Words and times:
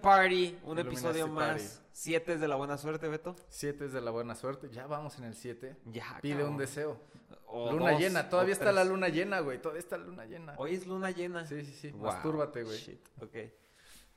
Party, 0.00 0.58
un 0.64 0.78
Illuminati 0.78 0.88
episodio 0.88 1.34
Party. 1.34 1.62
más. 1.62 1.82
Siete 1.92 2.34
es 2.34 2.40
de 2.40 2.48
la 2.48 2.56
buena 2.56 2.76
suerte, 2.78 3.08
Beto. 3.08 3.34
Siete 3.48 3.86
es 3.86 3.92
de 3.92 4.00
la 4.00 4.10
buena 4.10 4.34
suerte. 4.34 4.68
Ya 4.70 4.86
vamos 4.86 5.18
en 5.18 5.24
el 5.24 5.34
siete. 5.34 5.76
Ya, 5.86 6.18
Pide 6.20 6.34
cabrón. 6.34 6.52
un 6.52 6.58
deseo. 6.58 7.00
O 7.46 7.72
luna 7.72 7.92
dos, 7.92 8.00
llena. 8.00 8.28
Todavía 8.28 8.52
está 8.52 8.70
la 8.72 8.84
luna 8.84 9.08
llena, 9.08 9.40
güey. 9.40 9.60
Todavía 9.60 9.80
está 9.80 9.96
la 9.96 10.04
luna 10.04 10.26
llena. 10.26 10.54
Hoy 10.58 10.74
es 10.74 10.86
luna 10.86 11.10
llena. 11.10 11.46
Sí, 11.46 11.64
sí, 11.64 11.72
sí. 11.72 11.90
Wow, 11.92 12.02
Mastúrbate, 12.02 12.62
güey. 12.64 12.76
shit, 12.78 13.00
Ok. 13.22 13.36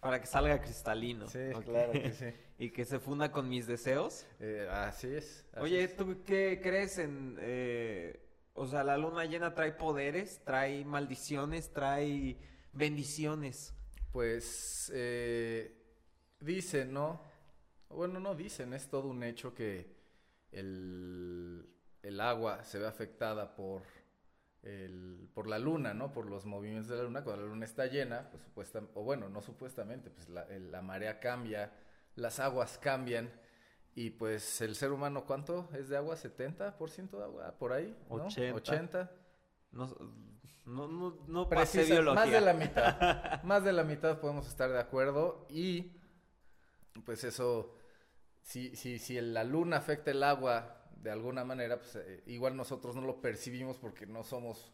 Para 0.02 0.20
que 0.22 0.28
salga 0.28 0.62
cristalino. 0.62 1.28
Sí, 1.28 1.40
claro 1.66 1.92
que 1.92 2.12
sí. 2.14 2.26
Y 2.58 2.72
que 2.72 2.84
se 2.86 3.00
funda 3.00 3.32
con 3.32 3.48
mis 3.48 3.68
deseos. 3.68 4.26
Eh, 4.40 4.68
así 4.72 5.08
es. 5.14 5.46
así 5.54 5.62
Oye, 5.64 5.84
es. 5.84 5.96
¿tú 5.96 6.24
qué 6.26 6.60
crees 6.62 6.98
en... 6.98 7.38
eh, 7.40 8.26
o 8.54 8.66
sea, 8.66 8.84
la 8.84 8.98
luna 8.98 9.24
llena 9.26 9.54
trae 9.54 9.72
poderes, 9.72 10.42
trae 10.44 10.84
maldiciones, 10.84 11.72
trae 11.72 12.38
bendiciones. 12.74 13.74
Pues 14.12 14.92
eh, 14.94 15.76
dicen, 16.40 16.94
¿no? 16.94 17.22
Bueno, 17.90 18.20
no 18.20 18.36
dicen, 18.36 18.74
es 18.74 18.88
todo 18.90 19.08
un 19.08 19.24
hecho 19.24 19.54
que 19.54 19.96
el, 20.52 21.68
el 22.02 22.22
agua 22.22 22.64
se 22.64 22.80
ve 22.80 22.88
afectada 22.88 23.56
por, 23.56 23.84
el, 24.64 25.30
por 25.34 25.48
la 25.48 25.60
luna, 25.60 25.94
¿no? 25.94 26.12
Por 26.12 26.30
los 26.30 26.46
movimientos 26.46 26.90
de 26.90 26.98
la 26.98 27.04
luna. 27.04 27.24
Cuando 27.24 27.44
la 27.44 27.50
luna 27.50 27.66
está 27.66 27.86
llena, 27.86 28.30
pues 28.30 28.44
supuestamente, 28.44 28.94
o 29.00 29.04
bueno, 29.04 29.30
no 29.30 29.42
supuestamente, 29.42 30.10
pues 30.10 30.30
la, 30.30 30.46
la 30.46 30.82
marea 30.82 31.20
cambia, 31.20 31.74
las 32.16 32.40
aguas 32.40 32.78
cambian. 32.78 33.32
Y 33.96 34.12
pues 34.12 34.62
el 34.62 34.76
ser 34.76 34.92
humano, 34.92 35.26
¿cuánto 35.26 35.70
es 35.74 35.90
de 35.90 35.98
agua? 35.98 36.16
¿70% 36.16 37.18
de 37.18 37.24
agua? 37.24 37.56
¿Por 37.58 37.74
ahí? 37.74 37.96
¿no? 38.10 38.26
80. 38.26 38.56
80. 38.56 39.12
No, 39.72 39.96
no, 40.70 40.88
no, 40.88 41.18
no 41.28 41.50
pasé 41.50 41.80
Precisa- 41.80 41.94
biología. 41.96 42.24
más 42.24 42.32
de 42.32 42.42
la 42.42 42.54
mitad. 42.54 43.44
más 43.44 43.64
de 43.64 43.74
la 43.74 43.84
mitad 43.84 44.20
podemos 44.20 44.48
estar 44.48 44.70
de 44.72 44.80
acuerdo. 44.80 45.46
Y 45.50 45.92
pues 47.06 47.24
eso, 47.24 47.76
si, 48.42 48.76
si, 48.76 49.00
si 49.00 49.20
la 49.22 49.44
luna 49.44 49.78
afecta 49.78 50.12
el 50.12 50.24
agua 50.24 50.76
de 50.96 51.12
alguna 51.12 51.44
manera, 51.46 51.78
pues 51.80 51.96
eh, 51.96 52.24
igual 52.28 52.56
nosotros 52.56 52.96
no 52.96 53.02
lo 53.02 53.22
percibimos 53.22 53.78
porque 53.78 54.06
no 54.06 54.24
somos, 54.24 54.74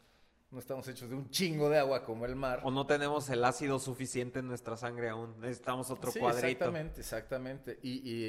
no 0.52 0.60
estamos 0.60 0.88
hechos 0.88 1.10
de 1.10 1.16
un 1.16 1.30
chingo 1.30 1.70
de 1.70 1.78
agua 1.80 2.04
como 2.04 2.26
el 2.26 2.36
mar. 2.36 2.62
O 2.64 2.72
no 2.72 2.86
tenemos 2.88 3.30
el 3.30 3.44
ácido 3.46 3.78
suficiente 3.80 4.40
en 4.40 4.48
nuestra 4.48 4.76
sangre 4.78 5.10
aún. 5.10 5.40
Necesitamos 5.40 5.90
otro 5.92 6.12
Sí, 6.12 6.20
cuadrito. 6.20 6.48
Exactamente, 6.48 7.00
exactamente. 7.02 7.80
Y, 7.84 7.92
y, 8.10 8.26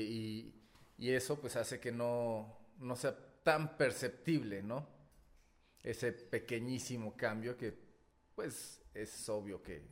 y, 0.98 1.06
y 1.06 1.10
eso 1.12 1.40
pues 1.40 1.56
hace 1.56 1.80
que 1.80 1.90
no, 1.92 2.54
no 2.78 2.96
sea 2.96 3.16
tan 3.42 3.76
perceptible, 3.78 4.62
¿no? 4.62 4.94
Ese 5.86 6.12
pequeñísimo 6.12 7.16
cambio 7.16 7.56
que 7.56 7.74
pues 8.34 8.82
es 8.92 9.28
obvio 9.28 9.62
que, 9.62 9.82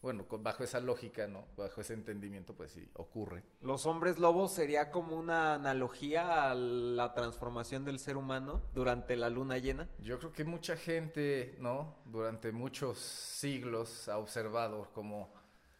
bueno, 0.00 0.26
bajo 0.30 0.64
esa 0.64 0.80
lógica, 0.80 1.26
¿no? 1.26 1.46
Bajo 1.56 1.80
ese 1.80 1.94
entendimiento 1.94 2.54
pues 2.54 2.72
sí, 2.72 2.88
ocurre. 2.94 3.42
Los 3.60 3.84
hombres 3.86 4.18
lobos 4.18 4.52
sería 4.52 4.90
como 4.90 5.16
una 5.18 5.54
analogía 5.54 6.50
a 6.50 6.54
la 6.54 7.14
transformación 7.14 7.84
del 7.84 7.98
ser 7.98 8.16
humano 8.16 8.62
durante 8.74 9.16
la 9.16 9.28
luna 9.28 9.58
llena. 9.58 9.88
Yo 9.98 10.18
creo 10.18 10.32
que 10.32 10.44
mucha 10.44 10.76
gente, 10.76 11.56
¿no? 11.58 11.96
Durante 12.04 12.52
muchos 12.52 12.98
siglos 12.98 14.08
ha 14.08 14.18
observado 14.18 14.90
como 14.94 15.32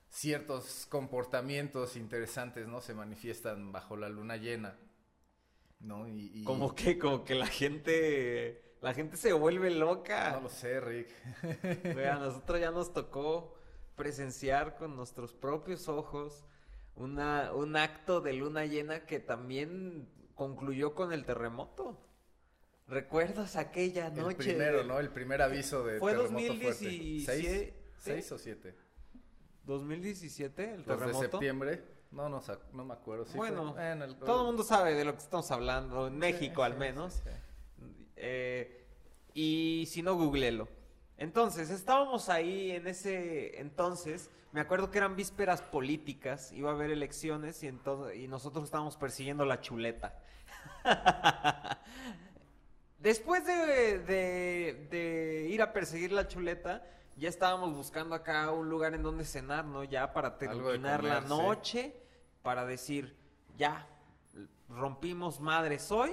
ciertos 0.08 0.86
comportamientos 0.86 1.96
interesantes, 1.96 2.66
¿no? 2.66 2.80
Se 2.80 2.94
manifiestan 2.94 3.72
bajo 3.72 3.96
la 3.96 4.08
luna 4.08 4.36
llena, 4.36 4.76
¿no? 5.80 6.08
Y, 6.08 6.30
y- 6.34 6.44
Como 6.44 6.74
que, 6.74 6.98
como 6.98 7.24
que 7.24 7.34
la 7.34 7.46
gente, 7.46 8.73
la 8.84 8.94
gente 8.94 9.16
se 9.16 9.32
vuelve 9.32 9.70
loca. 9.70 10.30
No 10.32 10.42
lo 10.42 10.48
sé, 10.48 10.80
Rick. 10.80 11.08
Güey, 11.94 12.06
a 12.06 12.14
nosotros 12.18 12.60
ya 12.60 12.70
nos 12.70 12.92
tocó 12.92 13.54
presenciar 13.96 14.76
con 14.76 14.94
nuestros 14.96 15.32
propios 15.32 15.88
ojos 15.88 16.44
una, 16.96 17.52
un 17.52 17.76
acto 17.76 18.20
de 18.20 18.34
luna 18.34 18.66
llena 18.66 19.06
que 19.06 19.20
también 19.20 20.08
concluyó 20.34 20.94
con 20.94 21.12
el 21.12 21.24
terremoto. 21.24 21.98
¿Recuerdas 22.86 23.56
aquella 23.56 24.08
El 24.08 24.16
noche? 24.16 24.36
primero, 24.36 24.78
de- 24.78 24.84
¿no? 24.84 24.98
El 25.00 25.08
primer 25.08 25.40
aviso 25.40 25.82
de 25.84 25.98
Fue 25.98 26.12
terremoto 26.12 26.34
2017, 26.44 27.22
fuerte. 27.24 27.24
¿Seis? 27.24 27.72
¿sí? 27.72 27.74
¿Seis 27.98 28.32
o 28.32 28.38
siete? 28.38 28.74
2017, 29.64 30.62
el 30.64 30.76
Los 30.78 30.86
de 30.86 30.94
terremoto. 30.96 31.20
septiembre. 31.30 31.82
No, 32.10 32.28
no, 32.28 32.84
me 32.84 32.92
acuerdo. 32.92 33.24
Sí 33.24 33.36
Bueno, 33.36 33.72
fue- 33.72 33.92
el- 33.92 34.16
Todo 34.18 34.40
el 34.42 34.46
mundo 34.46 34.62
sabe 34.62 34.94
de 34.94 35.04
lo 35.04 35.12
que 35.12 35.18
estamos 35.18 35.50
hablando, 35.50 36.06
en 36.06 36.12
Sí, 36.14 36.18
México 36.18 36.62
al 36.62 36.74
sí, 36.74 36.78
menos. 36.78 37.22
Eh, 38.26 38.84
y 39.34 39.84
si 39.88 40.02
no, 40.02 40.14
googlelo. 40.14 40.66
Entonces, 41.18 41.70
estábamos 41.70 42.28
ahí 42.28 42.70
en 42.70 42.86
ese 42.86 43.60
entonces. 43.60 44.30
Me 44.52 44.60
acuerdo 44.60 44.90
que 44.90 44.98
eran 44.98 45.14
vísperas 45.16 45.60
políticas, 45.62 46.52
iba 46.52 46.70
a 46.70 46.74
haber 46.74 46.90
elecciones 46.90 47.62
y, 47.62 47.66
entonces, 47.66 48.16
y 48.16 48.28
nosotros 48.28 48.64
estábamos 48.64 48.96
persiguiendo 48.96 49.44
la 49.44 49.60
chuleta. 49.60 50.18
Después 52.98 53.44
de, 53.46 53.98
de- 53.98 54.88
de 54.90 55.48
ir 55.50 55.60
a 55.60 55.72
perseguir 55.72 56.12
la 56.12 56.26
chuleta, 56.26 56.86
ya 57.16 57.28
estábamos 57.28 57.74
buscando 57.74 58.14
acá 58.14 58.50
un 58.50 58.68
lugar 58.70 58.94
en 58.94 59.02
donde 59.02 59.24
cenar, 59.24 59.64
¿no? 59.66 59.84
Ya 59.84 60.12
para 60.12 60.38
terminar 60.38 61.04
la 61.04 61.20
sí. 61.22 61.28
noche, 61.28 61.94
para 62.42 62.64
decir, 62.64 63.14
ya, 63.58 63.86
rompimos 64.68 65.38
madres 65.40 65.92
hoy, 65.92 66.12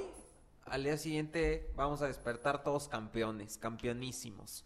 al 0.65 0.83
día 0.83 0.97
siguiente 0.97 1.71
vamos 1.75 2.01
a 2.01 2.07
despertar 2.07 2.63
todos 2.63 2.87
campeones, 2.87 3.57
campeonísimos. 3.57 4.65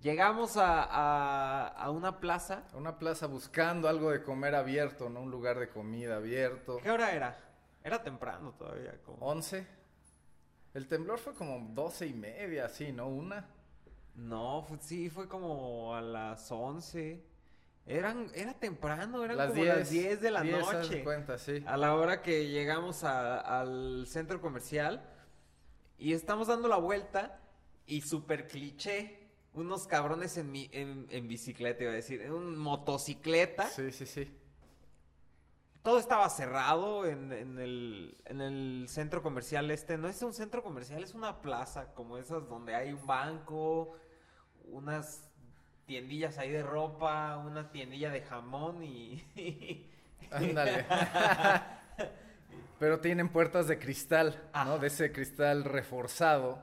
Llegamos 0.00 0.56
a, 0.56 0.82
a- 0.82 1.68
a 1.68 1.90
una 1.90 2.18
plaza. 2.18 2.64
Una 2.74 2.98
plaza 2.98 3.26
buscando 3.26 3.88
algo 3.88 4.10
de 4.10 4.22
comer 4.22 4.54
abierto, 4.54 5.08
¿no? 5.08 5.20
Un 5.22 5.30
lugar 5.30 5.58
de 5.60 5.68
comida 5.68 6.16
abierto. 6.16 6.78
¿Qué 6.82 6.90
hora 6.90 7.12
era? 7.12 7.38
Era 7.84 8.02
temprano 8.02 8.52
todavía. 8.58 9.00
Como... 9.04 9.18
¿Once? 9.24 9.66
El 10.74 10.88
temblor 10.88 11.18
fue 11.18 11.34
como 11.34 11.68
doce 11.72 12.06
y 12.06 12.14
media, 12.14 12.64
así, 12.66 12.92
¿no? 12.92 13.06
Una. 13.08 13.46
No, 14.14 14.62
fue- 14.66 14.78
sí, 14.80 15.08
fue 15.10 15.28
como 15.28 15.94
a 15.94 16.00
las 16.00 16.50
11. 16.50 17.24
Eran, 17.86 18.30
era 18.34 18.54
temprano, 18.54 19.24
eran 19.24 19.36
las 19.36 19.48
como 19.50 19.62
diez. 19.62 19.76
las 19.76 19.90
10 19.90 20.20
de 20.20 20.30
la 20.30 20.42
10, 20.42 20.54
haz 20.62 20.70
de 20.70 20.78
noche. 20.78 21.04
cuenta, 21.04 21.38
sí. 21.38 21.62
A 21.66 21.76
la 21.76 21.94
hora 21.94 22.22
que 22.22 22.48
llegamos 22.48 23.04
a- 23.04 23.38
al 23.60 24.04
centro 24.06 24.40
comercial 24.40 25.02
y 26.02 26.14
estamos 26.14 26.48
dando 26.48 26.66
la 26.66 26.78
vuelta 26.78 27.38
y 27.86 28.00
super 28.00 28.48
cliché, 28.48 29.20
unos 29.54 29.86
cabrones 29.86 30.36
en, 30.36 30.50
mi, 30.50 30.68
en, 30.72 31.06
en 31.10 31.28
bicicleta, 31.28 31.84
iba 31.84 31.92
a 31.92 31.94
decir, 31.94 32.22
en 32.22 32.32
un 32.32 32.58
motocicleta. 32.58 33.68
Sí, 33.68 33.92
sí, 33.92 34.06
sí. 34.06 34.36
Todo 35.84 36.00
estaba 36.00 36.28
cerrado 36.28 37.06
en, 37.06 37.30
en 37.30 37.56
el, 37.60 38.16
en 38.24 38.40
el 38.40 38.86
centro 38.88 39.22
comercial 39.22 39.70
este. 39.70 39.96
No 39.96 40.08
es 40.08 40.20
un 40.22 40.32
centro 40.32 40.64
comercial, 40.64 41.04
es 41.04 41.14
una 41.14 41.40
plaza 41.40 41.94
como 41.94 42.18
esas 42.18 42.48
donde 42.48 42.74
hay 42.74 42.92
un 42.92 43.06
banco, 43.06 43.94
unas 44.64 45.30
tiendillas 45.86 46.36
ahí 46.38 46.50
de 46.50 46.64
ropa, 46.64 47.36
una 47.36 47.70
tiendilla 47.70 48.10
de 48.10 48.22
jamón 48.22 48.82
y... 48.82 49.22
Ándale. 50.32 50.84
Pero 52.82 52.98
tienen 52.98 53.28
puertas 53.28 53.68
de 53.68 53.78
cristal, 53.78 54.42
¿no? 54.52 54.76
De 54.80 54.88
ese 54.88 55.12
cristal 55.12 55.62
reforzado. 55.62 56.58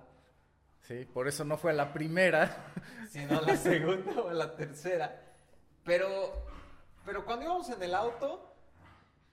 Sí, 0.81 1.06
por 1.06 1.30
eso 1.30 1.45
no 1.45 1.56
fue 1.56 1.71
a 1.71 1.74
la 1.74 1.94
primera. 1.94 2.74
sino 3.10 3.39
la 3.39 3.56
segunda 3.56 4.24
o 4.24 4.30
la 4.33 4.54
tercera. 4.54 5.18
Pero, 5.86 6.45
pero 7.06 7.24
cuando 7.24 7.45
íbamos 7.45 7.69
en 7.69 7.81
el 7.81 7.95
auto, 7.95 8.54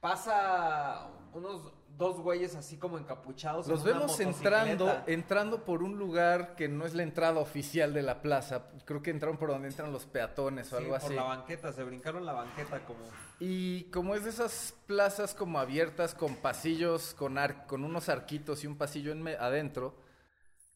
pasa 0.00 1.08
unos 1.32 1.72
dos 1.96 2.20
güeyes 2.20 2.54
así 2.54 2.76
como 2.76 2.98
encapuchados. 2.98 3.66
en 3.66 3.72
Los 3.72 3.82
vemos 3.84 4.20
entrando, 4.20 5.02
entrando 5.06 5.64
por 5.64 5.82
un 5.82 5.96
lugar 5.98 6.54
que 6.54 6.68
no 6.68 6.84
es 6.84 6.94
la 6.94 7.02
entrada 7.02 7.40
oficial 7.40 7.94
de 7.94 8.02
la 8.02 8.20
plaza. 8.22 8.68
Creo 8.84 9.02
que 9.02 9.10
entraron 9.10 9.38
por 9.38 9.48
donde 9.48 9.68
entran 9.68 9.92
los 9.92 10.04
peatones 10.06 10.72
o 10.72 10.76
Sí, 10.78 10.82
algo 10.84 10.96
por 10.96 11.04
así. 11.04 11.14
la 11.14 11.22
banqueta, 11.22 11.72
se 11.72 11.82
brincaron 11.84 12.26
la 12.26 12.32
banqueta 12.34 12.80
como... 12.84 13.00
Y 13.40 13.84
como 13.90 14.14
es 14.14 14.24
de 14.24 14.30
esas 14.30 14.74
plazas 14.86 15.34
como 15.34 15.58
abiertas 15.58 16.14
con 16.14 16.36
pasillos, 16.36 17.14
con, 17.14 17.38
ar- 17.38 17.66
con 17.66 17.84
unos 17.84 18.08
arquitos 18.08 18.62
y 18.64 18.66
un 18.66 18.76
pasillo 18.76 19.12
en 19.12 19.26
adentro, 19.28 19.96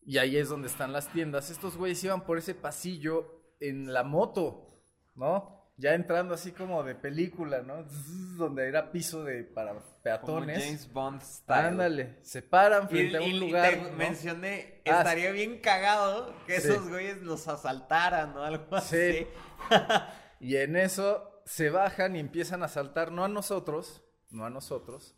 y 0.02 0.18
ahí 0.18 0.36
es 0.38 0.48
donde 0.48 0.68
están 0.68 0.92
las 0.92 1.08
tiendas, 1.12 1.50
estos 1.50 1.76
güeyes 1.76 2.02
iban 2.04 2.22
por 2.24 2.38
ese 2.38 2.54
pasillo 2.54 3.42
en 3.60 3.92
la 3.92 4.02
moto, 4.04 4.82
¿no? 5.14 5.59
Ya 5.80 5.94
entrando 5.94 6.34
así 6.34 6.52
como 6.52 6.82
de 6.82 6.94
película, 6.94 7.62
¿no? 7.62 7.82
Zzz, 7.88 8.36
donde 8.36 8.68
era 8.68 8.92
piso 8.92 9.24
de 9.24 9.44
para 9.44 9.70
Como 9.72 9.84
peatones. 10.02 10.62
James 10.62 10.92
Bond 10.92 11.22
style. 11.22 11.66
Ándale, 11.68 12.18
se 12.22 12.42
paran 12.42 12.84
Y, 12.84 12.88
frente 12.88 13.16
a 13.16 13.20
un 13.20 13.26
y 13.26 13.40
lugar. 13.40 13.70
te 13.70 13.76
¿no? 13.82 13.90
mencioné, 13.96 14.82
Ah, 14.84 14.98
estaría 14.98 15.30
bien 15.32 15.58
cagado 15.60 16.34
que 16.46 16.60
Sí. 16.60 16.68
esos 16.68 16.88
güeyes 16.88 17.22
los 17.22 17.48
asaltaran 17.48 18.36
o 18.36 18.42
algo 18.42 18.66
Sí. 18.80 18.96
así. 18.96 19.26
Y 20.40 20.56
en 20.56 20.76
eso 20.76 21.42
se 21.46 21.70
bajan 21.70 22.14
y 22.16 22.18
empiezan 22.20 22.62
a 22.62 22.68
saltar, 22.68 23.10
no 23.12 23.24
a 23.24 23.28
nosotros, 23.28 24.02
no 24.30 24.44
a 24.46 24.50
nosotros, 24.50 25.14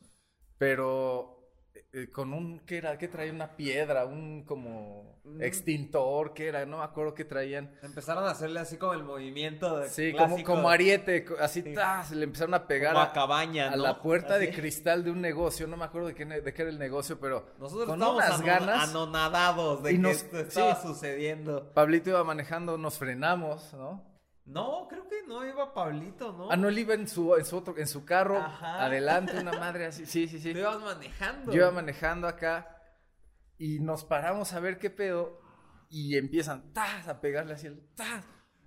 pero 0.58 1.41
con 2.12 2.32
un, 2.32 2.60
¿qué 2.60 2.78
era? 2.78 2.96
¿Qué 2.98 3.08
traía? 3.08 3.32
Una 3.32 3.56
piedra, 3.56 4.04
un 4.06 4.44
como 4.44 5.12
Mm. 5.24 5.40
extintor, 5.42 6.34
¿qué 6.34 6.48
era? 6.48 6.66
No 6.66 6.78
me 6.78 6.84
acuerdo 6.84 7.14
qué 7.14 7.24
traían. 7.24 7.70
Empezaron 7.82 8.24
a 8.24 8.30
hacerle 8.30 8.58
así 8.60 8.76
como 8.76 8.92
el 8.94 9.04
movimiento 9.04 9.78
de 9.78 9.88
Sí, 9.88 10.12
como, 10.12 10.26
clásico, 10.26 10.52
como 10.54 10.68
ariete, 10.68 11.24
así, 11.40 11.62
Sí. 11.62 11.74
¡tas! 11.74 12.10
le 12.10 12.24
empezaron 12.24 12.54
a 12.54 12.66
pegar 12.66 12.92
como 12.94 13.04
a, 13.04 13.08
a 13.08 13.12
cabaña, 13.12 13.68
a 13.72 13.76
¿no? 13.76 13.82
la 13.84 14.02
puerta 14.02 14.38
de 14.38 14.50
cristal 14.50 15.04
de 15.04 15.10
un 15.12 15.20
negocio, 15.20 15.66
no 15.68 15.76
me 15.76 15.84
acuerdo 15.84 16.08
de 16.08 16.14
qué, 16.14 16.24
de 16.26 16.52
qué 16.52 16.62
era 16.62 16.70
el 16.70 16.78
negocio, 16.78 17.20
pero 17.20 17.46
Nosotros 17.58 17.86
con 17.86 18.00
estábamos 18.00 18.24
unas 18.26 18.42
ganas, 18.42 18.88
anonadados 18.88 19.82
de 19.84 19.92
Y 19.92 19.94
que 19.94 20.00
nos- 20.02 20.12
esto 20.16 20.38
estaba 20.40 20.74
sí. 20.74 20.88
sucediendo. 20.88 21.70
Pablito 21.72 22.10
iba 22.10 22.24
manejando, 22.24 22.76
nos 22.78 22.98
frenamos, 22.98 23.72
¿no? 23.74 24.02
No, 24.44 24.86
creo 24.88 25.06
que 25.08 25.22
no 25.26 25.46
iba 25.46 25.72
Pablito, 25.72 26.32
¿no? 26.32 26.50
Ah, 26.50 26.56
no, 26.56 26.68
él 26.68 26.78
iba 26.78 26.94
en 26.94 27.06
su, 27.06 27.34
en 27.36 27.44
su, 27.44 27.56
otro, 27.56 27.78
en 27.78 27.86
su 27.86 28.04
carro, 28.04 28.38
Ajá. 28.38 28.84
adelante, 28.84 29.38
una 29.38 29.52
madre 29.58 29.86
así, 29.86 30.04
sí, 30.04 30.26
sí, 30.26 30.38
sí. 30.40 30.52
Tú 30.52 30.58
ibas 30.58 30.80
manejando. 30.80 31.52
Yo 31.52 31.58
iba 31.58 31.70
manejando 31.70 32.26
acá 32.26 32.76
y 33.58 33.78
nos 33.78 34.04
paramos 34.04 34.52
a 34.52 34.60
ver 34.60 34.78
qué 34.78 34.90
pedo 34.90 35.40
y 35.88 36.16
empiezan 36.16 36.72
¡tas! 36.72 37.06
a 37.06 37.20
pegarle 37.20 37.54
así 37.54 37.68
¡tas! 37.94 38.24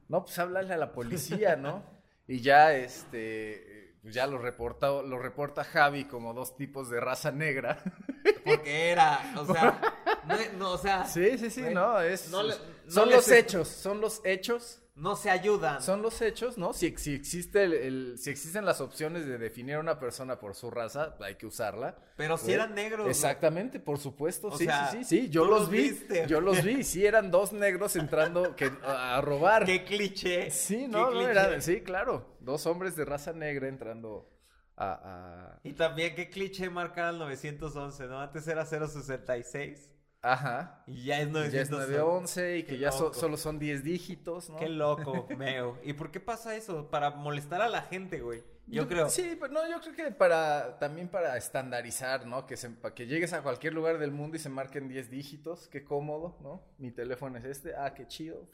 No, 0.08 0.24
pues 0.24 0.38
háblale 0.40 0.74
a 0.74 0.78
la 0.78 0.92
policía, 0.94 1.56
¿no? 1.56 1.84
Y 2.28 2.42
ya 2.42 2.74
este 2.74 3.98
pues 4.02 4.16
ya 4.16 4.26
lo 4.26 4.38
reporta, 4.40 4.90
lo 5.02 5.20
reporta 5.20 5.64
Javi 5.64 6.06
como 6.06 6.34
dos 6.34 6.56
tipos 6.56 6.90
de 6.90 7.00
raza 7.00 7.32
negra. 7.32 7.84
Porque 8.46 8.90
era, 8.92 9.20
o 9.38 9.46
sea, 9.46 9.80
no, 10.28 10.36
no, 10.58 10.72
o 10.72 10.78
sea, 10.78 11.06
Sí, 11.06 11.38
sí, 11.38 11.50
sí, 11.52 11.62
no, 11.72 12.00
es 12.02 12.30
no 12.30 12.42
le- 12.44 12.56
son 12.88 13.10
los 13.12 13.30
hechos, 13.30 13.68
son 13.68 14.02
los 14.02 14.22
hechos, 14.24 14.82
no 14.96 15.16
se 15.18 15.30
ayudan. 15.30 15.82
son 15.82 16.02
los 16.02 16.22
hechos, 16.22 16.58
¿no? 16.58 16.72
Si, 16.74 16.96
si 16.98 17.14
existe 17.14 17.64
el, 17.64 17.74
el- 17.74 18.18
si 18.18 18.30
existen 18.30 18.64
las 18.66 18.80
opciones 18.80 19.26
de 19.26 19.38
definir 19.38 19.76
a 19.76 19.80
una 19.80 20.00
persona 20.00 20.40
por 20.40 20.56
su 20.56 20.72
raza, 20.72 21.16
hay 21.20 21.36
que 21.36 21.46
usarla. 21.46 21.96
Pero 22.16 22.38
si 22.38 22.46
Güey, 22.46 22.56
eran 22.56 22.74
negros. 22.76 23.08
Exactamente, 23.10 23.80
por 23.82 23.98
supuesto, 24.00 24.48
O 24.48 24.58
sí, 24.58 24.64
sea, 24.66 24.88
sí, 24.88 25.04
sí, 25.04 25.22
sí, 25.24 25.30
yo 25.30 25.44
los 25.46 25.62
los 25.62 25.70
vi, 25.70 25.90
viste. 25.90 26.26
yo 26.28 26.40
los 26.40 26.64
vi, 26.64 26.84
sí, 26.86 27.06
eran 27.06 27.30
dos 27.30 27.52
negros 27.52 27.96
entrando 27.98 28.56
que, 28.56 28.72
a, 28.84 29.20
robar. 29.22 29.66
Qué 29.66 29.84
cliché. 29.84 30.50
Sí, 30.52 30.88
no, 30.88 31.12
no, 31.12 31.28
era, 31.28 31.60
sí, 31.60 31.82
claro, 31.82 32.38
dos 32.40 32.66
hombres 32.66 32.96
de 32.96 33.04
raza 33.06 33.34
negra 33.34 33.68
entrando 33.68 34.30
a, 34.78 35.60
Y 35.64 35.74
también 35.74 36.16
qué 36.16 36.30
cliché 36.30 36.70
marcar 36.70 37.06
al 37.06 37.20
911, 37.20 38.08
¿no? 38.08 38.20
Antes 38.22 38.48
era 38.48 38.66
066 38.66 39.90
a- 39.90 39.95
ajá, 40.34 40.84
y 40.88 41.06
ya 41.06 41.22
es 41.22 41.28
ya 41.28 41.34
911. 41.34 41.62
es 41.62 41.70
911 41.70 42.58
y 42.58 42.64
que 42.64 42.70
Qué 42.74 42.78
ya 42.80 42.92
so- 42.92 43.14
solo 43.14 43.38
son 43.38 43.60
10 43.60 43.84
dígitos, 43.84 44.50
¿no? 44.50 44.58
Qué 44.58 44.68
loco, 44.70 45.28
Meo. 45.38 45.80
¿Y 45.84 45.94
por 45.94 46.12
qué 46.12 46.20
pasa 46.20 46.56
eso? 46.56 46.90
Para 46.90 47.12
molestar 47.12 47.62
a 47.62 47.70
la 47.70 47.82
gente, 47.84 48.20
güey. 48.22 48.44
Yo, 48.68 48.88
creo. 48.88 49.10
Sí, 49.10 49.38
pero 49.40 49.54
no, 49.54 49.70
yo 49.70 49.80
creo 49.80 49.96
que 49.96 50.12
para, 50.12 50.80
también 50.80 51.08
para 51.08 51.38
estandarizar, 51.38 52.26
¿no? 52.26 52.48
Que, 52.48 52.58
se, 52.58 52.70
para 52.72 52.96
que 52.96 53.06
llegues 53.06 53.32
a 53.34 53.44
cualquier 53.44 53.74
lugar 53.74 54.00
del 54.00 54.12
mundo 54.12 54.38
y 54.38 54.40
se 54.40 54.50
marquen 54.50 54.88
10 54.88 55.12
dígitos, 55.12 55.68
qué 55.68 55.84
cómodo, 55.84 56.38
¿no? 56.42 56.64
Mi 56.80 56.92
teléfono 56.92 57.38
es 57.38 57.46
este, 57.46 57.76
ah, 57.76 57.94
qué 57.94 58.08
chido. 58.08 58.48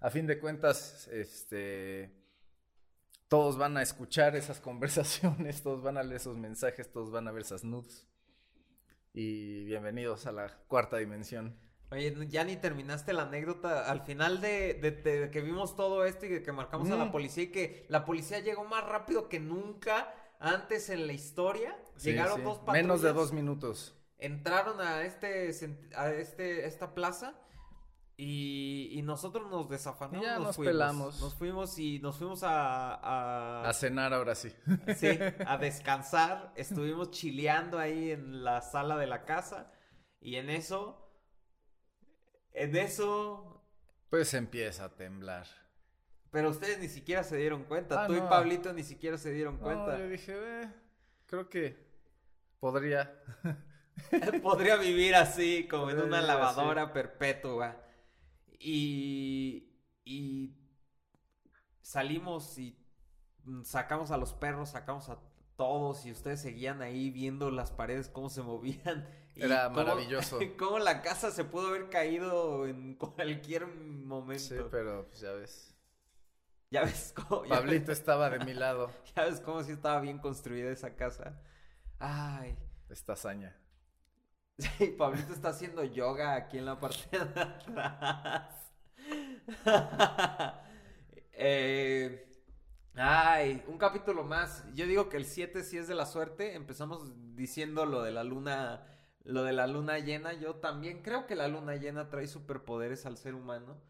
A 0.00 0.10
fin 0.10 0.26
de 0.26 0.38
cuentas, 0.38 1.08
este, 1.08 2.12
todos 3.28 3.56
van 3.56 3.78
a 3.78 3.82
escuchar 3.82 4.36
esas 4.36 4.60
conversaciones, 4.68 5.62
todos 5.62 5.82
van 5.82 5.96
a 5.96 6.02
leer 6.02 6.16
esos 6.16 6.36
mensajes, 6.36 6.92
todos 6.92 7.10
van 7.10 7.26
a 7.28 7.32
ver 7.32 7.42
esas 7.42 7.64
nudes. 7.64 8.06
Y 9.16 9.62
bienvenidos 9.64 10.26
a 10.26 10.32
la 10.32 10.48
cuarta 10.66 10.96
dimensión. 10.96 11.56
Oye, 11.92 12.12
ya 12.28 12.42
ni 12.42 12.56
terminaste 12.56 13.12
la 13.12 13.22
anécdota. 13.22 13.88
Al 13.88 14.00
final 14.02 14.40
de, 14.40 14.74
de- 14.74 14.90
de 14.90 15.30
que 15.30 15.40
vimos 15.40 15.76
todo 15.76 16.04
esto 16.04 16.26
y 16.26 16.30
de 16.30 16.42
que 16.42 16.50
marcamos 16.50 16.90
a 16.90 16.96
la 16.96 17.12
policía 17.12 17.44
y 17.44 17.52
que 17.52 17.86
la 17.88 18.04
policía 18.04 18.40
llegó 18.40 18.64
más 18.64 18.84
rápido 18.84 19.28
que 19.28 19.38
nunca 19.38 20.12
antes 20.40 20.90
en 20.90 21.06
la 21.06 21.12
historia. 21.12 21.78
Sí, 21.96 22.10
Llegaron 22.10 22.38
sí. 22.38 22.42
dos 22.42 22.58
patrullas. 22.58 22.82
Menos 22.82 23.02
de 23.02 23.12
dos 23.12 23.32
minutos. 23.32 23.94
entraron 24.18 24.80
a 24.80 25.02
este 25.04 25.50
a 25.94 26.10
este 26.10 26.66
esta 26.66 26.94
plaza 26.94 27.34
y, 28.16 28.90
y 28.92 29.02
nosotros 29.02 29.50
nos 29.50 29.68
desafanamos 29.68 30.24
ya 30.24 30.38
nos 30.38 30.56
fuimos. 30.56 30.72
pelamos. 30.72 31.20
nos 31.20 31.34
fuimos 31.34 31.78
y 31.78 31.98
nos 31.98 32.16
fuimos 32.16 32.42
a, 32.44 32.94
a, 32.94 33.68
A 33.68 33.72
cenar 33.72 34.12
ahora 34.14 34.34
sí. 34.34 34.54
sí, 34.96 35.08
a 35.46 35.56
descansar 35.60 36.52
estuvimos 36.56 37.10
chileando 37.10 37.78
ahí 37.78 38.12
en 38.12 38.44
la 38.44 38.60
sala 38.60 38.96
de 38.96 39.06
la 39.08 39.24
casa 39.24 39.72
y 40.20 40.36
en 40.36 40.48
eso 40.50 41.00
en 42.52 42.76
eso 42.76 43.64
Pues 44.10 44.32
empieza 44.34 44.84
a 44.84 44.94
temblar. 44.94 45.46
pero 46.30 46.50
ustedes 46.50 46.78
ni 46.78 46.88
siquiera 46.88 47.24
se 47.24 47.36
dieron 47.36 47.64
cuenta 47.64 48.04
Ah, 48.04 48.06
tú 48.06 48.14
y 48.14 48.20
no. 48.20 48.28
Pablito 48.28 48.72
ni 48.72 48.84
siquiera 48.84 49.18
se 49.18 49.32
dieron 49.32 49.56
No, 49.56 49.62
cuenta 49.62 49.98
yo 49.98 50.08
dije, 50.08 50.32
eh, 50.62 50.70
creo 51.26 51.48
que 51.48 51.84
podría. 52.60 53.12
Podría 54.42 54.74
vivir 54.76 55.14
así, 55.14 55.68
como 55.70 55.88
en 55.88 56.00
una 56.00 56.18
así. 56.18 56.26
lavadora 56.26 56.92
perpetua. 56.92 57.76
Y, 58.58 59.72
y 60.04 60.56
salimos 61.82 62.58
y 62.58 62.78
sacamos 63.64 64.10
a 64.10 64.16
los 64.16 64.32
perros, 64.32 64.70
sacamos 64.70 65.08
a 65.08 65.18
todos 65.56 66.04
y 66.06 66.10
ustedes 66.12 66.40
seguían 66.40 66.82
ahí 66.82 67.10
viendo 67.10 67.50
las 67.50 67.70
paredes 67.70 68.08
cómo 68.08 68.28
se 68.30 68.42
movían. 68.42 69.08
Era 69.36 69.64
cómo- 69.64 69.76
maravilloso. 69.76 70.38
Cómo 70.58 70.78
la 70.78 71.02
casa 71.02 71.30
se 71.32 71.44
pudo 71.44 71.68
haber 71.68 71.88
caído 71.90 72.66
en 72.66 72.94
cualquier 72.94 73.66
momento. 73.66 74.42
Sí, 74.44 74.54
pero 74.70 75.06
pues 75.08 75.20
ya 75.20 75.32
ves. 75.32 75.70
Ya 76.70 76.82
ves 76.84 77.12
cómo, 77.14 77.44
ya 77.44 77.50
Pablito 77.56 77.90
estaba 77.92 78.30
de 78.30 78.38
mi 78.44 78.54
lado. 78.54 78.90
ya 79.14 79.24
ves 79.24 79.40
cómo 79.40 79.62
sí 79.64 79.72
estaba 79.72 80.00
bien 80.00 80.18
construida 80.18 80.70
esa 80.70 80.94
casa. 80.96 81.40
Ay. 81.98 82.56
Esta 82.88 83.14
hazaña. 83.14 83.56
Sí, 84.58 84.86
Pablito 84.98 85.32
está 85.32 85.48
haciendo 85.48 85.82
yoga 85.84 86.34
aquí 86.34 86.58
en 86.58 86.66
la 86.66 86.78
parte 86.78 87.18
de 87.18 87.40
atrás. 87.40 88.72
Eh, 91.36 92.30
ay, 92.94 93.64
un 93.66 93.76
capítulo 93.76 94.22
más. 94.22 94.64
Yo 94.74 94.86
digo 94.86 95.08
que 95.08 95.16
el 95.16 95.24
7 95.24 95.64
sí 95.64 95.76
es 95.78 95.88
de 95.88 95.94
la 95.96 96.06
suerte. 96.06 96.54
Empezamos 96.54 97.12
diciendo 97.34 97.86
lo 97.86 98.02
de 98.02 98.12
la 98.12 98.22
luna, 98.22 98.86
lo 99.24 99.42
de 99.42 99.52
la 99.52 99.66
luna 99.66 99.98
llena. 99.98 100.32
Yo 100.34 100.56
también 100.56 101.02
creo 101.02 101.26
que 101.26 101.34
la 101.34 101.48
luna 101.48 101.74
llena 101.76 102.08
trae 102.08 102.28
superpoderes 102.28 103.04
al 103.04 103.16
ser 103.16 103.34
humano. 103.34 103.80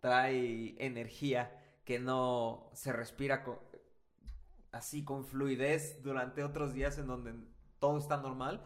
Trae 0.00 0.76
energía 0.78 1.58
que 1.84 1.98
no 1.98 2.70
se 2.74 2.92
respira 2.92 3.44
así 4.72 5.04
con 5.04 5.24
fluidez 5.24 6.02
durante 6.02 6.44
otros 6.44 6.74
días 6.74 6.98
en 6.98 7.06
donde 7.06 7.34
todo 7.78 7.98
está 7.98 8.18
normal. 8.18 8.62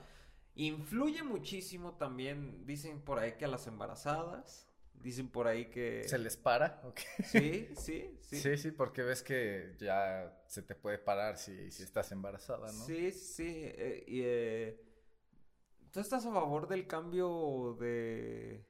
Influye 0.56 1.22
muchísimo 1.22 1.94
también, 1.94 2.64
dicen 2.64 3.00
por 3.00 3.18
ahí 3.18 3.32
que 3.32 3.44
a 3.44 3.48
las 3.48 3.66
embarazadas, 3.66 4.68
dicen 4.94 5.28
por 5.28 5.48
ahí 5.48 5.66
que... 5.66 6.04
¿Se 6.06 6.18
les 6.18 6.36
para? 6.36 6.80
Ok. 6.84 7.00
Sí, 7.24 7.68
sí, 7.76 8.18
sí. 8.20 8.40
Sí. 8.40 8.56
sí, 8.56 8.70
porque 8.70 9.02
ves 9.02 9.22
que 9.22 9.74
ya 9.78 10.42
se 10.46 10.62
te 10.62 10.74
puede 10.74 10.98
parar 10.98 11.38
si, 11.38 11.70
si 11.72 11.82
estás 11.82 12.12
embarazada, 12.12 12.66
¿no? 12.66 12.86
Sí, 12.86 13.10
sí. 13.10 13.48
eh, 13.48 14.04
y, 14.06 14.20
eh, 14.22 14.80
¿Tú 15.94 16.00
estás 16.00 16.26
a 16.26 16.32
favor 16.32 16.66
del 16.66 16.88
cambio 16.88 17.76
de, 17.78 18.66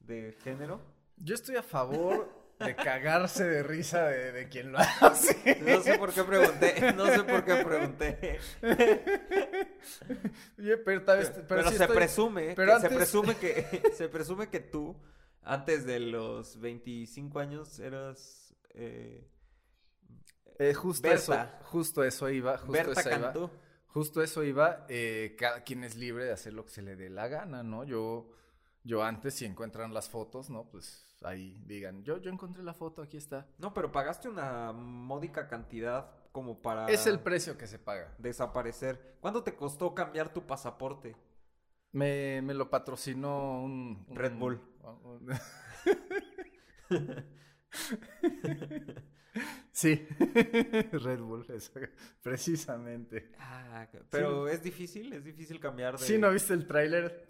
de 0.00 0.32
género? 0.44 0.82
Yo 1.16 1.34
estoy 1.34 1.56
a 1.56 1.62
favor 1.62 2.41
de 2.64 2.74
cagarse 2.76 3.44
de 3.44 3.62
risa 3.62 4.04
de, 4.06 4.32
de 4.32 4.48
quien 4.48 4.72
lo 4.72 4.78
hace. 4.78 5.58
No 5.66 5.82
sé 5.82 5.98
por 5.98 6.12
qué 6.12 6.24
pregunté, 6.24 6.92
no 6.94 7.06
sé 7.06 7.24
por 7.24 7.44
qué 7.44 7.56
pregunté. 7.64 8.38
Oye, 10.58 10.76
pero, 10.78 11.02
tal 11.04 11.18
vez- 11.18 11.30
Pero, 11.30 11.46
pero 11.48 11.62
sí 11.70 11.76
se 11.76 11.84
estoy- 11.84 11.96
presume, 11.96 12.52
pero 12.56 12.74
que- 12.76 12.80
se 12.80 12.90
presume 12.90 13.36
que 13.36 13.82
se 13.96 14.08
presume 14.08 14.48
que 14.48 14.60
tú 14.60 14.96
antes 15.42 15.84
de 15.86 16.00
los 16.00 16.60
25 16.60 17.38
años 17.40 17.78
eras 17.80 18.54
eh, 18.74 19.26
Eh, 20.58 20.74
justo 20.74 21.08
Berta. 21.08 21.56
eso, 21.58 21.64
justo 21.66 22.04
eso 22.04 22.30
iba, 22.30 22.56
justo 22.58 22.72
Berta 22.72 23.00
eso 23.00 23.08
iba. 23.10 23.20
Cantú. 23.32 23.50
Justo 23.86 24.22
eso 24.22 24.42
iba, 24.44 24.86
eh, 24.88 25.34
cada 25.38 25.64
quien 25.64 25.84
es 25.84 25.96
libre 25.96 26.24
de 26.24 26.32
hacer 26.32 26.54
lo 26.54 26.64
que 26.64 26.70
se 26.70 26.80
le 26.82 26.96
dé 26.96 27.10
la 27.10 27.28
gana, 27.28 27.62
¿no? 27.62 27.84
Yo, 27.84 28.30
yo 28.84 29.02
antes, 29.02 29.34
si 29.34 29.44
encuentran 29.44 29.92
las 29.94 30.08
fotos, 30.08 30.50
¿no? 30.50 30.68
Pues 30.68 31.06
ahí 31.22 31.62
digan, 31.66 32.02
yo, 32.04 32.18
yo 32.18 32.30
encontré 32.30 32.62
la 32.62 32.74
foto, 32.74 33.02
aquí 33.02 33.16
está. 33.16 33.46
No, 33.58 33.72
pero 33.74 33.92
pagaste 33.92 34.28
una 34.28 34.72
módica 34.72 35.48
cantidad 35.48 36.10
como 36.32 36.60
para 36.62 36.90
Es 36.90 37.06
el 37.06 37.20
precio 37.20 37.56
que 37.58 37.66
se 37.66 37.78
paga. 37.78 38.12
desaparecer. 38.18 39.16
¿Cuánto 39.20 39.42
te 39.42 39.54
costó 39.54 39.94
cambiar 39.94 40.32
tu 40.32 40.46
pasaporte? 40.46 41.16
Me, 41.92 42.40
me 42.42 42.54
lo 42.54 42.70
patrocinó 42.70 43.62
un... 43.62 44.04
un- 44.08 44.16
Red 44.16 44.32
Bull. 44.38 44.60
un- 45.04 45.28
sí, 49.72 50.06
Red 50.92 51.20
Bull, 51.20 51.46
eso, 51.48 51.72
precisamente. 52.22 53.32
Ah, 53.38 53.88
pero 54.10 54.48
es 54.48 54.62
difícil, 54.62 55.12
es 55.12 55.24
difícil 55.24 55.58
cambiar 55.58 55.98
de 55.98 56.04
Sí, 56.04 56.18
¿no 56.18 56.30
viste 56.30 56.54
el 56.54 56.66
tráiler? 56.66 57.26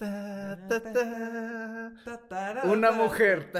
Una 2.64 2.92
mujer. 2.92 3.50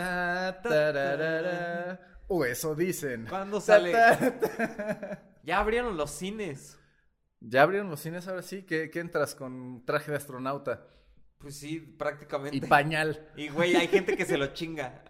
O 2.29 2.45
eso 2.45 2.75
dicen. 2.75 3.27
¿Cuándo 3.29 3.61
sale? 3.61 3.93
Ya 5.45 5.59
abrieron 5.59 5.97
los 5.97 6.11
cines. 6.11 6.79
¿Ya 7.41 7.63
abrieron 7.63 7.91
los 7.91 8.01
cines 8.01 8.29
ahora 8.29 8.43
sí? 8.43 8.63
¿Qué, 8.63 8.91
qué 8.91 9.01
entras 9.01 9.35
con 9.35 9.85
traje 9.85 10.13
de 10.13 10.17
astronauta? 10.17 10.87
Pues 11.43 11.57
sí, 11.59 11.81
prácticamente. 11.81 12.57
Y 12.57 12.61
pañal. 12.61 13.29
Y 13.37 13.49
güey, 13.49 13.75
hay 13.75 13.89
gente 13.89 14.17
que 14.17 14.25
se 14.25 14.39
lo 14.39 14.47
chinga. 14.55 15.05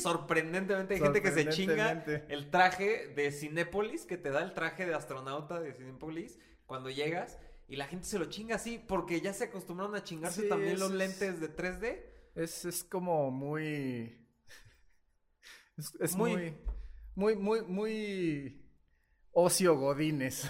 Sorprendentemente 0.00 0.94
hay 0.94 1.00
gente 1.00 1.20
que 1.20 1.32
se 1.32 1.48
chinga 1.48 2.04
el 2.28 2.50
traje 2.50 3.08
de 3.08 3.32
Cinépolis, 3.32 4.06
que 4.06 4.16
te 4.16 4.30
da 4.30 4.42
el 4.42 4.54
traje 4.54 4.86
de 4.86 4.94
astronauta 4.94 5.60
de 5.60 5.72
Cinépolis 5.74 6.38
cuando 6.64 6.90
llegas. 6.90 7.38
Y 7.68 7.74
la 7.74 7.86
gente 7.86 8.06
se 8.06 8.20
lo 8.20 8.26
chinga 8.26 8.54
así 8.54 8.78
porque 8.78 9.20
ya 9.20 9.32
se 9.32 9.44
acostumbraron 9.44 9.96
a 9.96 10.04
chingarse 10.04 10.42
Sí, 10.42 10.48
también 10.48 10.74
es- 10.74 10.78
los 10.80 10.92
lentes 10.92 11.40
de 11.40 11.48
3D. 11.54 12.04
Es, 12.36 12.64
es 12.64 12.84
como 12.84 13.30
muy... 13.32 14.24
Es, 15.76 15.92
es 16.00 16.16
Muy- 16.16 16.32
muy... 16.32 16.54
Muy, 17.16 17.34
muy, 17.36 17.62
muy... 17.62 18.62
Ocio 19.32 19.74
godines. 19.76 20.48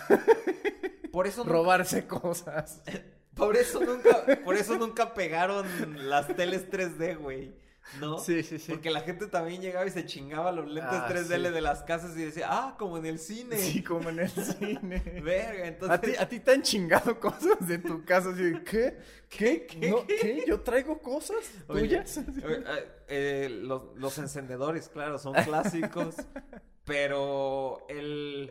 Por 1.13 1.27
eso, 1.27 1.43
Robarse 1.47 2.07
cosas. 2.07 2.83
por 3.37 3.57
eso 3.57 3.81
nunca, 3.81 4.25
por 4.45 4.57
eso 4.57 4.77
nunca 4.77 5.15
pegaron 5.15 5.67
las 6.09 6.27
teles 6.35 6.69
3D, 6.71 7.19
güey. 7.19 7.55
¿No? 8.01 8.19
Sí, 8.19 8.43
sí, 8.43 8.59
sí. 8.59 8.73
Porque 8.73 8.91
la 8.91 9.03
gente 9.03 9.29
también 9.29 9.63
llegaba 9.63 9.87
y 9.87 9.91
se 9.91 10.05
chingaba 10.05 10.51
los 10.51 10.67
lentes 10.67 10.93
Ah, 10.93 11.07
3D 11.09 11.37
sí. 11.37 11.53
de 11.53 11.61
las 11.61 11.85
casas 11.85 12.17
y 12.17 12.25
decía, 12.25 12.47
ah, 12.51 12.75
como 12.77 12.99
en 12.99 13.07
el 13.07 13.21
cine. 13.21 13.57
Sí, 13.59 13.81
como 13.85 14.09
en 14.11 14.19
el 14.19 14.29
cine. 14.29 15.21
Verga, 15.25 15.69
entonces. 15.69 15.97
¿A 15.97 16.01
ti, 16.01 16.13
a 16.19 16.29
ti 16.29 16.41
te 16.41 16.51
han 16.51 16.63
chingado 16.63 17.21
cosas 17.21 17.57
de 17.61 17.79
tu 17.79 18.05
casa 18.05 18.31
así 18.31 18.55
¿qué? 18.69 18.99
¿Qué? 19.29 19.67
¿Qué? 19.67 19.89
¿No? 19.91 20.05
¿Qué? 20.05 20.45
¿Yo 20.49 20.61
traigo 20.63 20.99
cosas 21.01 21.39
tuyas? 21.69 22.17
eh, 22.17 22.25
eh, 22.45 22.89
eh, 23.07 23.49
los, 23.51 23.97
los 23.97 24.19
encendedores, 24.19 24.89
claro, 24.89 25.19
son 25.21 25.35
clásicos. 25.35 26.17
pero 26.85 27.87
el. 27.89 28.51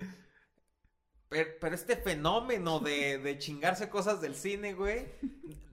Pero, 1.59 1.75
este 1.75 1.97
fenómeno 1.97 2.79
de, 2.79 3.35
chingarse 3.39 3.89
cosas 3.89 4.21
del 4.21 4.35
cine, 4.35 4.73
güey. 4.73 5.05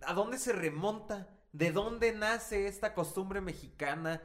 ¿A 0.05 0.15
dónde 0.15 0.39
se 0.39 0.53
remonta? 0.53 1.29
¿De 1.53 1.71
dónde 1.71 2.13
nace 2.13 2.67
esta 2.67 2.95
costumbre 2.95 3.41
mexicana? 3.41 4.21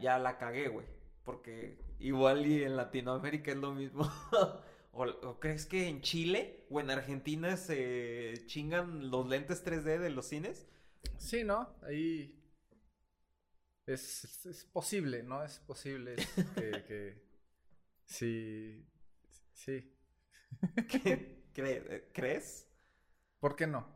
Ya 0.00 0.18
la 0.18 0.38
cagué, 0.38 0.68
güey. 0.68 0.86
Porque 1.24 1.78
igual 1.98 2.46
y 2.46 2.62
en 2.62 2.76
Latinoamérica 2.76 3.50
es 3.50 3.58
lo 3.58 3.72
mismo. 3.72 4.10
¿O, 4.92 5.38
crees 5.38 5.66
que 5.66 5.88
en 5.88 6.00
Chile 6.00 6.66
o 6.70 6.80
en 6.80 6.90
Argentina 6.90 7.56
se 7.56 8.34
chingan 8.46 9.10
los 9.10 9.28
lentes 9.28 9.64
3D 9.64 9.98
de 9.98 10.10
los 10.10 10.26
cines? 10.26 10.66
Sí, 11.18 11.44
¿no? 11.44 11.76
Ahí 11.82 12.42
es, 13.86 14.68
posible, 14.72 15.22
¿no? 15.22 15.44
Es 15.44 15.58
posible 15.60 16.16
que... 16.86 17.22
Sí, 18.06 18.84
sí. 19.52 19.99
¿Qué- 20.88 21.44
cre- 21.54 22.04
¿Crees? 22.12 22.68
¿Por 23.38 23.56
qué 23.56 23.66
no? 23.66 23.86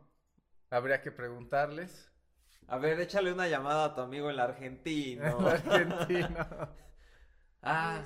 Habría 0.69 1.01
que 1.01 1.11
preguntarles. 1.11 2.11
A 2.67 2.77
ver, 2.77 2.99
échale 2.99 3.31
una 3.31 3.47
llamada 3.47 3.85
a 3.85 3.95
tu 3.95 4.01
amigo 4.01 4.29
el 4.29 4.39
argentino. 4.39 5.39
Argentino. 5.47 6.47
ah, 7.61 8.03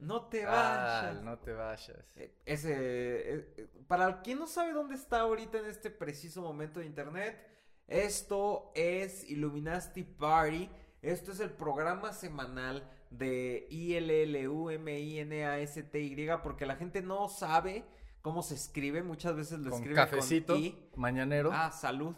no 0.00 0.28
te 0.28 0.44
Ah, 0.46 1.02
vayas. 1.04 1.22
no 1.22 1.38
te 1.38 1.52
vayas. 1.52 1.96
Ese, 2.44 2.72
eh, 2.74 3.54
eh, 3.56 3.68
para 3.86 4.20
quien 4.22 4.38
no 4.38 4.46
sabe 4.46 4.72
dónde 4.72 4.94
está 4.94 5.20
ahorita 5.20 5.58
en 5.58 5.66
este 5.66 5.90
preciso 5.90 6.42
momento 6.42 6.80
de 6.80 6.86
internet, 6.86 7.38
esto 7.86 8.72
es 8.74 9.24
Illuminati 9.28 10.02
Party. 10.04 10.70
Esto 11.02 11.32
es 11.32 11.40
el 11.40 11.50
programa 11.50 12.12
semanal 12.12 12.88
de 13.10 13.66
ILLUMINASTY, 13.70 16.28
porque 16.42 16.66
la 16.66 16.76
gente 16.76 17.02
no 17.02 17.28
sabe 17.28 17.84
cómo 18.22 18.42
se 18.42 18.54
escribe. 18.54 19.02
Muchas 19.02 19.36
veces 19.36 19.58
lo 19.58 19.70
Con 19.70 19.80
escribe 19.80 19.96
cafecito, 19.96 20.54
con 20.54 20.62
I. 20.62 20.90
mañanero. 20.96 21.50
Ah, 21.52 21.70
salud. 21.72 22.14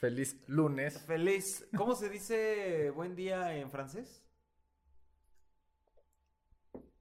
Feliz 0.00 0.36
lunes. 0.46 1.04
Feliz. 1.06 1.68
¿Cómo 1.76 1.94
se 1.94 2.08
dice 2.08 2.90
buen 2.90 3.14
día 3.16 3.54
en 3.56 3.70
francés? 3.70 4.24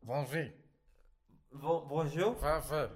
Bonjour. 0.02 0.52
Bo- 1.52 1.86
bonjour. 1.88 2.38
Fa. 2.40 2.90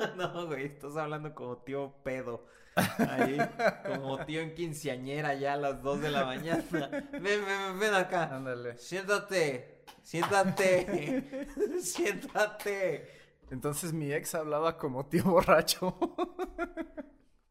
No, 0.16 0.46
güey, 0.46 0.66
estás 0.66 0.96
hablando 0.96 1.34
como 1.34 1.56
tío 1.64 1.92
pedo. 2.04 2.46
Ahí, 2.78 3.38
como 3.86 4.24
tío 4.24 4.40
en 4.40 4.54
quinceañera 4.54 5.34
ya 5.34 5.54
a 5.54 5.56
las 5.56 5.82
2 5.82 6.00
de 6.00 6.10
la 6.10 6.24
mañana. 6.24 6.64
Ven, 6.70 7.22
ven, 7.22 7.44
ven, 7.44 7.78
ven 7.78 7.94
acá. 7.94 8.34
Ándale. 8.34 8.78
Siéntate, 8.78 9.84
siéntate, 10.02 11.46
siéntate. 11.80 13.10
Entonces 13.50 13.92
mi 13.92 14.12
ex 14.12 14.34
hablaba 14.34 14.76
como 14.76 15.06
tío 15.06 15.24
borracho 15.24 15.96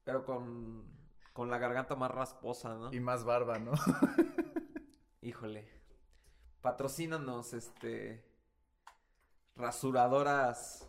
Pero 0.04 0.24
con, 0.24 0.86
con 1.34 1.50
la 1.50 1.58
garganta 1.58 1.96
más 1.96 2.12
rasposa, 2.12 2.76
¿no? 2.76 2.94
y 2.94 3.00
más 3.00 3.24
barba, 3.24 3.58
¿no? 3.58 3.72
Híjole. 5.22 5.68
Patrocínanos, 6.62 7.54
este. 7.54 8.24
Rasuradoras. 9.56 10.88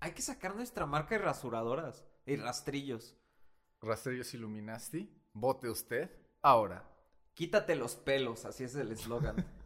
Hay 0.00 0.12
que 0.12 0.22
sacar 0.22 0.56
nuestra 0.56 0.86
marca 0.86 1.14
de 1.14 1.20
rasuradoras 1.22 2.09
y 2.32 2.36
rastrillos. 2.36 3.16
Rastrillos 3.80 4.32
Illuminati, 4.34 5.10
vote 5.32 5.68
usted 5.68 6.10
ahora. 6.42 6.84
Quítate 7.34 7.74
los 7.76 7.96
pelos, 7.96 8.44
así 8.44 8.64
es 8.64 8.74
el 8.74 8.92
eslogan. 8.92 9.36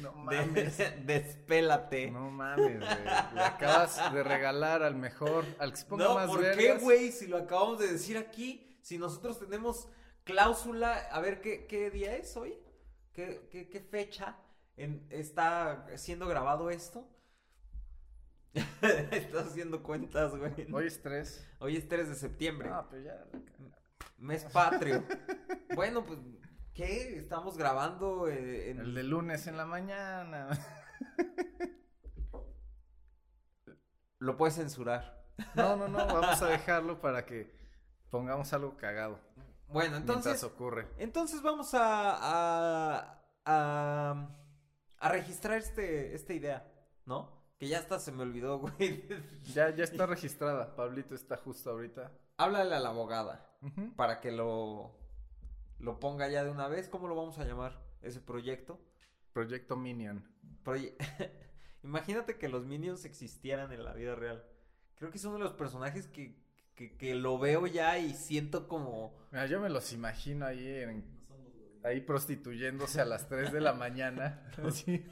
No 0.00 0.10
De- 0.28 0.44
mames. 0.44 0.76
despélate. 1.06 2.10
No 2.10 2.30
mames, 2.30 2.78
güey. 2.78 3.04
Le 3.34 3.40
acabas 3.40 4.12
de 4.12 4.22
regalar 4.22 4.82
al 4.82 4.96
mejor, 4.96 5.46
al 5.58 5.70
que 5.70 5.76
se 5.78 5.86
ponga 5.86 6.04
No, 6.04 6.14
más 6.16 6.26
¿por 6.26 6.40
qué, 6.42 6.76
güey? 6.76 7.10
Si 7.10 7.26
lo 7.26 7.38
acabamos 7.38 7.78
de 7.78 7.90
decir 7.90 8.18
aquí, 8.18 8.78
si 8.82 8.98
nosotros 8.98 9.38
tenemos 9.38 9.88
cláusula, 10.24 10.94
a 11.10 11.20
ver 11.20 11.40
qué, 11.40 11.66
qué 11.66 11.90
día 11.90 12.14
es 12.16 12.36
hoy, 12.36 12.58
qué, 13.14 13.48
qué- 13.50 13.66
qué 13.70 13.80
fecha 13.80 14.36
en- 14.76 15.06
está 15.08 15.86
siendo 15.96 16.26
grabado 16.28 16.68
esto. 16.68 17.08
Estás 19.10 19.48
haciendo 19.48 19.82
cuentas, 19.82 20.36
güey. 20.36 20.66
Hoy 20.72 20.86
es 20.86 21.02
tres. 21.02 21.46
Hoy 21.58 21.76
es 21.76 21.88
3 21.88 22.08
de 22.08 22.14
septiembre, 22.14 22.68
Ah, 22.72 22.86
pero 22.90 23.02
ya. 23.02 23.24
mes 24.18 24.44
patrio. 24.44 25.04
bueno, 25.74 26.04
pues, 26.04 26.18
¿qué? 26.72 27.18
Estamos 27.18 27.56
grabando 27.58 28.28
eh, 28.28 28.70
en... 28.70 28.78
El 28.80 28.94
de 28.94 29.02
lunes 29.02 29.46
en 29.46 29.56
la 29.56 29.66
mañana. 29.66 30.48
Lo 34.18 34.36
puedes 34.36 34.54
censurar. 34.54 35.24
No, 35.54 35.76
no, 35.76 35.88
no, 35.88 36.06
vamos 36.06 36.40
a 36.40 36.46
dejarlo 36.46 37.00
para 37.00 37.26
que 37.26 37.52
pongamos 38.10 38.52
algo 38.52 38.76
cagado. 38.76 39.18
Bueno, 39.66 39.96
Mientras 39.96 40.18
entonces... 40.18 40.44
ocurre. 40.44 40.86
Entonces 40.98 41.42
vamos 41.42 41.74
a, 41.74 42.12
a, 42.20 43.24
a, 43.44 44.28
a 44.98 45.08
registrar 45.08 45.58
este, 45.58 46.14
esta 46.14 46.32
idea, 46.32 46.72
¿no? 47.04 47.33
Que 47.58 47.68
ya 47.68 47.78
hasta 47.78 47.98
se 48.00 48.12
me 48.12 48.22
olvidó, 48.22 48.58
güey. 48.78 49.04
Ya, 49.54 49.74
ya 49.74 49.84
está 49.84 50.06
registrada. 50.06 50.74
Pablito 50.76 51.14
está 51.14 51.36
justo 51.36 51.70
ahorita. 51.70 52.12
Háblale 52.36 52.74
a 52.74 52.80
la 52.80 52.88
abogada 52.88 53.50
para 53.96 54.20
que 54.20 54.30
lo, 54.32 54.92
lo 55.78 56.00
ponga 56.00 56.28
ya 56.28 56.44
de 56.44 56.50
una 56.50 56.68
vez. 56.68 56.88
¿Cómo 56.88 57.08
lo 57.08 57.14
vamos 57.14 57.38
a 57.38 57.44
llamar? 57.44 57.80
Ese 58.02 58.20
proyecto. 58.20 58.80
Proyecto 59.32 59.76
Minion. 59.76 60.24
Proye- 60.64 60.96
Imagínate 61.82 62.38
que 62.38 62.48
los 62.48 62.64
Minions 62.66 63.04
existieran 63.04 63.72
en 63.72 63.84
la 63.84 63.92
vida 63.92 64.14
real. 64.14 64.44
Creo 64.96 65.10
que 65.10 65.18
es 65.18 65.24
uno 65.24 65.34
de 65.38 65.44
los 65.44 65.52
personajes 65.54 66.06
que, 66.08 66.36
que, 66.74 66.96
que 66.96 67.14
lo 67.14 67.38
veo 67.38 67.66
ya 67.66 67.98
y 67.98 68.14
siento 68.14 68.68
como... 68.68 69.14
Mira, 69.30 69.46
yo 69.46 69.60
me 69.60 69.68
los 69.68 69.92
imagino 69.92 70.46
ahí 70.46 70.66
en, 70.66 71.04
ahí 71.84 72.00
prostituyéndose 72.00 73.00
a 73.00 73.04
las 73.04 73.28
3 73.28 73.52
de 73.52 73.60
la 73.60 73.72
mañana, 73.74 74.42
así, 74.66 75.04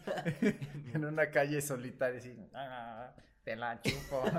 en 0.94 1.04
una 1.04 1.30
calle 1.30 1.60
solitaria, 1.60 2.18
así, 2.18 2.34
"Ah, 2.54 3.12
te 3.44 3.54
la 3.56 3.80
chupo. 3.80 4.22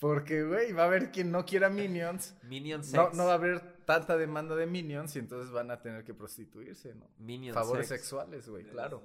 Porque, 0.00 0.44
güey, 0.44 0.72
va 0.72 0.84
a 0.84 0.86
haber 0.86 1.10
quien 1.10 1.30
no 1.30 1.44
quiera 1.44 1.68
minions. 1.68 2.34
Minion 2.44 2.82
sex. 2.82 2.94
No, 2.94 3.10
no 3.10 3.26
va 3.26 3.32
a 3.32 3.34
haber 3.34 3.60
tanta 3.84 4.16
demanda 4.16 4.56
de 4.56 4.64
minions 4.66 5.14
y 5.14 5.18
entonces 5.18 5.52
van 5.52 5.70
a 5.70 5.82
tener 5.82 6.04
que 6.04 6.14
prostituirse, 6.14 6.94
¿no? 6.94 7.06
Favores 7.52 7.86
sex. 7.86 8.00
sexuales, 8.00 8.48
güey, 8.48 8.64
claro. 8.64 9.02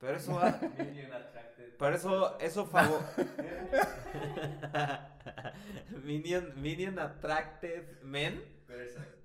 Pero 0.00 0.16
eso 0.16 0.34
va... 0.34 0.58
Pero 1.78 1.94
eso, 1.94 2.38
eso 2.38 2.64
favor... 2.64 3.02
Minion, 6.04 6.54
Minion 6.56 6.98
Attracted 6.98 8.00
Men. 8.02 8.42
No, 8.66 9.17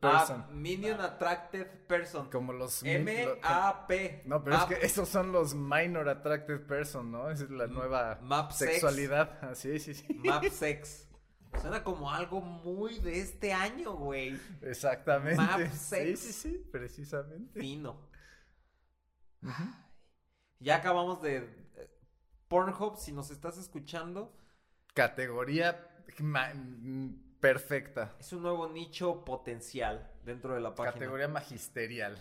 Person. 0.00 0.44
Minion 0.60 1.00
Attracted 1.00 1.66
Person. 1.86 2.28
Como 2.30 2.52
los... 2.52 2.82
M-A-P. 2.82 4.22
No, 4.26 4.42
pero 4.42 4.56
es 4.56 4.64
que 4.64 4.74
esos 4.86 5.08
son 5.08 5.30
los 5.32 5.54
minor 5.54 6.08
attracted 6.08 6.66
person, 6.66 7.10
¿no? 7.12 7.30
Esa 7.30 7.44
es 7.44 7.50
la 7.50 7.66
nueva 7.68 8.18
Map 8.22 8.50
sex. 8.50 8.72
sexualidad. 8.72 9.38
Ah, 9.42 9.54
sí, 9.54 9.78
sí, 9.78 9.94
sí. 9.94 10.12
Map 10.14 10.44
Sex. 10.46 11.06
Suena 11.60 11.82
como 11.84 12.10
algo 12.10 12.40
muy 12.40 12.98
de 13.00 13.20
este 13.20 13.52
año, 13.52 13.92
güey. 13.94 14.38
Exactamente. 14.62 15.40
Map 15.40 15.60
Sí, 15.72 15.76
sex. 15.78 16.20
sí, 16.20 16.32
sí, 16.32 16.66
precisamente. 16.70 17.60
Fino. 17.60 18.08
Ya 20.58 20.76
acabamos 20.76 21.22
de... 21.22 21.36
eh, 21.76 21.90
Pornhub, 22.48 22.96
si 22.98 23.12
nos 23.12 23.30
estás 23.30 23.56
escuchando, 23.56 24.36
Categoría 24.94 25.88
perfecta. 27.40 28.14
es 28.20 28.32
un 28.32 28.42
nuevo 28.42 28.68
nicho 28.68 29.24
potencial 29.24 30.10
dentro 30.24 30.54
de 30.54 30.60
la 30.60 30.74
página. 30.74 30.92
Categoría 30.92 31.28
magisterial. 31.28 32.16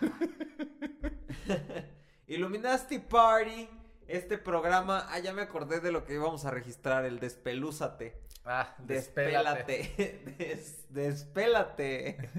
Illuminati 2.26 2.98
Party, 2.98 3.68
este 4.08 4.38
programa, 4.38 5.06
ah, 5.10 5.18
ya 5.18 5.32
me 5.32 5.42
acordé 5.42 5.80
de 5.80 5.92
lo 5.92 6.04
que 6.04 6.14
íbamos 6.14 6.44
a 6.44 6.50
registrar, 6.50 7.04
el 7.04 7.20
Despelúzate. 7.20 8.20
Ah, 8.46 8.74
despélate. 8.78 9.94
Despélate. 9.96 10.34
Des- 10.38 10.86
despélate. 10.90 12.30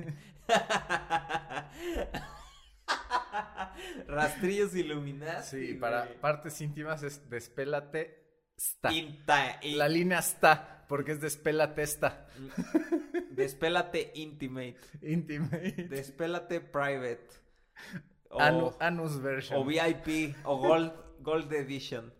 Rastrillos 4.08 4.76
Illuminati. 4.76 5.48
Sí, 5.48 5.74
para 5.74 6.08
partes 6.22 6.60
íntimas 6.62 7.04
es 7.04 7.28
despélate 7.30 8.24
está. 8.58 8.92
Inta- 8.92 9.60
in- 9.64 9.78
La 9.78 9.88
línea 9.90 10.20
está, 10.20 10.75
porque 10.88 11.12
es 11.14 11.22
despélate 11.22 11.82
está. 11.84 12.28
Despélate 13.32 14.12
Intimate. 14.16 14.78
Intimate. 15.02 15.88
Despélate 15.90 16.62
Private. 16.62 17.28
O, 18.30 18.40
Anu- 18.40 18.76
anus 18.80 19.22
version. 19.22 19.60
o 19.60 19.66
VIP. 19.66 20.36
O 20.44 20.58
Gold, 20.58 20.94
Gold 21.20 21.52
Edition. 21.54 22.14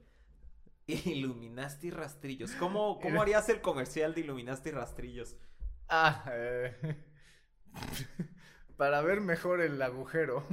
Illuminasti 0.88 1.90
Rastrillos. 1.90 2.52
¿Cómo, 2.54 3.00
¿Cómo 3.00 3.22
harías 3.22 3.50
el 3.50 3.62
comercial 3.62 4.14
de 4.14 4.22
Illuminasti 4.22 4.72
Rastrillos? 4.72 5.36
Ah, 5.90 6.26
eh, 6.32 6.96
para 8.78 9.02
ver 9.02 9.22
mejor 9.22 9.62
el 9.62 9.82
agujero. 9.82 10.46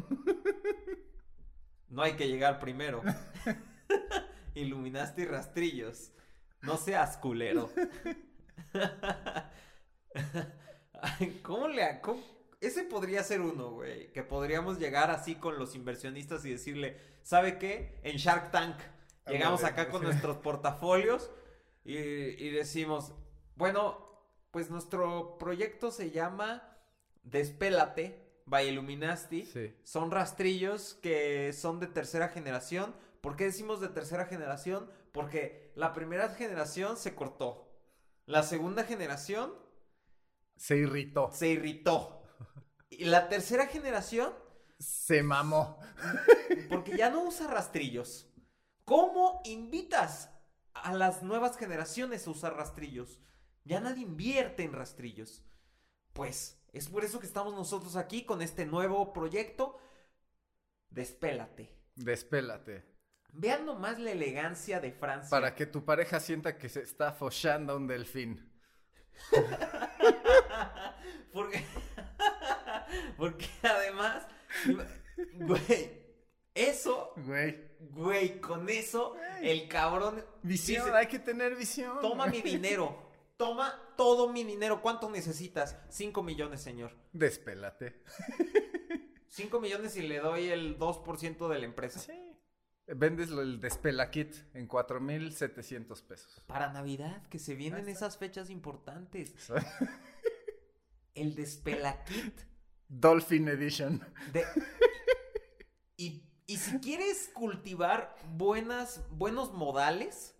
No 1.88 2.02
hay 2.02 2.12
que 2.12 2.28
llegar 2.28 2.60
primero. 2.60 3.02
Illuminasti 4.54 5.26
Rastrillos. 5.26 6.12
No 6.62 6.76
seas 6.76 7.16
culero. 7.18 7.70
¿Cómo 11.42 11.68
le... 11.68 12.00
cómo- 12.00 12.22
Ese 12.60 12.84
podría 12.84 13.22
ser 13.24 13.40
uno, 13.40 13.70
güey. 13.72 14.12
Que 14.12 14.22
podríamos 14.22 14.78
llegar 14.78 15.10
así 15.10 15.34
con 15.34 15.58
los 15.58 15.74
inversionistas 15.74 16.44
y 16.44 16.50
decirle, 16.50 16.96
¿sabe 17.22 17.58
qué? 17.58 17.98
En 18.02 18.16
Shark 18.16 18.50
Tank. 18.50 18.76
Llegamos 19.26 19.64
acá 19.64 19.88
con 19.88 20.02
nuestros 20.02 20.36
portafolios 20.38 21.30
y, 21.84 21.96
y 21.96 22.50
decimos, 22.50 23.12
bueno, 23.56 24.20
pues 24.50 24.70
nuestro 24.70 25.38
proyecto 25.38 25.90
se 25.92 26.10
llama 26.10 26.76
Despélate 27.22 28.20
by 28.46 28.68
Illuminati. 28.68 29.46
Sí. 29.46 29.74
Son 29.84 30.10
rastrillos 30.10 30.94
que 30.94 31.52
son 31.52 31.78
de 31.80 31.86
tercera 31.86 32.28
generación. 32.28 32.94
¿Por 33.20 33.36
qué 33.36 33.44
decimos 33.44 33.80
de 33.80 33.88
tercera 33.88 34.26
generación? 34.26 34.90
Porque 35.12 35.72
la 35.76 35.92
primera 35.92 36.30
generación 36.30 36.96
se 36.96 37.14
cortó. 37.14 37.68
La 38.26 38.42
segunda 38.42 38.84
generación 38.84 39.52
Se 40.56 40.76
irritó. 40.76 41.30
se 41.32 41.48
irritó. 41.48 42.22
Y 42.88 43.04
la 43.06 43.28
tercera 43.28 43.66
generación, 43.66 44.32
Se 44.78 45.22
mamó. 45.22 45.78
porque 46.68 46.96
ya 46.96 47.10
no 47.10 47.24
usa 47.24 47.46
rastrillos. 47.48 48.28
¿Cómo 48.84 49.40
invitas 49.44 50.30
a 50.74 50.92
las 50.94 51.22
nuevas 51.22 51.56
generaciones 51.56 52.26
a 52.26 52.30
usar 52.30 52.54
rastrillos? 52.54 53.20
Ya 53.64 53.80
nadie 53.80 54.02
invierte 54.02 54.62
en 54.64 54.72
rastrillos. 54.72 55.44
Pues 56.12 56.62
es 56.72 56.88
por 56.88 57.04
eso 57.04 57.20
que 57.20 57.26
estamos 57.26 57.54
nosotros 57.54 57.96
aquí 57.96 58.24
con 58.24 58.42
este 58.42 58.66
nuevo 58.66 59.12
proyecto. 59.12 59.78
Despélate. 60.90 61.70
Despélate. 61.94 62.84
Vean 63.32 63.64
nomás 63.66 63.98
la 63.98 64.10
elegancia 64.12 64.80
de 64.80 64.92
Francia. 64.92 65.30
Para 65.30 65.54
que 65.54 65.66
tu 65.66 65.84
pareja 65.84 66.20
sienta 66.20 66.56
que 66.58 66.68
se 66.68 66.82
está 66.82 67.12
follando 67.12 67.72
a 67.72 67.76
un 67.76 67.86
delfín. 67.86 68.48
Porque, 71.32 71.64
porque 73.16 73.46
además, 73.62 74.26
güey, 75.34 75.90
eso, 76.54 77.14
Güey. 77.16 77.70
güey, 77.80 78.40
con 78.40 78.68
eso, 78.68 79.16
el 79.40 79.66
cabrón 79.66 80.22
Visión, 80.42 80.84
dice, 80.84 80.96
hay 80.96 81.06
que 81.06 81.18
tener 81.18 81.56
visión. 81.56 82.00
toma 82.02 82.26
mi 82.26 82.42
dinero, 82.42 82.98
toma 83.38 83.80
todo 83.96 84.30
mi 84.30 84.44
dinero, 84.44 84.82
¿cuánto 84.82 85.08
necesitas? 85.08 85.78
Cinco 85.88 86.22
millones, 86.22 86.60
señor. 86.60 86.94
Despélate. 87.12 88.02
Cinco 89.28 89.58
millones 89.58 89.96
y 89.96 90.02
le 90.02 90.18
doy 90.18 90.48
el 90.48 90.78
2% 90.78 91.48
de 91.48 91.58
la 91.58 91.64
empresa. 91.64 92.00
Sí. 92.00 92.31
Vendes 92.86 93.30
el 93.30 93.60
Despela 93.60 94.10
Kit 94.10 94.34
en 94.54 94.66
4,700 94.66 96.02
pesos. 96.02 96.42
Para 96.46 96.72
Navidad, 96.72 97.26
que 97.28 97.38
se 97.38 97.54
vienen 97.54 97.88
esas 97.88 98.18
fechas 98.18 98.50
importantes. 98.50 99.34
El 101.14 101.34
despelaquit 101.34 102.40
Dolphin 102.88 103.46
Edition. 103.48 104.02
De- 104.32 104.44
y, 105.98 106.24
y 106.46 106.56
si 106.56 106.78
quieres 106.80 107.30
cultivar 107.34 108.16
buenas, 108.32 109.02
buenos 109.10 109.52
modales, 109.52 110.34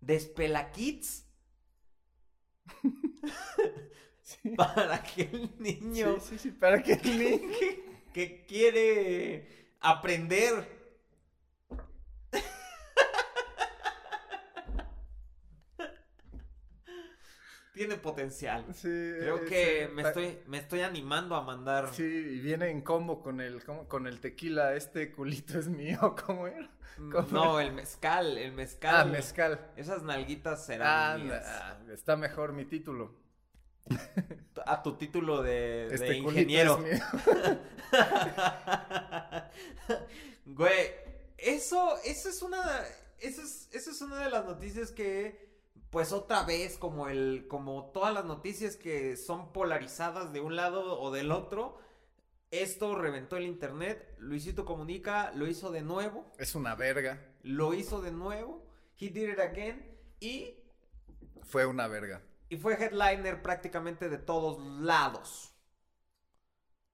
despelaquits 0.00 1.24
Sí. 4.22 4.50
para 4.56 4.96
aquel 4.96 5.52
niño 5.58 6.18
Sí, 6.20 6.30
sí, 6.30 6.38
sí, 6.38 6.50
para 6.50 6.82
que 6.82 6.92
el 6.94 7.18
niño- 7.18 7.48
que, 7.58 7.84
que 8.12 8.44
quiere 8.44 9.76
aprender. 9.80 10.76
Tiene 17.74 17.87
potencial. 17.98 18.64
Sí, 18.74 18.88
Creo 18.88 19.38
eh, 19.38 19.44
que 19.48 19.86
sí, 19.88 19.94
me 19.94 20.02
estoy, 20.02 20.38
me 20.46 20.58
estoy 20.58 20.80
animando 20.80 21.34
a 21.36 21.42
mandar. 21.42 21.92
Sí, 21.92 22.02
y 22.04 22.40
viene 22.40 22.70
en 22.70 22.80
combo 22.82 23.22
con 23.22 23.40
el, 23.40 23.62
con 23.64 24.06
el 24.06 24.20
tequila. 24.20 24.74
Este 24.74 25.12
culito 25.12 25.58
es 25.58 25.68
mío, 25.68 26.14
¿cómo 26.26 26.46
era? 26.46 26.70
¿Cómo 27.12 27.28
No, 27.30 27.60
el 27.60 27.72
mezcal, 27.72 28.36
el 28.38 28.52
mezcal. 28.52 28.94
Ah, 28.96 29.04
mezcal. 29.04 29.70
Esas 29.76 30.02
nalguitas 30.02 30.66
serán 30.66 31.20
Ah, 31.20 31.24
mías. 31.24 31.44
ah, 31.46 31.78
está 31.92 32.16
mejor 32.16 32.52
mi 32.52 32.64
título. 32.64 33.14
A 34.66 34.82
tu 34.82 34.96
título 34.96 35.42
de, 35.42 35.86
Este 35.94 36.16
ingeniero. 36.18 36.84
es 36.84 36.98
mío. 36.98 37.04
Güey, 40.46 40.90
eso, 41.36 41.96
eso 42.04 42.28
es 42.28 42.42
una. 42.42 42.62
Eso 43.20 43.42
es, 43.42 43.68
eso 43.72 43.90
es 43.90 44.00
una 44.00 44.24
de 44.24 44.30
las 44.30 44.44
noticias 44.44 44.90
que. 44.92 45.47
Pues 45.90 46.12
otra 46.12 46.42
vez, 46.44 46.76
como 46.78 47.08
el. 47.08 47.46
como 47.48 47.90
todas 47.92 48.12
las 48.12 48.24
noticias 48.24 48.76
que 48.76 49.16
son 49.16 49.52
polarizadas 49.52 50.32
de 50.32 50.40
un 50.40 50.56
lado 50.56 51.00
o 51.00 51.10
del 51.10 51.32
otro. 51.32 51.78
Esto 52.50 52.94
reventó 52.94 53.36
el 53.36 53.46
internet. 53.46 54.14
Luisito 54.18 54.64
Comunica 54.64 55.32
lo 55.34 55.46
hizo 55.46 55.70
de 55.70 55.82
nuevo. 55.82 56.26
Es 56.38 56.54
una 56.54 56.74
verga. 56.74 57.20
Lo 57.42 57.74
hizo 57.74 58.00
de 58.00 58.12
nuevo. 58.12 58.66
He 58.98 59.10
did 59.10 59.30
it 59.30 59.40
again. 59.40 59.98
Y 60.20 60.54
Fue 61.42 61.66
una 61.66 61.88
verga. 61.88 62.22
Y 62.50 62.56
fue 62.56 62.74
headliner 62.74 63.42
prácticamente 63.42 64.08
de 64.08 64.18
todos 64.18 64.58
lados. 64.80 65.54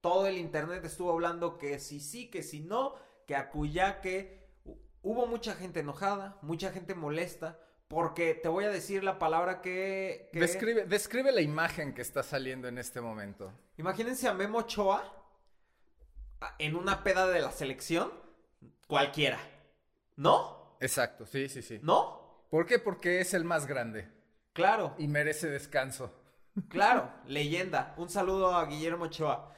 Todo 0.00 0.26
el 0.26 0.38
internet 0.38 0.84
estuvo 0.84 1.10
hablando 1.12 1.56
que 1.58 1.78
si 1.78 1.98
sí, 2.00 2.30
que 2.30 2.42
si 2.42 2.60
no, 2.60 2.94
que 3.26 3.36
acuya, 3.36 4.00
que 4.00 4.50
hu- 4.64 4.78
hubo 5.02 5.26
mucha 5.26 5.54
gente 5.54 5.80
enojada, 5.80 6.38
mucha 6.42 6.70
gente 6.72 6.94
molesta, 6.94 7.58
porque 7.88 8.34
te 8.34 8.48
voy 8.48 8.64
a 8.64 8.70
decir 8.70 9.04
la 9.04 9.18
palabra 9.18 9.60
que... 9.60 10.28
que- 10.32 10.40
Describe, 10.40 10.84
describe 10.86 11.32
la 11.32 11.40
imagen 11.40 11.94
que 11.94 12.02
está 12.02 12.22
saliendo 12.22 12.68
en 12.68 12.78
este 12.78 13.00
momento. 13.00 13.52
Imagínense 13.76 14.26
a 14.28 14.34
Memo 14.34 14.58
Ochoa 14.58 15.02
en 16.58 16.76
una 16.76 17.02
peda 17.04 17.26
de 17.28 17.40
la 17.40 17.50
selección, 17.52 18.12
cualquiera. 18.86 19.38
¿No? 20.16 20.76
Exacto, 20.80 21.26
sí, 21.26 21.48
sí, 21.48 21.62
sí. 21.62 21.80
¿No? 21.82 22.46
¿Por 22.50 22.66
qué? 22.66 22.78
Porque 22.78 23.20
es 23.20 23.34
el 23.34 23.44
más 23.44 23.66
grande 23.66 24.08
Claro. 24.52 24.94
y 24.98 25.08
merece 25.08 25.48
descanso. 25.48 26.12
Claro, 26.68 27.10
leyenda. 27.26 27.94
Un 27.96 28.08
saludo 28.10 28.54
a 28.54 28.66
Guillermo 28.66 29.04
Ochoa. 29.06 29.52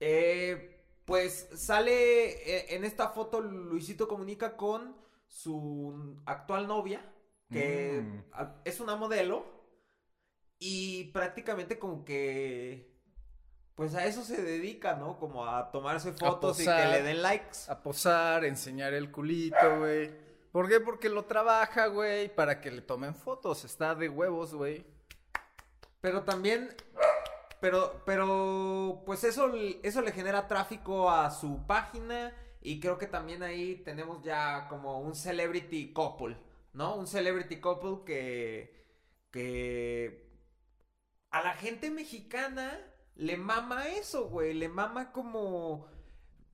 Eh, 0.00 0.84
pues 1.04 1.48
sale 1.54 2.30
eh, 2.58 2.74
en 2.74 2.84
esta 2.84 3.10
foto 3.10 3.40
Luisito 3.40 4.08
comunica 4.08 4.56
con 4.56 4.96
su 5.28 6.20
actual 6.26 6.66
novia, 6.66 7.00
que 7.52 8.00
Mm. 8.02 8.24
es 8.64 8.80
una 8.80 8.96
modelo, 8.96 9.44
y 10.58 11.04
prácticamente 11.12 11.78
como 11.78 12.04
que, 12.04 12.94
pues 13.74 13.94
a 13.94 14.06
eso 14.06 14.22
se 14.22 14.42
dedica, 14.42 14.94
¿no? 14.94 15.18
Como 15.18 15.46
a 15.46 15.70
tomarse 15.70 16.12
fotos 16.12 16.60
y 16.60 16.64
que 16.64 16.70
le 16.86 17.02
den 17.02 17.22
likes. 17.22 17.58
A 17.68 17.82
posar, 17.82 18.44
enseñar 18.44 18.94
el 18.94 19.10
culito, 19.12 19.78
güey. 19.78 20.10
¿Por 20.50 20.68
qué? 20.68 20.80
Porque 20.80 21.10
lo 21.10 21.26
trabaja, 21.26 21.88
güey, 21.88 22.34
para 22.34 22.60
que 22.62 22.70
le 22.70 22.80
tomen 22.80 23.14
fotos. 23.14 23.64
Está 23.66 23.94
de 23.94 24.08
huevos, 24.08 24.54
güey. 24.54 24.86
Pero 26.00 26.22
también, 26.22 26.74
pero, 27.60 28.00
pero, 28.06 29.02
pues 29.04 29.24
eso, 29.24 29.52
eso 29.82 30.00
le 30.00 30.12
genera 30.12 30.48
tráfico 30.48 31.10
a 31.10 31.30
su 31.30 31.66
página 31.66 32.32
y 32.62 32.80
creo 32.80 32.96
que 32.96 33.06
también 33.06 33.42
ahí 33.42 33.76
tenemos 33.84 34.22
ya 34.22 34.66
como 34.68 35.00
un 35.00 35.14
celebrity 35.14 35.92
couple, 35.92 36.36
¿no? 36.76 36.96
Un 36.96 37.06
celebrity 37.06 37.60
couple 37.60 38.04
que, 38.04 38.84
que 39.30 40.28
a 41.30 41.42
la 41.42 41.54
gente 41.54 41.90
mexicana 41.90 42.78
le 43.14 43.36
mama 43.36 43.88
eso, 43.88 44.28
güey, 44.28 44.54
le 44.54 44.68
mama 44.68 45.12
como 45.12 45.88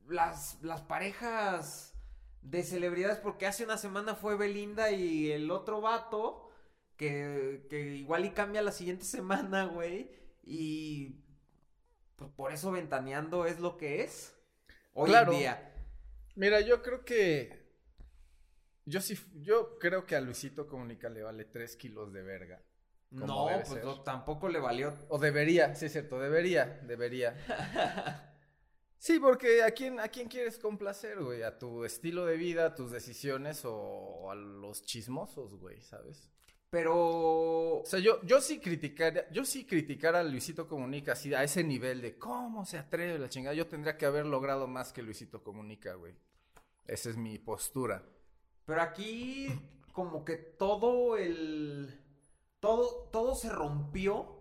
las, 0.06 0.58
las 0.62 0.80
parejas 0.82 1.94
de 2.42 2.62
celebridades 2.64 3.18
porque 3.18 3.46
hace 3.46 3.64
una 3.64 3.78
semana 3.78 4.14
fue 4.14 4.36
Belinda 4.36 4.90
y 4.92 5.30
el 5.30 5.50
otro 5.50 5.80
vato 5.80 6.50
que, 6.96 7.66
que 7.70 7.94
igual 7.96 8.24
y 8.24 8.30
cambia 8.30 8.62
la 8.62 8.72
siguiente 8.72 9.04
semana, 9.16 9.64
güey, 9.66 10.10
y 10.44 11.16
pues 12.16 12.30
por 12.32 12.52
eso 12.52 12.70
ventaneando 12.72 13.46
es 13.46 13.60
lo 13.60 13.76
que 13.76 14.02
es 14.02 14.34
hoy 14.94 15.10
Claro. 15.10 15.32
en 15.32 15.38
día. 15.38 15.74
Mira, 16.34 16.60
yo 16.60 16.82
creo 16.82 17.04
que. 17.04 17.61
Yo 18.84 19.00
sí, 19.00 19.16
yo 19.34 19.78
creo 19.78 20.06
que 20.06 20.16
a 20.16 20.20
Luisito 20.20 20.66
Comunica 20.66 21.08
le 21.08 21.22
vale 21.22 21.44
3 21.44 21.76
kilos 21.76 22.12
de 22.12 22.22
verga. 22.22 22.62
No, 23.10 23.48
pues 23.68 23.84
no, 23.84 24.00
tampoco 24.02 24.48
le 24.48 24.58
valió. 24.58 24.94
O 25.08 25.18
debería, 25.18 25.74
sí 25.74 25.86
es 25.86 25.92
cierto, 25.92 26.18
debería, 26.18 26.80
debería. 26.86 27.36
Sí, 29.02 29.18
porque 29.18 29.64
¿a 29.64 29.72
quién, 29.72 29.98
a 29.98 30.06
quién 30.06 30.28
quieres 30.28 30.58
complacer, 30.60 31.20
güey? 31.20 31.42
¿A 31.42 31.58
tu 31.58 31.84
estilo 31.84 32.24
de 32.24 32.36
vida, 32.36 32.66
a 32.66 32.74
tus 32.76 32.92
decisiones 32.92 33.62
o 33.64 34.30
a 34.30 34.36
los 34.36 34.84
chismosos, 34.84 35.56
güey, 35.56 35.80
sabes? 35.80 36.30
Pero 36.70 37.80
O 37.80 37.82
sea, 37.84 37.98
yo, 37.98 38.22
yo 38.22 38.40
sí 38.40 38.60
criticaría, 38.60 39.28
yo 39.30 39.44
sí 39.44 39.66
criticara 39.66 40.20
a 40.20 40.22
Luisito 40.22 40.68
Comunica 40.68 41.14
así 41.14 41.34
a 41.34 41.42
ese 41.42 41.64
nivel 41.64 42.00
de 42.00 42.16
cómo 42.16 42.64
se 42.64 42.78
atreve 42.78 43.18
la 43.18 43.28
chingada. 43.28 43.56
Yo 43.56 43.66
tendría 43.66 43.98
que 43.98 44.06
haber 44.06 44.24
logrado 44.24 44.68
más 44.68 44.92
que 44.92 45.02
Luisito 45.02 45.42
Comunica, 45.42 45.94
güey. 45.94 46.14
Esa 46.86 47.10
es 47.10 47.16
mi 47.16 47.38
postura. 47.38 48.04
Pero 48.66 48.80
aquí 48.82 49.48
como 49.92 50.24
que 50.24 50.36
todo 50.36 51.16
el 51.16 51.98
todo 52.60 53.08
todo 53.12 53.34
se 53.34 53.50
rompió. 53.50 54.38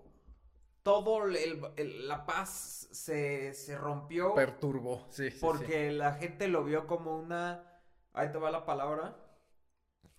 Todo 0.83 1.25
el- 1.25 1.35
el- 1.77 2.07
la 2.07 2.25
paz 2.25 2.87
se, 2.91 3.53
se 3.53 3.77
rompió 3.77 4.33
Perturbó, 4.33 5.05
sí. 5.11 5.25
sí, 5.29 5.31
sí. 5.31 5.37
porque 5.39 5.91
la 5.91 6.13
gente 6.13 6.47
lo 6.47 6.63
vio 6.63 6.87
como 6.87 7.17
una 7.19 7.63
ahí 8.13 8.31
te 8.31 8.39
va 8.39 8.49
la 8.49 8.65
palabra 8.65 9.15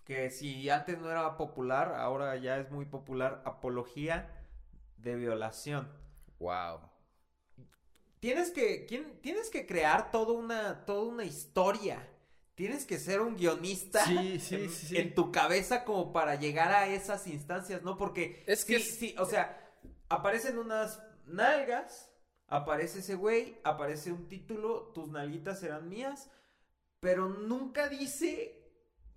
que 0.05 0.29
si 0.29 0.69
antes 0.69 0.97
no 0.99 1.09
era 1.11 1.35
popular, 1.37 1.95
ahora 1.95 2.35
ya 2.37 2.57
es 2.59 2.71
muy 2.71 2.85
popular 2.85 3.41
apología 3.45 4.29
de 4.97 5.15
violación. 5.15 5.91
Wow. 6.39 6.79
Tienes 8.19 8.51
que, 8.51 8.85
¿quién- 8.85 9.19
tienes 9.21 9.49
que 9.49 9.65
crear 9.67 10.11
toda 10.11 10.31
una, 10.33 10.85
toda 10.85 11.03
una 11.03 11.25
historia. 11.25 12.07
Tienes 12.55 12.85
que 12.85 12.99
ser 12.99 13.21
un 13.21 13.35
guionista 13.35 14.05
Sí, 14.05 14.39
sí, 14.39 14.55
en, 14.55 14.69
sí, 14.69 14.87
sí. 14.87 14.97
en 14.97 15.15
tu 15.15 15.31
cabeza 15.31 15.83
como 15.85 16.13
para 16.13 16.35
llegar 16.35 16.71
a 16.71 16.87
esas 16.87 17.25
instancias, 17.27 17.81
¿no? 17.83 17.97
Porque 17.97 18.43
Es 18.47 18.63
que 18.65 18.79
sí, 18.79 18.81
es- 18.89 18.95
sí, 18.97 19.15
o 19.17 19.25
sea, 19.25 19.59
aparecen 20.09 20.57
unas 20.59 21.01
nalgas, 21.25 22.11
aparece 22.47 22.99
ese 22.99 23.15
güey, 23.15 23.59
aparece 23.63 24.11
un 24.11 24.27
título, 24.27 24.91
tus 24.93 25.09
nalguitas 25.09 25.59
serán 25.59 25.89
mías, 25.89 26.29
pero 26.99 27.27
nunca 27.27 27.89
dice, 27.89 28.59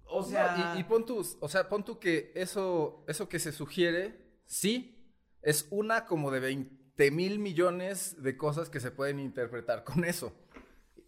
o 0.04 0.22
sea, 0.22 0.56
No, 0.56 0.76
y, 0.76 0.80
y 0.80 0.84
pon 0.84 1.04
tú, 1.04 1.22
o 1.40 1.48
sea, 1.48 1.68
pon 1.68 1.84
tú 1.84 1.98
que 1.98 2.32
eso, 2.34 3.04
eso 3.06 3.28
que 3.28 3.38
se 3.38 3.52
sugiere, 3.52 4.38
sí, 4.46 5.12
es 5.42 5.66
una 5.70 6.06
como 6.06 6.30
de 6.30 6.40
20 6.40 7.10
mil 7.10 7.38
millones 7.38 8.22
de 8.22 8.36
cosas 8.36 8.70
que 8.70 8.80
se 8.80 8.90
pueden 8.90 9.20
interpretar 9.20 9.84
con 9.84 10.04
eso. 10.04 10.32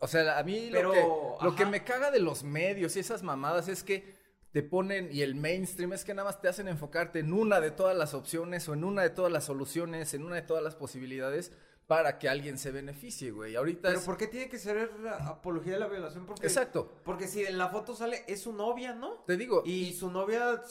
O 0.01 0.07
sea, 0.07 0.39
a 0.39 0.43
mí 0.43 0.69
Pero, 0.71 0.95
lo, 0.95 1.39
que, 1.39 1.45
lo 1.45 1.57
que 1.57 1.67
me 1.67 1.85
caga 1.85 2.11
de 2.11 2.21
los 2.21 2.45
medios 2.45 2.97
y 2.97 3.01
esas 3.01 3.23
mamadas 3.23 3.69
es 3.69 3.83
que 3.83 4.17
te 4.53 4.63
ponen, 4.63 5.11
y 5.13 5.23
el 5.23 5.35
mainstream 5.35 5.93
es 5.93 6.05
que 6.05 6.15
nada 6.15 6.29
más 6.29 6.41
te 6.41 6.49
hacen 6.49 6.69
enfocarte 6.69 7.19
en 7.19 7.33
una 7.33 7.61
de 7.61 7.71
todas 7.71 7.97
las 7.97 8.15
opciones 8.15 8.69
o 8.69 8.75
en 8.75 8.85
una 8.85 9.03
de 9.03 9.11
todas 9.11 9.31
las 9.31 9.45
soluciones, 9.45 10.15
en 10.15 10.25
una 10.25 10.37
de 10.37 10.43
todas 10.43 10.63
las 10.63 10.75
posibilidades 10.75 11.53
para 11.89 12.19
que 12.19 12.29
alguien 12.29 12.59
se 12.59 12.71
beneficie, 12.71 13.31
güey. 13.31 13.57
Ahorita 13.57 13.89
pero 13.89 13.99
es... 13.99 14.05
¿por 14.05 14.19
qué 14.19 14.27
tiene 14.27 14.51
que 14.51 14.59
ser 14.59 14.91
apología 15.23 15.73
de 15.73 15.79
la 15.81 15.87
violación? 15.89 16.27
Porque, 16.27 16.47
Exacto. 16.47 16.93
Porque 17.03 17.27
si 17.27 17.43
en 17.45 17.57
la 17.57 17.71
foto 17.71 17.97
sale, 17.97 18.25
es 18.29 18.43
su 18.43 18.53
novia, 18.53 18.93
¿no? 18.93 19.25
Te 19.27 19.39
digo, 19.39 19.63
Y 19.65 19.95
su 19.95 20.11
novia 20.11 20.63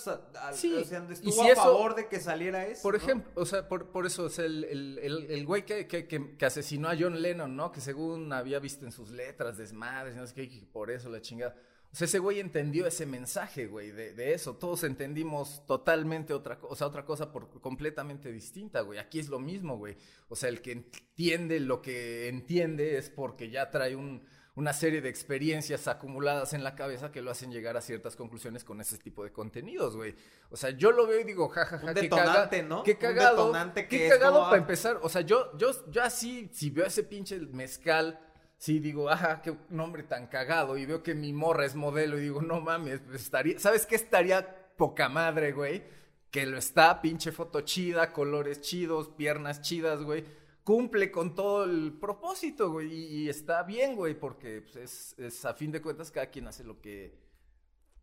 Sí, 0.53 0.73
o 0.75 0.85
sea, 0.85 1.03
y 1.09 1.13
estuvo 1.13 1.31
si 1.31 1.39
a 1.41 1.53
eso- 1.53 1.61
favor 1.63 1.95
de 1.95 2.07
que 2.07 2.19
saliera 2.19 2.67
eso. 2.67 2.83
Por 2.83 2.93
¿no? 2.93 2.99
ejemplo, 3.03 3.31
o 3.33 3.45
sea, 3.47 3.67
por, 3.67 3.87
por 3.87 4.05
eso, 4.05 4.25
o 4.25 4.29
sea, 4.29 4.45
el, 4.45 4.63
el, 4.65 4.99
el, 4.99 5.31
el 5.31 5.45
güey 5.47 5.65
que, 5.65 5.87
que, 5.87 6.07
que, 6.07 6.37
que 6.37 6.45
asesinó 6.45 6.87
a 6.87 6.95
John 6.97 7.19
Lennon, 7.19 7.55
¿no? 7.55 7.71
Que 7.71 7.81
según 7.81 8.31
había 8.31 8.59
visto 8.59 8.85
en 8.85 8.91
sus 8.91 9.09
letras 9.09 9.57
desmadres, 9.57 10.15
no 10.15 10.27
sé 10.27 10.35
qué, 10.35 10.43
y 10.43 10.65
por 10.71 10.91
eso 10.91 11.09
la 11.09 11.19
chingada. 11.19 11.55
O 11.91 11.95
sea, 11.95 12.05
ese 12.05 12.19
güey 12.19 12.39
entendió 12.39 12.85
ese 12.85 13.05
mensaje, 13.05 13.65
güey, 13.67 13.91
de, 13.91 14.13
de 14.13 14.33
eso. 14.33 14.55
Todos 14.55 14.83
entendimos 14.83 15.65
totalmente 15.65 16.33
otra 16.33 16.59
cosa, 16.59 16.73
o 16.73 16.75
sea, 16.75 16.87
otra 16.87 17.05
cosa 17.05 17.31
por, 17.31 17.49
completamente 17.61 18.31
distinta, 18.31 18.81
güey. 18.81 18.99
Aquí 18.99 19.19
es 19.19 19.29
lo 19.29 19.39
mismo, 19.39 19.77
güey. 19.77 19.97
O 20.27 20.35
sea, 20.35 20.49
el 20.49 20.61
que 20.61 20.73
entiende 20.73 21.59
lo 21.59 21.81
que 21.81 22.27
entiende 22.27 22.97
es 22.97 23.09
porque 23.09 23.49
ya 23.49 23.71
trae 23.71 23.95
un, 23.95 24.21
una 24.55 24.73
serie 24.73 25.01
de 25.01 25.09
experiencias 25.09 25.87
acumuladas 25.87 26.53
en 26.53 26.63
la 26.63 26.75
cabeza 26.75 27.11
que 27.11 27.21
lo 27.21 27.31
hacen 27.31 27.51
llegar 27.51 27.77
a 27.77 27.81
ciertas 27.81 28.15
conclusiones 28.15 28.63
con 28.63 28.81
ese 28.81 28.97
tipo 28.97 29.23
de 29.23 29.31
contenidos, 29.31 29.95
güey. 29.95 30.15
O 30.49 30.57
sea, 30.57 30.71
yo 30.71 30.91
lo 30.91 31.07
veo 31.07 31.21
y 31.21 31.23
digo, 31.23 31.47
jajaja, 31.47 31.85
Un 31.87 31.93
qué 31.93 32.01
detonante, 32.01 32.57
caga- 32.57 32.67
¿no? 32.67 32.83
Qué 32.83 32.91
Un 32.91 32.97
cagado. 32.97 33.37
detonante 33.37 33.87
que 33.87 33.97
qué 33.97 34.07
es 34.07 34.13
cagado 34.13 34.33
como, 34.33 34.45
para 34.45 34.57
ah, 34.57 34.61
empezar. 34.61 34.99
O 35.03 35.09
sea, 35.09 35.21
yo, 35.21 35.55
yo, 35.57 35.71
yo 35.89 36.03
así, 36.03 36.49
si 36.51 36.69
veo 36.69 36.85
ese 36.85 37.03
pinche 37.03 37.39
mezcal, 37.39 38.19
sí 38.57 38.79
digo, 38.79 39.09
ajá, 39.09 39.41
qué 39.41 39.55
nombre 39.69 40.03
tan 40.03 40.27
cagado. 40.27 40.77
Y 40.77 40.85
veo 40.85 41.03
que 41.03 41.15
mi 41.15 41.33
morra 41.33 41.65
es 41.65 41.75
modelo 41.75 42.17
y 42.17 42.21
digo, 42.21 42.41
no 42.41 42.61
mames, 42.61 42.99
pues 43.01 43.21
estaría, 43.21 43.59
¿sabes 43.59 43.85
qué 43.85 43.95
estaría 43.95 44.73
poca 44.75 45.09
madre, 45.09 45.51
güey? 45.51 45.83
Que 46.31 46.45
lo 46.45 46.57
está, 46.57 47.01
pinche 47.01 47.31
foto 47.31 47.61
chida, 47.61 48.11
colores 48.11 48.61
chidos, 48.61 49.09
piernas 49.09 49.61
chidas, 49.61 50.01
güey. 50.03 50.25
Cumple 50.63 51.11
con 51.11 51.33
todo 51.33 51.63
el 51.63 51.93
propósito, 51.93 52.71
güey. 52.71 52.93
Y, 52.93 53.29
está 53.29 53.63
bien, 53.63 53.95
güey, 53.95 54.19
porque 54.19 54.61
pues, 54.61 55.15
es, 55.17 55.45
a 55.45 55.53
fin 55.53 55.71
de 55.71 55.81
cuentas 55.81 56.11
cada 56.11 56.29
quien 56.29 56.47
hace 56.47 56.63
lo 56.63 56.81
que 56.81 57.25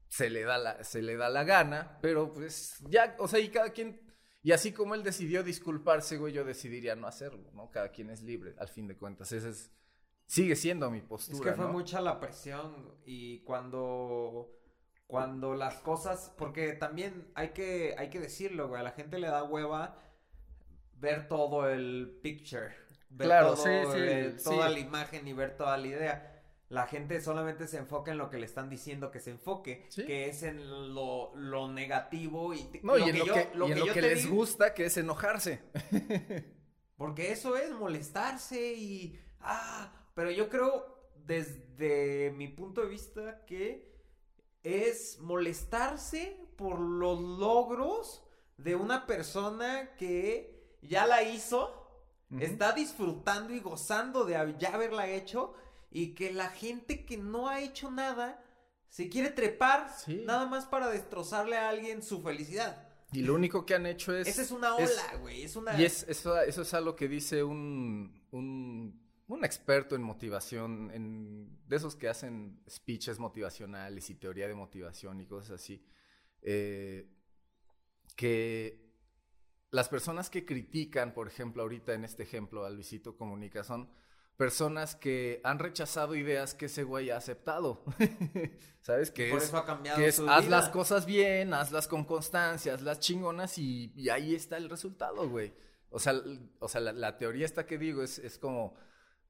se 0.08 0.30
le 0.30 0.44
da 0.44 0.56
la, 0.56 0.84
se 0.84 1.02
le 1.02 1.16
da 1.16 1.28
la 1.28 1.44
gana, 1.44 1.98
pero 2.00 2.32
pues 2.32 2.78
ya, 2.88 3.16
o 3.18 3.26
sea, 3.26 3.40
y 3.40 3.48
cada 3.48 3.70
quien, 3.70 4.00
y 4.42 4.52
así 4.52 4.70
como 4.70 4.94
él 4.94 5.02
decidió 5.02 5.42
disculparse, 5.42 6.16
güey, 6.18 6.32
yo 6.32 6.44
decidiría 6.44 6.94
no 6.94 7.08
hacerlo, 7.08 7.50
¿no? 7.52 7.70
Cada 7.72 7.90
quien 7.90 8.10
es 8.10 8.22
libre, 8.22 8.54
al 8.58 8.68
fin 8.68 8.86
de 8.86 8.96
cuentas, 8.96 9.32
esa 9.32 9.48
es, 9.48 9.72
sigue 10.26 10.56
siendo 10.56 10.90
mi 10.90 11.00
postura, 11.00 11.38
Es 11.38 11.40
que 11.44 11.52
fue 11.52 11.66
¿no? 11.66 11.72
mucha 11.72 12.00
la 12.00 12.18
presión 12.20 12.94
y 13.04 13.40
cuando 13.40 14.50
cuando 15.06 15.54
las 15.54 15.74
cosas, 15.80 16.32
porque 16.38 16.72
también 16.72 17.30
hay 17.34 17.50
que 17.50 17.94
hay 17.98 18.08
que 18.10 18.20
decirlo, 18.20 18.68
güey, 18.68 18.80
a 18.80 18.84
la 18.84 18.92
gente 18.92 19.18
le 19.18 19.28
da 19.28 19.42
hueva 19.44 19.98
ver 20.94 21.28
todo 21.28 21.68
el 21.68 22.18
picture, 22.22 22.74
ver 23.10 23.28
Claro, 23.28 23.54
todo, 23.54 23.64
sí, 23.64 23.70
sí, 23.92 24.38
sí. 24.38 24.44
toda 24.44 24.68
la 24.70 24.78
imagen 24.78 25.28
y 25.28 25.32
ver 25.34 25.56
toda 25.56 25.76
la 25.76 25.86
idea. 25.86 26.30
La 26.70 26.86
gente 26.86 27.20
solamente 27.20 27.68
se 27.68 27.76
enfoca 27.76 28.10
en 28.10 28.18
lo 28.18 28.30
que 28.30 28.38
le 28.38 28.46
están 28.46 28.70
diciendo 28.70 29.10
que 29.10 29.20
se 29.20 29.30
enfoque, 29.30 29.86
que 29.94 30.28
es 30.30 30.42
en 30.42 30.94
lo, 30.94 31.32
lo 31.36 31.70
negativo 31.70 32.54
y 32.54 32.68
No, 32.82 32.96
y 32.98 33.02
en 33.10 33.18
lo 33.18 33.26
yo- 33.26 33.34
que, 33.34 33.48
y 33.68 33.72
en 33.72 33.78
lo 33.80 33.92
que 33.92 34.00
les 34.02 34.22
digo- 34.24 34.34
gusta, 34.36 34.72
que 34.72 34.86
es 34.86 34.96
enojarse. 34.96 35.60
Porque 36.96 37.30
eso 37.32 37.56
es 37.56 37.70
molestarse 37.72 38.72
y... 38.72 39.20
Ah, 39.40 39.92
pero 40.14 40.30
yo 40.30 40.48
creo 40.48 40.94
desde 41.26 42.32
mi 42.36 42.48
punto 42.48 42.82
de 42.82 42.88
vista 42.88 43.44
que 43.46 43.92
es 44.62 45.18
molestarse 45.20 46.38
por 46.56 46.78
los 46.80 47.20
logros 47.20 48.22
de 48.56 48.76
una 48.76 49.06
persona 49.06 49.94
que 49.96 50.76
ya 50.82 51.06
la 51.06 51.22
hizo, 51.22 51.80
está 52.40 52.72
disfrutando 52.72 53.52
y 53.54 53.60
gozando 53.60 54.24
de 54.24 54.54
ya 54.58 54.74
haberla 54.74 55.08
hecho 55.08 55.54
y 55.90 56.14
que 56.14 56.32
la 56.32 56.48
gente 56.48 57.04
que 57.04 57.16
no 57.16 57.48
ha 57.48 57.60
hecho 57.60 57.90
nada 57.90 58.42
se 58.88 59.08
quiere 59.08 59.30
trepar 59.30 59.92
Sí. 60.04 60.22
nada 60.24 60.46
más 60.46 60.66
para 60.66 60.88
destrozarle 60.88 61.56
a 61.56 61.68
alguien 61.68 62.02
su 62.02 62.22
felicidad. 62.22 62.88
Y 63.12 63.22
lo 63.22 63.34
único 63.34 63.64
que 63.64 63.74
han 63.74 63.86
hecho 63.86 64.14
es... 64.14 64.26
Esa 64.26 64.42
es 64.42 64.50
una 64.50 64.74
ola, 64.74 65.16
güey, 65.20 65.42
es 65.44 65.54
una... 65.54 65.78
Y 65.80 65.84
es, 65.84 66.04
eso, 66.08 66.40
eso 66.40 66.62
es 66.62 66.74
algo 66.74 66.96
que 66.96 67.06
dice 67.06 67.44
un, 67.44 68.26
un, 68.32 69.03
un 69.26 69.44
experto 69.44 69.94
en 69.96 70.02
motivación, 70.02 70.90
en, 70.92 71.58
de 71.66 71.76
esos 71.76 71.96
que 71.96 72.08
hacen 72.08 72.60
speeches 72.68 73.18
motivacionales 73.18 74.10
y 74.10 74.14
teoría 74.16 74.48
de 74.48 74.54
motivación 74.54 75.20
y 75.20 75.26
cosas 75.26 75.62
así, 75.62 75.84
eh, 76.42 77.10
que 78.16 78.84
las 79.70 79.88
personas 79.88 80.30
que 80.30 80.44
critican, 80.44 81.14
por 81.14 81.26
ejemplo, 81.26 81.62
ahorita 81.62 81.94
en 81.94 82.04
este 82.04 82.22
ejemplo 82.22 82.64
a 82.64 82.70
Luisito 82.70 83.16
Comunica, 83.16 83.64
son 83.64 83.90
personas 84.36 84.94
que 84.94 85.40
han 85.42 85.58
rechazado 85.58 86.14
ideas 86.14 86.54
que 86.54 86.66
ese 86.66 86.84
güey 86.84 87.10
ha 87.10 87.16
aceptado. 87.16 87.82
¿Sabes? 88.82 89.10
Que 89.10 89.30
por 89.30 89.38
es, 89.38 89.44
eso 89.44 89.56
ha 89.56 89.64
cambiado 89.64 89.98
que 89.98 90.08
es 90.08 90.16
su 90.16 90.28
haz 90.28 90.44
vida. 90.46 90.56
las 90.58 90.68
cosas 90.68 91.06
bien, 91.06 91.54
hazlas 91.54 91.88
con 91.88 92.04
constancia, 92.04 92.74
hazlas 92.74 93.00
chingonas 93.00 93.56
y, 93.58 93.92
y 93.96 94.10
ahí 94.10 94.34
está 94.34 94.58
el 94.58 94.68
resultado, 94.68 95.28
güey. 95.28 95.54
O 95.88 95.98
sea, 95.98 96.14
o 96.58 96.68
sea 96.68 96.80
la, 96.80 96.92
la 96.92 97.16
teoría 97.16 97.46
esta 97.46 97.66
que 97.66 97.78
digo 97.78 98.02
es, 98.02 98.18
es 98.18 98.38
como 98.38 98.76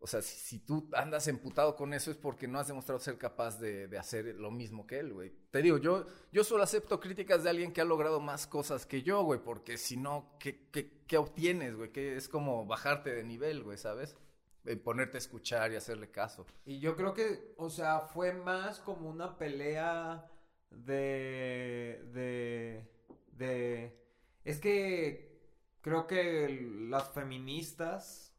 o 0.01 0.07
sea, 0.07 0.21
si, 0.21 0.59
tú 0.59 0.89
andas 0.93 1.29
emputado 1.29 1.77
con 1.77 1.95
eso 1.95 2.11
es 2.11 2.17
porque 2.17 2.47
no 2.47 2.59
has 2.59 2.69
demostrado 2.69 3.01
ser 3.01 3.17
capaz 3.17 3.59
de, 3.59 3.89
de 3.89 3.99
hacer 3.99 4.27
lo 4.35 4.51
mismo 4.51 4.87
que 4.87 4.99
él, 4.99 5.13
güey. 5.13 5.33
Te 5.51 5.63
digo, 5.63 5.79
yo, 5.79 6.07
yo 6.31 6.45
solo 6.45 6.63
acepto 6.63 7.01
críticas 7.01 7.43
de 7.43 7.51
alguien 7.51 7.73
que 7.73 7.81
ha 7.81 7.87
logrado 7.87 8.21
más 8.21 8.47
cosas 8.47 8.85
que 8.85 9.03
yo, 9.03 9.23
güey, 9.23 9.41
porque 9.41 9.79
si 9.79 9.97
no, 9.97 10.37
¿qué, 10.39 10.69
qué, 10.71 11.03
qué 11.07 11.17
obtienes, 11.17 11.75
güey? 11.75 11.91
Que 11.91 12.17
es 12.17 12.29
como 12.29 12.67
bajarte 12.67 13.15
de 13.15 13.25
nivel, 13.25 13.63
güey, 13.63 13.79
¿sabes? 13.79 14.17
ponerte 14.83 15.17
a 15.17 15.19
escuchar 15.19 15.73
y 15.73 15.77
hacerle 15.77 16.11
caso. 16.11 16.47
Y 16.65 16.81
yo 16.81 16.97
creo 16.97 17.13
que, 17.13 17.55
o 17.59 17.69
sea, 17.69 18.01
fue 18.01 18.33
más 18.33 18.81
como 18.81 19.11
una 19.11 19.37
pelea 19.37 20.27
de, 20.71 22.03
de, 22.13 22.91
de, 23.33 24.01
es 24.45 24.59
que 24.59 25.39
creo 25.83 26.07
que 26.07 26.49
las 26.89 27.11
feministas 27.11 28.34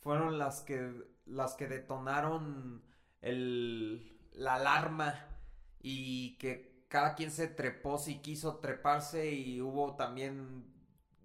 fueron 0.00 0.38
las 0.38 0.62
que, 0.62 0.92
las 1.26 1.54
que 1.54 1.68
detonaron 1.68 2.82
el, 3.20 4.18
la 4.32 4.54
alarma 4.54 5.26
y 5.80 6.36
que 6.38 6.84
cada 6.88 7.14
quien 7.14 7.30
se 7.30 7.46
trepó 7.48 7.98
si 7.98 8.20
quiso 8.20 8.58
treparse 8.58 9.30
y 9.30 9.60
hubo 9.60 9.94
también, 9.96 10.64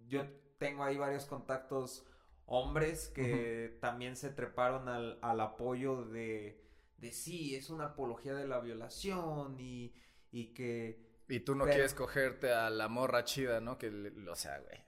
yo 0.07 0.25
tengo 0.57 0.83
ahí 0.83 0.97
varios 0.97 1.25
contactos 1.25 2.05
hombres 2.45 3.07
que 3.07 3.77
también 3.81 4.15
se 4.15 4.29
treparon 4.29 4.87
al, 4.87 5.17
al 5.21 5.39
apoyo 5.41 6.05
de, 6.05 6.63
de 6.97 7.11
sí, 7.11 7.55
es 7.55 7.69
una 7.69 7.85
apología 7.85 8.35
de 8.35 8.47
la 8.47 8.59
violación 8.59 9.59
y, 9.59 9.93
y 10.31 10.53
que... 10.53 11.03
Y 11.27 11.39
tú 11.39 11.55
no 11.55 11.65
quieres 11.65 11.95
cogerte 11.95 12.53
a 12.53 12.69
la 12.69 12.87
morra 12.87 13.23
chida, 13.23 13.59
¿no? 13.59 13.79
Que, 13.79 13.89
o 14.29 14.35
sea, 14.35 14.59
güey. 14.59 14.84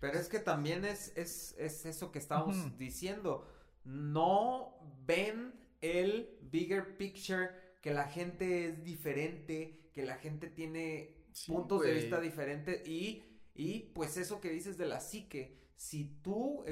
Pero 0.00 0.18
es 0.18 0.28
que 0.28 0.38
también 0.38 0.84
es, 0.84 1.12
es, 1.16 1.54
es 1.58 1.84
eso 1.86 2.10
que 2.10 2.18
estamos 2.18 2.56
diciendo. 2.78 3.46
No 3.84 4.74
ven 5.06 5.52
el 5.80 6.38
bigger 6.50 6.96
picture, 6.96 7.50
que 7.80 7.92
la 7.92 8.04
gente 8.04 8.66
es 8.66 8.82
diferente, 8.82 9.90
que 9.92 10.04
la 10.04 10.16
gente 10.16 10.48
tiene 10.48 11.16
puntos 11.46 11.82
de 11.82 11.92
vista 11.92 12.20
diferentes 12.20 12.86
y, 12.86 13.22
y 13.54 13.90
pues 13.94 14.16
eso 14.16 14.40
que 14.40 14.50
dices 14.50 14.76
de 14.76 14.86
la 14.86 15.00
psique. 15.00 15.58
Si 15.76 16.20
tú 16.22 16.64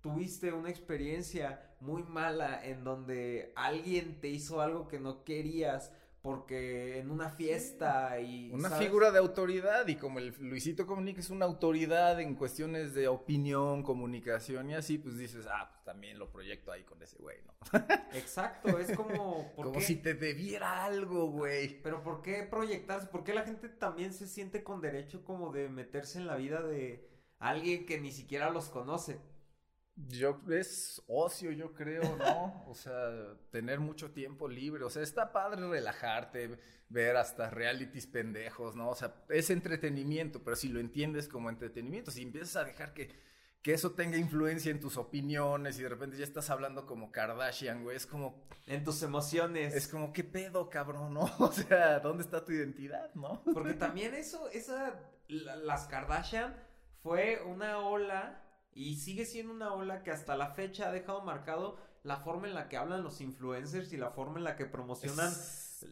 tuviste 0.00 0.52
una 0.52 0.70
experiencia 0.70 1.74
muy 1.80 2.02
mala 2.02 2.64
en 2.64 2.84
donde 2.84 3.52
alguien 3.56 4.20
te 4.20 4.28
hizo 4.28 4.60
algo 4.60 4.88
que 4.88 4.98
no 4.98 5.24
querías 5.24 5.92
porque 6.22 6.98
en 6.98 7.10
una 7.10 7.30
fiesta 7.30 8.20
y 8.20 8.50
una 8.52 8.70
figura 8.70 9.10
de 9.10 9.18
autoridad 9.18 9.86
y 9.86 9.96
como 9.96 10.18
el 10.18 10.34
Luisito 10.40 10.86
Comunica 10.86 11.20
es 11.20 11.30
una 11.30 11.46
autoridad 11.46 12.20
en 12.20 12.34
cuestiones 12.34 12.94
de 12.94 13.08
opinión, 13.08 13.82
comunicación 13.82 14.70
y 14.70 14.74
así, 14.74 14.98
pues 14.98 15.16
dices, 15.16 15.46
ah, 15.50 15.68
pues 15.70 15.84
también 15.84 16.18
lo 16.18 16.30
proyecto 16.30 16.72
ahí 16.72 16.82
con 16.82 17.00
ese 17.02 17.18
güey, 17.18 17.38
¿no? 17.46 17.54
Exacto, 18.14 18.78
es 18.78 18.96
como 18.96 19.52
como 19.54 19.80
si 19.80 19.96
te 19.96 20.14
debiera 20.14 20.84
algo, 20.84 21.30
güey. 21.30 21.80
Pero 21.82 22.02
¿por 22.02 22.22
qué 22.22 22.42
proyectarse? 22.42 23.06
¿Por 23.06 23.24
qué 23.24 23.34
la 23.34 23.42
gente 23.42 23.68
también 23.68 24.12
se 24.12 24.26
siente 24.26 24.64
con 24.64 24.80
derecho 24.80 25.24
como 25.24 25.52
de 25.52 25.68
meterse 25.68 26.18
en 26.18 26.26
la 26.26 26.36
vida 26.36 26.62
de 26.62 27.08
alguien 27.38 27.86
que 27.86 28.00
ni 28.00 28.12
siquiera 28.12 28.50
los 28.50 28.68
conoce. 28.68 29.20
Yo, 30.06 30.40
es 30.48 31.02
ocio, 31.08 31.50
yo 31.50 31.74
creo, 31.74 32.16
¿no? 32.16 32.64
O 32.68 32.74
sea, 32.74 33.34
tener 33.50 33.80
mucho 33.80 34.12
tiempo 34.12 34.46
libre. 34.48 34.84
O 34.84 34.90
sea, 34.90 35.02
está 35.02 35.32
padre 35.32 35.68
relajarte, 35.68 36.56
ver 36.88 37.16
hasta 37.16 37.50
realities 37.50 38.06
pendejos, 38.06 38.76
¿no? 38.76 38.90
O 38.90 38.94
sea, 38.94 39.14
es 39.28 39.50
entretenimiento, 39.50 40.44
pero 40.44 40.54
si 40.54 40.68
lo 40.68 40.78
entiendes 40.78 41.26
como 41.26 41.50
entretenimiento, 41.50 42.12
si 42.12 42.22
empiezas 42.22 42.56
a 42.56 42.64
dejar 42.64 42.94
que, 42.94 43.10
que 43.60 43.74
eso 43.74 43.92
tenga 43.92 44.16
influencia 44.16 44.70
en 44.70 44.78
tus 44.78 44.96
opiniones 44.96 45.80
y 45.80 45.82
de 45.82 45.88
repente 45.88 46.16
ya 46.16 46.24
estás 46.24 46.48
hablando 46.50 46.86
como 46.86 47.10
Kardashian, 47.10 47.82
güey, 47.82 47.96
es 47.96 48.06
como... 48.06 48.46
En 48.66 48.84
tus 48.84 49.02
emociones. 49.02 49.74
Es 49.74 49.88
como, 49.88 50.12
¿qué 50.12 50.22
pedo, 50.22 50.70
cabrón, 50.70 51.14
no? 51.14 51.24
O 51.40 51.50
sea, 51.50 51.98
¿dónde 51.98 52.22
está 52.22 52.44
tu 52.44 52.52
identidad, 52.52 53.12
no? 53.14 53.42
Porque 53.52 53.74
también 53.74 54.14
eso, 54.14 54.48
esa, 54.50 55.00
las 55.26 55.88
Kardashian 55.88 56.54
fue 57.02 57.42
una 57.44 57.78
ola 57.78 58.44
y 58.72 58.96
sigue 58.96 59.24
siendo 59.24 59.52
una 59.52 59.72
ola 59.72 60.02
que 60.02 60.10
hasta 60.10 60.36
la 60.36 60.50
fecha 60.50 60.88
ha 60.88 60.92
dejado 60.92 61.22
marcado 61.22 61.78
la 62.02 62.18
forma 62.18 62.48
en 62.48 62.54
la 62.54 62.68
que 62.68 62.76
hablan 62.76 63.02
los 63.02 63.20
influencers 63.20 63.92
y 63.92 63.96
la 63.96 64.10
forma 64.10 64.38
en 64.38 64.44
la 64.44 64.56
que 64.56 64.66
promocionan 64.66 65.32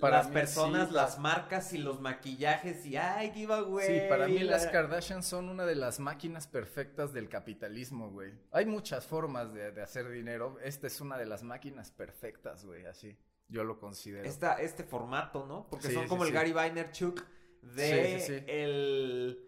para 0.00 0.18
las 0.18 0.28
personas, 0.28 0.90
las 0.90 1.18
marcas 1.18 1.72
y 1.72 1.78
los 1.78 2.00
maquillajes 2.00 2.84
y 2.86 2.96
ay, 2.96 3.30
giveaway. 3.32 3.86
Sí, 3.86 4.08
para 4.08 4.26
mí 4.26 4.40
las 4.40 4.66
Kardashian 4.66 5.22
son 5.22 5.48
una 5.48 5.64
de 5.64 5.76
las 5.76 6.00
máquinas 6.00 6.46
perfectas 6.46 7.12
del 7.12 7.28
capitalismo, 7.28 8.10
güey. 8.10 8.32
Hay 8.50 8.66
muchas 8.66 9.06
formas 9.06 9.52
de, 9.52 9.80
hacer 9.80 10.08
dinero. 10.10 10.58
Esta 10.62 10.86
es 10.86 11.00
una 11.00 11.16
de 11.16 11.26
las 11.26 11.42
máquinas 11.42 11.90
perfectas, 11.90 12.64
güey, 12.64 12.86
así. 12.86 13.16
Yo 13.48 13.62
lo 13.62 13.78
considero. 13.78 14.28
Esta, 14.28 14.54
este 14.54 14.82
formato, 14.82 15.46
¿no? 15.46 15.68
Porque 15.70 15.90
son 15.90 16.08
como 16.08 16.24
el 16.24 16.32
Gary 16.32 16.52
Vaynerchuk 16.52 17.24
de 17.62 18.44
el 18.48 19.45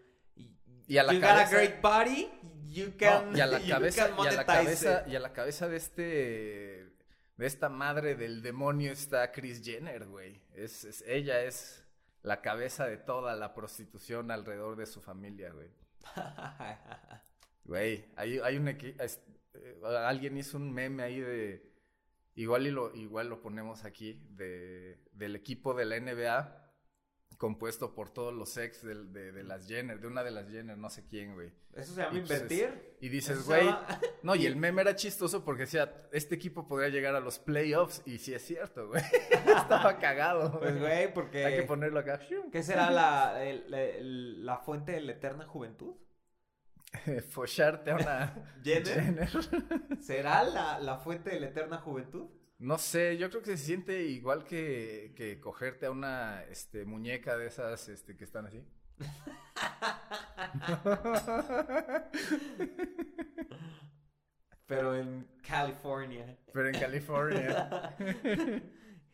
y 0.89 0.97
a 0.97 1.03
la 1.03 1.13
you 1.13 1.21
cabeza, 1.21 1.43
got 1.43 1.53
a 1.53 1.55
great 1.55 1.81
body, 1.81 2.29
you 2.67 2.97
can, 2.97 3.37
y 3.37 3.39
a 3.39 3.45
la 3.45 3.59
cabeza, 3.67 4.09
y 4.17 4.27
a 4.27 4.31
la 4.31 4.45
cabeza, 4.45 5.05
y 5.07 5.15
a 5.15 5.19
la 5.19 5.33
cabeza 5.33 5.67
de 5.69 5.77
este, 5.77 6.01
de 7.37 7.45
esta 7.45 7.69
madre 7.69 8.15
del 8.15 8.41
demonio 8.41 8.91
está 8.91 9.31
Chris 9.31 9.63
Jenner, 9.63 10.07
güey. 10.07 10.41
Es, 10.55 11.03
ella 11.07 11.43
es 11.43 11.85
la 12.23 12.41
cabeza 12.41 12.87
de 12.87 12.97
toda 12.97 13.35
la 13.35 13.53
prostitución 13.53 14.31
alrededor 14.31 14.75
de 14.75 14.87
su 14.87 14.99
familia, 15.01 15.51
güey. 15.51 15.69
Güey, 17.65 18.03
hay, 18.15 18.39
hay 18.39 18.57
un 18.57 18.67
eh, 18.67 18.79
alguien 19.83 20.37
hizo 20.37 20.57
un 20.57 20.73
meme 20.73 21.03
ahí 21.03 21.19
de 21.19 21.71
igual 22.33 22.65
y 22.65 22.71
lo 22.71 22.95
igual 22.95 23.29
lo 23.29 23.41
ponemos 23.41 23.85
aquí 23.85 24.19
de 24.31 24.97
del 25.11 25.35
equipo 25.35 25.75
de 25.75 25.85
la 25.85 25.99
NBA 25.99 26.68
compuesto 27.39 27.95
por 27.95 28.09
todos 28.09 28.33
los 28.33 28.57
ex 28.57 28.83
de, 28.83 29.05
de, 29.31 29.43
las 29.43 29.65
Jenner, 29.65 30.01
de 30.01 30.07
una 30.07 30.25
de 30.25 30.31
las 30.31 30.49
Jenner, 30.49 30.77
no 30.77 30.89
sé 30.89 31.05
quién, 31.07 31.33
güey. 31.33 31.53
¿Eso 31.73 31.93
se 31.93 32.01
llama 32.01 32.11
pues 32.11 32.23
invertir? 32.23 32.97
y 32.99 33.07
dices, 33.07 33.45
güey, 33.45 33.65
no, 34.23 34.35
y 34.35 34.45
el 34.45 34.57
meme 34.57 34.81
era 34.81 34.93
chistoso 34.93 35.45
porque 35.45 35.61
decía, 35.61 35.95
este 36.11 36.35
equipo 36.35 36.67
podría 36.67 36.89
llegar 36.89 37.15
a 37.15 37.21
los 37.21 37.39
playoffs, 37.39 38.01
y 38.05 38.17
sí 38.17 38.33
es 38.33 38.45
cierto, 38.45 38.89
güey. 38.89 39.01
Estaba 39.31 39.97
cagado. 39.99 40.59
Pues, 40.59 40.77
güey, 40.77 41.13
porque... 41.13 41.45
Hay 41.45 41.55
que 41.55 41.63
ponerlo 41.63 42.01
acá. 42.01 42.19
¿Qué 42.51 42.61
será 42.61 42.91
la, 42.91 43.41
la 43.69 44.57
fuente 44.57 44.91
de 44.91 44.99
la 44.99 45.13
eterna 45.13 45.45
juventud? 45.45 45.95
Focharte 47.29 47.91
a 47.91 47.95
una 47.95 48.59
Jenner. 48.65 49.29
¿Será 50.01 50.43
la, 50.43 50.77
la 50.79 50.97
fuente 50.97 51.29
de 51.29 51.39
la 51.39 51.47
eterna 51.47 51.77
juventud? 51.77 52.27
No 52.59 52.77
sé, 52.77 53.17
yo 53.17 53.29
creo 53.29 53.41
que 53.41 53.55
se 53.55 53.65
siente 53.65 54.03
igual 54.03 54.43
que, 54.43 55.13
que 55.15 55.39
cogerte 55.39 55.85
a 55.85 55.91
una 55.91 56.43
este, 56.43 56.83
muñeca 56.83 57.37
de 57.37 57.47
esas 57.47 57.87
este, 57.87 58.17
que 58.17 58.25
están 58.25 58.47
así. 58.47 58.67
Pero 64.67 64.93
en 64.93 65.25
California. 65.41 66.37
Pero 66.51 66.67
en 66.67 66.79
California. 66.79 67.95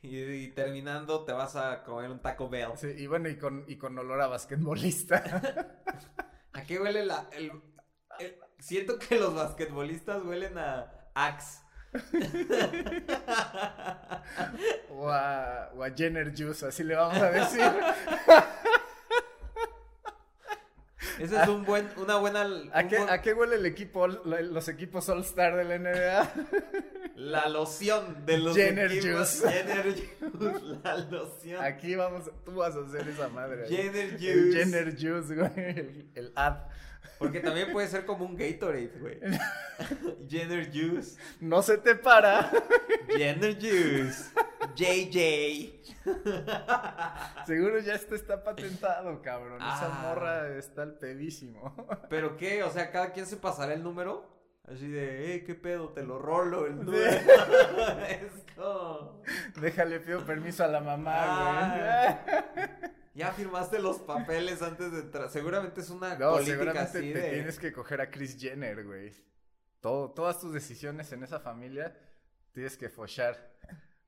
y, 0.01 0.47
terminando 0.49 1.23
te 1.23 1.31
vas 1.31 1.55
a 1.55 1.84
comer 1.84 2.10
un 2.10 2.23
Taco 2.23 2.49
Bell. 2.49 2.71
Sí, 2.75 2.95
y 2.97 3.05
bueno, 3.05 3.29
y 3.29 3.38
con, 3.38 3.63
y 3.67 3.77
con 3.77 3.95
olor 3.99 4.21
a 4.21 4.27
basquetbolista. 4.27 5.23
¿A 6.53 6.63
qué 6.63 6.79
huele 6.79 7.05
la...? 7.05 7.29
siento 8.58 8.97
que 8.97 9.19
los 9.19 9.36
basquetbolistas 9.36 10.23
huelen 10.23 10.58
a 10.58 11.12
Axe. 11.13 11.64
O, 14.89 15.10
a, 15.10 15.69
Jenner 15.95 16.34
Juice, 16.36 16.65
así 16.65 16.84
le 16.84 16.95
vamos 16.95 17.21
a 17.21 17.31
decir. 17.31 17.71
Esa 21.19 21.43
es 21.43 21.49
un 21.49 21.63
buen, 21.63 21.88
una 21.97 22.17
buena. 22.17 22.47
¿A, 22.73 22.88
qué, 22.88 22.97
¿A 22.97 23.21
qué 23.21 23.34
huele 23.34 23.55
el 23.55 23.65
equipo, 23.65 24.08
los 24.08 24.67
equipos 24.67 25.08
All 25.10 25.21
Star 25.21 25.55
de 25.55 25.63
la 25.63 25.77
NBA? 25.77 26.29
La 27.15 27.47
loción 27.47 28.25
de 28.25 28.38
los 28.38 28.56
Jenner 28.56 28.89
Juice. 28.89 29.49
Jenner 29.49 29.86
Juice, 29.93 30.80
la 30.84 30.97
loción. 30.97 31.63
Aquí 31.63 31.95
vamos, 31.95 32.30
tú 32.43 32.56
vas 32.56 32.75
a 32.75 32.82
hacer 32.82 33.08
esa 33.08 33.30
madre. 33.30 33.67
Jenner 33.67 34.12
Juice. 34.12 34.51
Jenner 34.51 34.91
Juice, 34.91 35.34
güey. 35.34 36.10
el 36.13 36.34
ad. 36.36 36.58
Porque 37.17 37.39
también 37.39 37.71
puede 37.71 37.88
ser 37.88 38.06
como 38.06 38.25
un 38.25 38.36
Gatorade, 38.36 38.91
güey. 38.99 39.19
Jenner 40.30 40.69
Juice. 40.71 41.17
No 41.39 41.62
se 41.62 41.78
te 41.78 41.95
para. 41.95 42.51
Jenner 43.08 43.56
Juice. 43.56 44.32
JJ. 44.75 45.82
Seguro 47.47 47.80
ya 47.80 47.95
esto 47.95 48.15
está 48.15 48.43
patentado, 48.43 49.21
cabrón. 49.21 49.58
Esa 49.58 49.88
ah. 49.88 49.99
morra 50.04 50.58
está 50.58 50.84
al 50.84 50.97
pedísimo. 50.97 51.73
¿Pero 52.10 52.36
qué? 52.36 52.63
O 52.63 52.71
sea, 52.71 52.91
¿cada 52.91 53.13
quien 53.13 53.25
se 53.25 53.38
pasará 53.38 53.73
el 53.73 53.84
número? 53.84 54.35
Así 54.67 54.88
de, 54.88 55.36
eh, 55.36 55.43
¿qué 55.43 55.54
pedo? 55.54 55.89
Te 55.89 56.04
lo 56.04 56.17
rolo 56.17 56.65
el 56.65 56.84
número. 56.84 57.06
es 58.10 58.32
como... 58.56 59.21
Déjale, 59.62 59.99
pido 59.99 60.25
permiso 60.25 60.63
a 60.63 60.67
la 60.67 60.80
mamá, 60.80 61.67
güey. 61.69 61.88
Ah. 61.88 62.91
Ya 63.13 63.32
firmaste 63.32 63.80
los 63.80 63.99
papeles 63.99 64.62
antes 64.62 64.91
de 64.91 64.99
entrar. 64.99 65.30
Seguramente 65.30 65.82
es 65.82 65.89
una 65.89 66.17
no, 66.17 66.32
política 66.32 66.58
seguramente 66.58 67.13
te 67.13 67.30
tienes 67.32 67.60
que 67.60 67.71
coger 67.71 68.01
a 68.01 68.10
Chris 68.10 68.38
Jenner, 68.38 68.84
güey. 68.84 69.13
todo, 69.80 70.12
todas 70.12 70.39
tus 70.41 70.51
decisiones 70.51 71.12
en 71.13 71.23
esa 71.23 71.39
familia 71.39 71.95
tienes 72.51 72.75
que 72.75 72.89
fochar 72.89 73.56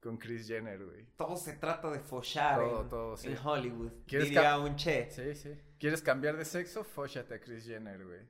con 0.02 0.18
Chris 0.18 0.48
Jenner, 0.48 0.84
güey. 0.84 1.06
Todo 1.16 1.38
se 1.38 1.54
trata 1.54 1.90
de 1.92 2.00
fochar 2.00 2.60
Todo, 2.60 2.82
en, 2.82 2.90
todo, 2.90 3.18
sí. 3.18 3.28
en 3.28 3.38
Hollywood. 3.38 3.92
¿Quieres 4.06 4.30
Diría 4.30 4.58
un 4.58 4.76
che. 4.76 5.10
Sí, 5.12 5.36
sí. 5.36 5.58
¿Quieres 5.80 6.02
cambiar 6.02 6.36
de 6.36 6.46
sexo? 6.46 6.84
Fóchate 6.84 7.36
a 7.36 7.40
Chris 7.40 7.66
Jenner, 7.66 8.04
güey. 8.04 8.22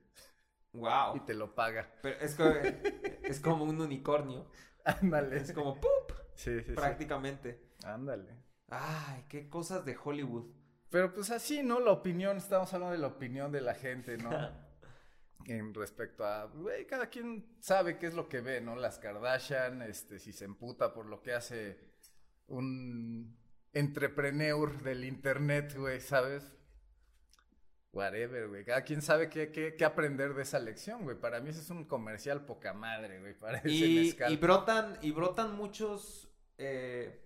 Wow. 0.72 1.16
Y 1.16 1.20
te 1.20 1.34
lo 1.34 1.54
paga. 1.54 1.92
Pero 2.02 2.18
es, 2.20 2.34
co- 2.34 2.44
es 3.22 3.40
como 3.40 3.64
un 3.64 3.80
unicornio. 3.80 4.50
Ándale. 4.84 5.36
Es 5.36 5.52
como 5.52 5.80
¡pup! 5.80 6.12
Sí, 6.34 6.58
sí, 6.60 6.66
sí. 6.68 6.72
prácticamente. 6.72 7.68
Ándale. 7.84 8.36
Ay, 8.68 9.24
qué 9.28 9.48
cosas 9.48 9.84
de 9.84 9.96
Hollywood. 10.02 10.50
Pero 10.90 11.12
pues 11.12 11.30
así, 11.30 11.62
¿no? 11.62 11.80
La 11.80 11.92
opinión, 11.92 12.36
estamos 12.36 12.72
hablando 12.72 12.92
de 12.92 12.98
la 12.98 13.08
opinión 13.08 13.52
de 13.52 13.60
la 13.60 13.74
gente, 13.74 14.16
¿no? 14.18 14.30
en 15.46 15.72
respecto 15.74 16.24
a, 16.26 16.44
güey, 16.46 16.86
cada 16.86 17.08
quien 17.08 17.46
sabe 17.60 17.98
qué 17.98 18.06
es 18.06 18.14
lo 18.14 18.28
que 18.28 18.40
ve, 18.40 18.60
¿no? 18.60 18.76
Las 18.76 18.98
Kardashian, 18.98 19.82
este, 19.82 20.18
si 20.18 20.32
se 20.32 20.44
emputa 20.44 20.92
por 20.92 21.06
lo 21.06 21.22
que 21.22 21.32
hace 21.32 21.78
un 22.46 23.38
entrepreneur 23.72 24.82
del 24.82 25.04
internet, 25.04 25.74
güey, 25.76 26.00
¿sabes? 26.00 26.54
Whatever, 27.92 28.48
güey. 28.48 28.64
Cada 28.64 28.82
quien 28.82 29.00
sabe 29.02 29.28
qué, 29.30 29.50
qué, 29.50 29.74
qué 29.76 29.84
aprender 29.84 30.34
de 30.34 30.42
esa 30.42 30.58
lección, 30.58 31.04
güey. 31.04 31.16
Para 31.18 31.40
mí 31.40 31.50
ese 31.50 31.60
es 31.60 31.70
un 31.70 31.84
comercial 31.84 32.44
poca 32.44 32.72
madre, 32.74 33.18
güey. 33.20 33.34
Para 33.38 33.58
ese 33.58 33.70
Y, 33.70 33.96
mezcal. 34.06 34.32
y 34.32 34.36
brotan, 34.36 34.98
y 35.00 35.10
brotan 35.10 35.56
muchos, 35.56 36.28
eh, 36.58 37.20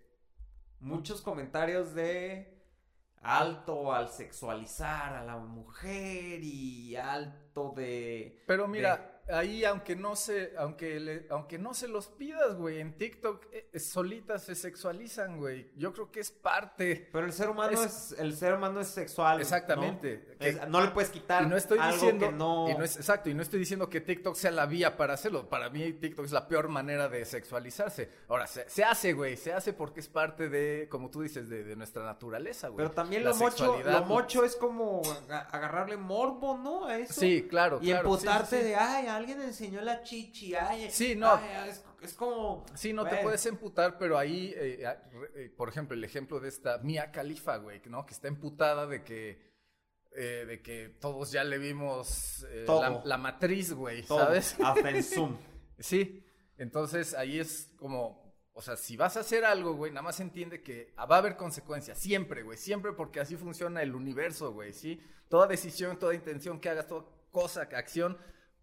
muchos 0.81 1.21
comentarios 1.21 1.95
de 1.95 2.49
alto 3.23 3.93
al 3.93 4.09
sexualizar 4.09 5.15
a 5.15 5.25
la 5.25 5.37
mujer 5.39 6.41
y 6.43 6.97
alto 6.97 7.73
de... 7.77 8.43
Pero 8.47 8.67
mira, 8.67 9.12
ahí 9.29 9.65
aunque 9.65 9.95
no 9.97 10.17
se, 10.17 10.53
aunque 10.59 10.99
le- 11.01 11.27
aunque 11.31 11.59
no 11.59 11.75
se 11.75 11.89
los 11.89 12.09
pidas, 12.09 12.57
güey, 12.57 12.81
en 12.81 12.97
TikTok 12.97 13.47
eh, 13.53 13.79
solitas 13.79 14.43
se 14.45 14.55
sexualizan, 14.55 15.39
güey. 15.39 15.71
Yo 15.77 15.93
creo 15.93 16.11
que 16.11 16.21
es 16.21 16.31
parte. 16.31 17.09
Pero 17.13 17.27
el 17.27 17.33
ser 17.33 17.49
humano 17.51 17.73
Es- 17.83 18.13
es, 18.13 18.19
el 18.19 18.37
ser 18.37 18.55
humano 18.55 18.81
es 18.81 18.89
sexual. 18.89 19.37
¿no? 19.37 19.43
Exactamente. 19.43 20.37
Es- 20.41 20.69
no 20.69 20.81
le 20.81 20.89
puedes 20.89 21.11
quitar 21.11 21.43
Y 21.45 21.47
no 21.47 21.57
estoy 21.57 21.79
algo 21.79 21.95
diciendo, 21.95 22.27
que 22.27 22.33
no... 22.33 22.69
y 22.71 22.75
no 22.75 22.85
es, 22.85 22.97
exacto, 22.97 23.31
y 23.31 23.35
no 23.35 23.43
estoy 23.43 23.59
diciendo 23.61 23.89
que 23.89 24.01
TikTok 24.01 24.35
sea 24.37 24.51
la 24.51 24.67
vía 24.67 24.97
para 24.97 25.15
hacerlo. 25.15 25.49
Para 25.49 25.71
mí 25.71 25.93
TikTok 25.93 26.25
es 26.25 26.33
la 26.33 26.49
peor 26.49 26.69
manera 26.69 27.09
de 27.09 27.25
sexualizarse. 27.25 28.11
Ahora, 28.29 28.47
se, 28.47 28.69
se 28.69 28.85
hace, 28.85 29.13
güey, 29.13 29.37
se 29.37 29.53
hace 29.53 29.73
porque 29.73 30.01
es 30.01 30.09
parte 30.09 30.49
de, 30.49 30.89
como 30.91 31.11
tú 31.11 31.23
dices, 31.23 31.49
de, 31.49 31.65
de 31.65 31.77
nuestra 31.77 32.05
naturaleza, 32.05 32.69
güey. 32.69 32.79
Pero 32.79 32.91
también 32.91 33.25
La 33.25 33.31
lo 33.31 33.37
mocho, 33.37 33.81
lo 33.85 34.05
mocho 34.05 34.45
es 34.45 34.57
como 34.57 35.03
aga- 35.05 35.49
agarrarle 35.51 35.97
morbo, 35.97 36.57
¿no? 36.59 36.87
A 36.87 36.99
eso. 36.99 37.21
Sí, 37.21 37.47
claro, 37.49 37.79
Y 37.81 37.91
claro. 37.91 38.17
sí, 38.19 38.27
sí. 38.49 38.57
de, 38.57 38.77
ay, 38.77 39.07
alguien 39.17 39.41
enseñó 39.41 39.81
la 39.81 40.03
chichi, 40.03 40.55
ay. 40.55 40.91
Sí, 40.91 41.15
no. 41.15 41.33
ay, 41.33 41.69
es, 41.71 41.85
es 42.03 42.15
como. 42.15 42.65
Sí, 42.75 42.93
no 42.93 43.05
te 43.07 43.17
puedes 43.19 43.45
emputar, 43.47 43.99
pero 43.99 44.19
ahí, 44.19 44.53
eh, 44.57 44.85
eh, 45.35 45.53
por 45.57 45.69
ejemplo, 45.69 45.97
el 45.97 46.05
ejemplo 46.05 46.41
de 46.41 46.49
esta 46.49 46.79
Mia 46.79 47.11
Khalifa, 47.13 47.57
güey, 47.57 47.81
¿no? 47.87 48.05
Que 48.07 48.15
está 48.15 48.29
emputada 48.29 48.87
de 48.87 49.05
que, 49.05 49.53
eh, 50.15 50.45
de 50.47 50.63
que 50.63 50.89
todos 51.01 51.33
ya 51.33 51.45
le 51.45 51.59
vimos 51.59 52.45
eh, 52.51 52.65
Todo. 52.67 52.83
la, 52.83 53.03
la 53.05 53.17
matriz, 53.19 53.73
güey, 53.73 54.03
todo, 54.03 54.19
¿sabes? 54.19 54.57
Hasta 54.63 54.91
en 54.91 55.03
Zoom. 55.03 55.37
Sí, 55.79 56.25
entonces 56.59 57.13
ahí 57.15 57.41
es 57.41 57.73
como, 57.77 58.37
o 58.53 58.63
sea, 58.63 58.77
si 58.77 58.97
vas 58.97 59.17
a 59.17 59.21
hacer 59.21 59.45
algo, 59.45 59.75
güey, 59.75 59.91
nada 59.91 60.03
más 60.03 60.21
entiende 60.21 60.63
que 60.63 60.95
va 60.97 61.17
a 61.17 61.19
haber 61.19 61.37
consecuencias, 61.37 61.99
siempre, 61.99 62.43
güey, 62.43 62.59
siempre 62.59 62.93
porque 62.93 63.19
así 63.19 63.37
funciona 63.37 63.83
el 63.83 63.95
universo, 63.95 64.53
güey, 64.53 64.73
¿sí? 64.73 65.01
Toda 65.29 65.47
decisión, 65.47 65.99
toda 65.99 66.15
intención 66.15 66.61
que 66.61 66.69
hagas, 66.69 66.87
toda 66.87 67.07
cosa, 67.33 67.63
acción, 67.63 68.17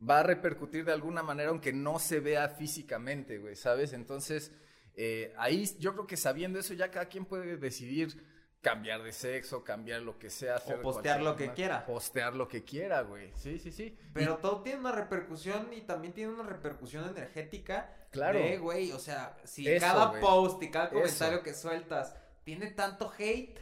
va 0.08 0.20
a 0.20 0.24
repercutir 0.24 0.86
de 0.86 0.94
alguna 0.94 1.24
manera 1.24 1.50
aunque 1.50 1.74
no 1.74 2.00
se 2.00 2.20
vea 2.20 2.50
físicamente, 2.50 3.38
güey, 3.38 3.56
¿sabes? 3.56 3.94
Entonces, 3.94 4.52
eh, 4.96 5.34
ahí 5.38 5.70
yo 5.80 5.94
creo 5.94 6.08
que 6.08 6.18
sabiendo 6.18 6.60
eso 6.60 6.74
ya 6.74 6.92
cada 6.92 7.06
quien 7.06 7.26
puede 7.26 7.58
decidir 7.58 8.24
cambiar 8.62 9.04
de 9.04 9.14
sexo, 9.14 9.64
cambiar 9.64 10.02
lo 10.02 10.20
que 10.20 10.30
sea, 10.30 10.56
hacer 10.56 10.82
postear 10.82 11.22
lo 11.22 11.36
que 11.36 11.54
quiera. 11.54 11.86
Postear 11.86 12.36
lo 12.36 12.48
que 12.48 12.64
quiera, 12.64 13.02
güey. 13.02 13.32
Sí, 13.36 13.58
sí, 13.60 13.72
sí. 13.72 13.98
Pero 14.14 14.38
todo 14.38 14.62
tiene 14.62 14.80
una 14.80 14.92
repercusión 14.92 15.70
y 15.74 15.82
también 15.82 16.14
tiene 16.14 16.34
una 16.34 16.44
repercusión 16.44 17.08
energética. 17.08 17.96
Claro. 18.12 18.40
De, 18.40 18.58
güey, 18.58 18.92
o 18.92 19.00
sea, 19.00 19.38
si 19.44 19.68
Eso, 19.68 19.86
cada 19.86 20.20
post 20.20 20.62
y 20.64 20.72
cada 20.72 20.88
Eso. 20.88 20.96
comentario 20.96 21.44
que 21.44 21.54
sueltas 21.54 22.16
tiene 22.44 22.72
tanto 22.72 23.12
hate, 23.18 23.60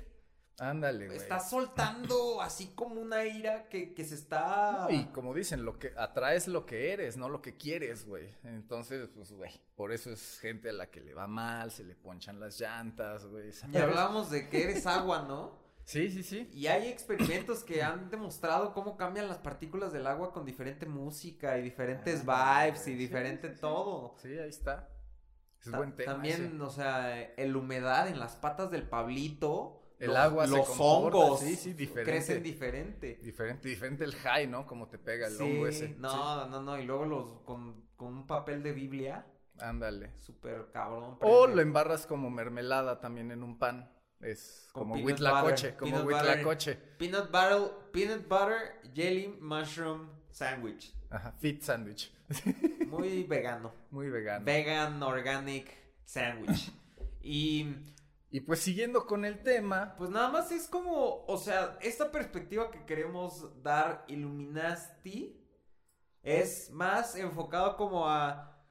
Ándale, 0.60 1.06
güey. 1.06 1.18
estás 1.18 1.50
soltando 1.50 2.42
así 2.42 2.68
como 2.74 3.00
una 3.00 3.26
ira 3.26 3.70
que, 3.70 3.94
que 3.94 4.04
se 4.04 4.16
está. 4.16 4.88
No, 4.90 4.90
y 4.90 5.06
como 5.08 5.34
dicen, 5.34 5.64
lo 5.66 5.78
que 5.78 5.94
atraes 5.96 6.48
lo 6.48 6.66
que 6.66 6.94
eres, 6.94 7.16
no 7.18 7.30
lo 7.30 7.42
que 7.42 7.58
quieres, 7.58 8.06
güey. 8.08 8.34
Entonces, 8.44 9.08
pues, 9.14 9.32
güey, 9.32 9.52
por 9.76 9.92
eso 9.92 10.12
es 10.12 10.40
gente 10.40 10.70
a 10.70 10.74
la 10.74 10.90
que 10.90 11.02
le 11.02 11.14
va 11.14 11.28
mal, 11.28 11.72
se 11.72 11.84
le 11.84 11.96
ponchan 11.96 12.40
las 12.40 12.60
llantas, 12.60 13.26
güey. 13.28 13.52
Y 13.72 13.78
hablamos 13.78 14.32
de 14.32 14.50
que 14.50 14.64
eres 14.64 14.86
agua, 14.88 15.26
¿no? 15.28 15.66
Sí, 15.88 16.10
sí, 16.12 16.22
sí. 16.22 16.50
Y 16.52 16.68
hay 16.68 16.90
experimentos 16.90 17.64
que 17.64 17.82
han 17.82 18.10
demostrado 18.10 18.74
cómo 18.74 18.98
cambian 18.98 19.30
las 19.30 19.38
partículas 19.38 19.94
del 19.94 20.06
agua 20.06 20.34
con 20.34 20.44
diferente 20.44 20.86
música 20.86 21.58
y 21.58 21.62
diferentes 21.62 22.24
Ah, 22.28 22.64
vibes 22.66 22.86
y 22.90 22.94
diferente 22.96 23.48
sí, 23.48 23.54
sí. 23.56 23.62
todo. 23.62 24.16
Sí, 24.22 24.38
ahí 24.38 24.50
está. 24.50 24.90
Es 25.64 25.72
Ta- 25.72 25.78
buen 25.78 25.96
tema. 25.96 26.12
También, 26.12 26.46
ese. 26.56 26.62
o 26.62 26.70
sea, 26.70 27.22
el 27.22 27.56
humedad 27.56 28.10
en 28.10 28.20
las 28.20 28.36
patas 28.36 28.70
del 28.70 28.84
Pablito. 28.90 29.77
El 30.00 30.08
los- 30.10 30.18
agua 30.18 30.46
se 30.48 30.56
los 30.58 30.70
hongos 30.80 31.40
sí, 31.40 31.56
sí, 31.56 31.74
diferente. 31.74 32.12
crecen 32.12 32.44
diferente. 32.44 33.20
Diferente, 33.22 33.68
diferente 33.68 34.04
el 34.04 34.14
high, 34.16 34.48
¿no? 34.48 34.66
Como 34.68 34.88
te 34.88 34.98
pega 35.00 35.28
el 35.28 35.34
Sí, 35.38 35.44
hongo 35.44 35.68
ese. 35.68 35.96
no, 35.98 36.46
no, 36.48 36.62
no, 36.62 36.80
y 36.80 36.84
luego 36.86 37.06
los 37.06 37.42
con, 37.42 37.88
con 37.96 38.10
un 38.14 38.28
papel 38.28 38.62
de 38.62 38.74
Biblia, 38.74 39.26
ándale. 39.60 40.12
súper 40.20 40.68
cabrón. 40.72 41.18
O 41.22 41.48
lo 41.48 41.62
embarras 41.62 42.06
como 42.06 42.30
mermelada 42.30 43.00
también 43.02 43.32
en 43.32 43.42
un 43.44 43.58
pan. 43.58 43.92
Es 44.20 44.68
como 44.72 44.96
huitlacoche, 44.96 45.76
como 45.76 46.02
huitlacoche. 46.02 46.76
Peanut 46.98 47.32
butter, 47.32 47.72
peanut 47.92 48.28
butter, 48.28 48.82
jelly, 48.94 49.28
mushroom, 49.40 50.10
sandwich. 50.32 50.94
Ajá, 51.10 51.32
fit 51.40 51.62
sandwich. 51.62 52.12
Muy 52.88 53.24
vegano. 53.24 53.74
Muy 53.92 54.10
vegano. 54.10 54.44
Vegan 54.46 55.02
Organic 55.02 55.72
Sandwich. 56.04 56.72
Y 57.22 57.66
y 58.30 58.42
pues 58.42 58.60
siguiendo 58.60 59.06
con 59.06 59.24
el 59.24 59.42
tema, 59.42 59.96
pues 59.98 60.10
nada 60.10 60.30
más 60.30 60.52
es 60.52 60.68
como, 60.68 61.26
o 61.26 61.38
sea, 61.38 61.78
esta 61.82 62.12
perspectiva 62.12 62.70
que 62.72 62.86
queremos 62.86 63.64
dar 63.64 64.04
Illuminati 64.08 65.42
es 66.24 66.70
más 66.72 67.16
enfocado 67.16 67.78
como 67.78 68.08
a 68.10 68.62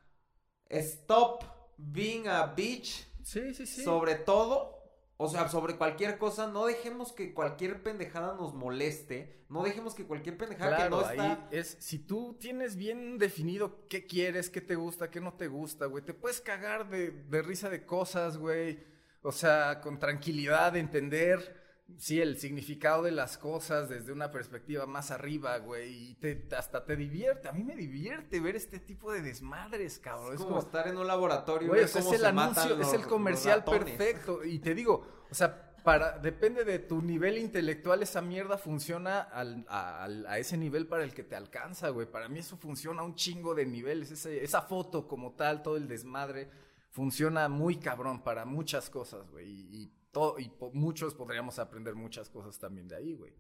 stop 0.69 1.45
being 1.79 2.27
a 2.27 2.47
bitch 2.47 3.09
sí, 3.23 3.55
sí, 3.55 3.67
sí. 3.67 3.83
sobre 3.83 4.17
todo. 4.17 4.75
O 5.19 5.29
sea, 5.31 5.49
sobre 5.49 5.79
cualquier 5.79 6.19
cosa, 6.19 6.47
no 6.47 6.67
dejemos 6.67 7.11
que 7.11 7.33
cualquier 7.33 7.83
pendejada 7.83 8.35
nos 8.35 8.53
moleste. 8.53 9.47
No 9.49 9.63
dejemos 9.63 9.95
que 9.95 10.05
cualquier 10.05 10.37
pendejada 10.37 10.77
Claro, 10.77 10.85
que 10.85 11.05
no 11.05 11.11
está. 11.11 11.33
ahí 11.33 11.49
es, 11.53 11.79
si 11.81 11.99
tú 12.01 12.37
tienes 12.39 12.77
bien 12.77 13.17
definido 13.17 13.89
qué 13.89 14.07
quieres, 14.07 14.51
qué 14.51 14.61
te 14.61 14.75
gusta, 14.75 15.11
qué 15.11 15.23
no 15.23 15.33
te 15.33 15.47
gusta, 15.47 15.87
güey, 15.87 16.05
te 16.05 16.13
puedes 16.13 16.43
cagar 16.43 16.91
de, 16.91 17.13
de 17.13 17.41
risa 17.41 17.71
de 17.71 17.87
cosas, 17.87 18.37
güey. 18.37 18.79
O 19.27 19.33
sea, 19.33 19.81
con 19.81 19.99
tranquilidad, 19.99 20.77
entender, 20.77 21.57
sí, 21.99 22.21
el 22.21 22.39
significado 22.39 23.03
de 23.03 23.11
las 23.11 23.37
cosas 23.39 23.89
desde 23.89 24.13
una 24.13 24.31
perspectiva 24.31 24.87
más 24.87 25.11
arriba, 25.11 25.59
güey, 25.59 26.11
y 26.11 26.15
te, 26.15 26.47
hasta 26.57 26.85
te 26.85 26.95
divierte. 26.95 27.49
A 27.49 27.53
mí 27.53 27.65
me 27.65 27.75
divierte 27.75 28.39
ver 28.39 28.55
este 28.55 28.79
tipo 28.79 29.11
de 29.13 29.23
desmadres, 29.23 29.99
cabrón. 29.99 30.35
Es 30.35 30.41
Es 30.41 30.47
como 30.47 30.61
estar 30.61 30.87
en 30.87 30.97
un 30.97 31.07
laboratorio 31.09 31.69
y 31.69 31.71
ver 31.77 31.91
cómo 31.91 32.09
es 32.09 32.13
el 32.15 32.21
se 32.21 32.27
anuncio, 32.27 32.81
es 32.81 32.93
el 32.93 33.07
comercial 33.07 33.65
perfecto. 33.65 34.45
Y 34.45 34.61
te 34.61 34.75
digo, 34.75 35.25
o 35.29 35.35
sea, 35.35 35.73
para, 35.83 36.19
depende 36.19 36.65
de 36.65 36.79
tu 36.81 37.01
nivel 37.03 37.37
intelectual, 37.39 38.03
esa 38.03 38.21
mierda 38.23 38.59
funciona 38.59 39.21
al- 39.21 39.65
a, 39.69 40.05
al- 40.05 40.27
a 40.27 40.39
ese 40.39 40.57
nivel 40.57 40.87
para 40.87 41.03
el 41.05 41.13
que 41.15 41.23
te 41.25 41.35
alcanza, 41.37 41.89
güey. 41.91 42.07
Para 42.11 42.29
mí 42.29 42.39
eso 42.41 42.57
funciona 42.57 43.03
a 43.03 43.05
un 43.05 43.15
chingo 43.17 43.55
de 43.57 43.67
niveles. 43.67 44.11
Ese- 44.13 44.43
esa 44.45 44.63
foto 44.63 45.07
como 45.09 45.33
tal, 45.33 45.63
todo 45.63 45.77
el 45.77 45.87
desmadre, 45.89 46.49
funciona 46.97 47.47
muy 47.51 47.77
cabrón 47.77 48.23
para 48.23 48.47
muchas 48.47 48.89
cosas, 48.89 49.31
güey. 49.31 49.47
Y, 49.51 49.83
y, 49.83 49.93
to- 50.13 50.37
y 50.39 50.49
po- 50.49 50.71
muchos 50.73 51.15
podríamos 51.15 51.59
aprender 51.59 51.95
muchas 51.95 52.31
cosas 52.31 52.59
también 52.59 52.89
de 52.89 52.97
ahí, 52.97 53.15
güey. 53.15 53.35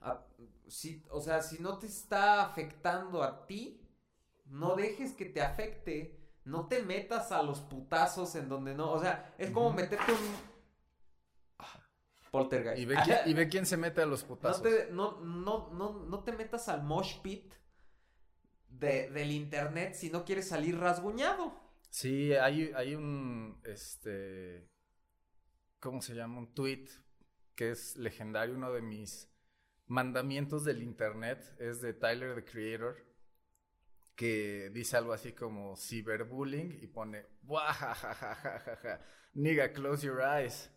Ah, 0.00 0.22
sí, 0.66 1.02
o 1.10 1.18
sea, 1.22 1.40
si 1.42 1.58
no 1.58 1.78
te 1.78 1.86
está 1.86 2.42
afectando 2.44 3.22
a 3.22 3.46
ti, 3.46 3.80
no 4.44 4.76
dejes 4.76 5.14
que 5.14 5.24
te 5.24 5.40
afecte. 5.40 6.16
No 6.44 6.66
te 6.66 6.82
metas 6.82 7.32
a 7.32 7.42
los 7.42 7.60
putazos 7.62 8.34
en 8.34 8.48
donde 8.48 8.74
no. 8.74 8.92
O 8.92 9.00
sea, 9.00 9.34
es 9.38 9.50
como 9.50 9.72
meterte 9.72 10.12
un. 10.12 10.48
Poltergeist. 12.30 12.78
Y 12.78 12.84
ve, 12.84 12.96
quién, 13.04 13.18
y 13.24 13.32
ve 13.34 13.48
quién 13.48 13.64
se 13.64 13.76
mete 13.78 14.02
a 14.02 14.06
los 14.06 14.22
no, 14.22 14.28
putazos. 14.28 14.62
te, 14.62 14.88
no, 14.90 15.20
no, 15.22 15.70
no, 15.72 15.92
no 16.04 16.24
te 16.24 16.32
metas 16.32 16.68
al 16.68 16.82
mosh 16.82 17.20
pit 17.22 17.54
de, 18.68 19.08
del 19.10 19.30
internet 19.32 19.94
si 19.94 20.10
no 20.10 20.24
quieres 20.26 20.46
salir 20.48 20.78
rasguñado. 20.78 21.67
Sí, 21.90 22.32
hay, 22.34 22.72
hay 22.74 22.94
un, 22.94 23.60
este, 23.64 24.68
¿cómo 25.80 26.02
se 26.02 26.14
llama? 26.14 26.38
Un 26.38 26.54
tweet 26.54 26.86
que 27.54 27.70
es 27.70 27.96
legendario, 27.96 28.54
uno 28.54 28.72
de 28.72 28.82
mis 28.82 29.28
mandamientos 29.86 30.64
del 30.64 30.82
internet, 30.82 31.56
es 31.58 31.80
de 31.80 31.94
Tyler, 31.94 32.34
the 32.34 32.44
Creator, 32.44 33.04
que 34.14 34.70
dice 34.70 34.96
algo 34.96 35.12
así 35.12 35.32
como 35.32 35.76
ciberbullying 35.76 36.78
y 36.82 36.86
pone, 36.88 37.26
ja 37.48 39.00
nigga, 39.34 39.72
close 39.72 40.06
your 40.06 40.20
eyes. 40.20 40.70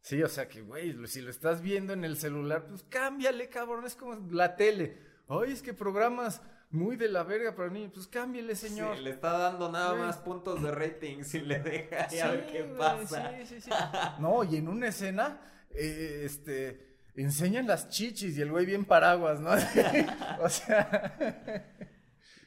Sí, 0.00 0.22
o 0.22 0.28
sea 0.28 0.48
que, 0.48 0.60
güey, 0.60 0.94
si 1.06 1.22
lo 1.22 1.30
estás 1.30 1.62
viendo 1.62 1.94
en 1.94 2.04
el 2.04 2.16
celular, 2.16 2.66
pues 2.68 2.82
cámbiale, 2.84 3.48
cabrón, 3.48 3.86
es 3.86 3.96
como 3.96 4.14
la 4.30 4.54
tele. 4.54 5.00
Ay, 5.28 5.52
es 5.52 5.62
que 5.62 5.72
programas 5.72 6.42
muy 6.70 6.96
de 6.96 7.08
la 7.08 7.22
verga 7.22 7.54
para 7.54 7.70
niños, 7.70 7.92
pues 7.94 8.06
cámbiale, 8.06 8.56
señor. 8.56 8.96
Sí, 8.96 9.02
le 9.02 9.10
está 9.10 9.38
dando 9.38 9.70
nada 9.70 9.94
más 9.94 10.18
puntos 10.18 10.62
de 10.62 10.70
rating 10.72 11.22
si 11.22 11.40
le 11.40 11.60
deja 11.60 12.08
y 12.12 12.18
a 12.20 12.30
ver 12.30 12.46
qué 12.46 12.64
pasa. 12.64 13.32
Sí, 13.38 13.46
sí, 13.46 13.60
sí. 13.60 13.70
No, 14.18 14.42
y 14.44 14.56
en 14.56 14.68
una 14.68 14.88
escena, 14.88 15.40
eh, 15.70 16.22
este, 16.24 16.98
enseñan 17.14 17.66
las 17.66 17.88
chichis 17.88 18.36
y 18.36 18.42
el 18.42 18.50
güey 18.50 18.66
bien 18.66 18.84
paraguas, 18.84 19.40
¿no? 19.40 19.50
o 20.40 20.48
sea, 20.48 21.16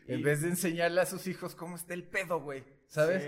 en 0.08 0.22
vez 0.22 0.42
de 0.42 0.50
enseñarle 0.50 1.02
a 1.02 1.06
sus 1.06 1.28
hijos 1.28 1.56
cómo 1.56 1.76
está 1.76 1.94
el 1.94 2.04
pedo, 2.04 2.42
güey, 2.42 2.64
¿sabes? 2.88 3.24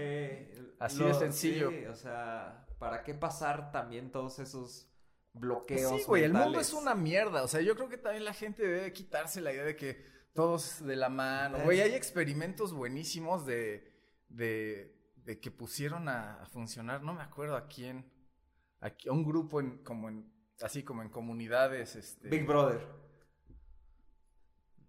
Así 0.79 1.03
de 1.03 1.13
sencillo. 1.13 1.69
Sí, 1.71 1.85
o 1.85 1.95
sea, 1.95 2.65
¿para 2.77 3.03
qué 3.03 3.13
pasar 3.13 3.71
también 3.71 4.11
todos 4.11 4.39
esos 4.39 4.89
bloqueos? 5.33 6.01
Sí, 6.01 6.03
güey, 6.07 6.23
el 6.23 6.33
mundo 6.33 6.59
es 6.59 6.73
una 6.73 6.95
mierda. 6.95 7.43
O 7.43 7.47
sea, 7.47 7.61
yo 7.61 7.75
creo 7.75 7.89
que 7.89 7.97
también 7.97 8.25
la 8.25 8.33
gente 8.33 8.63
debe 8.63 8.93
quitarse 8.93 9.41
la 9.41 9.53
idea 9.53 9.63
de 9.63 9.75
que 9.75 10.05
todos 10.39 10.85
de 10.85 10.95
la 10.95 11.09
mano. 11.09 11.57
Güey, 11.65 11.81
hay 11.81 11.95
experimentos 11.95 12.71
buenísimos 12.71 13.45
de, 13.45 13.91
de, 14.29 14.95
de 15.25 15.37
que 15.37 15.51
pusieron 15.51 16.07
a, 16.07 16.47
funcionar, 16.53 17.03
no 17.03 17.13
me 17.13 17.21
acuerdo 17.21 17.57
a 17.57 17.67
quién, 17.67 18.09
a, 18.79 18.89
un 19.11 19.25
grupo 19.25 19.59
en, 19.59 19.79
como 19.79 20.07
en, 20.07 20.31
así 20.61 20.81
como 20.81 21.01
en 21.01 21.09
comunidades. 21.09 21.97
Este, 21.97 22.29
Big 22.29 22.45
Brother. 22.45 22.79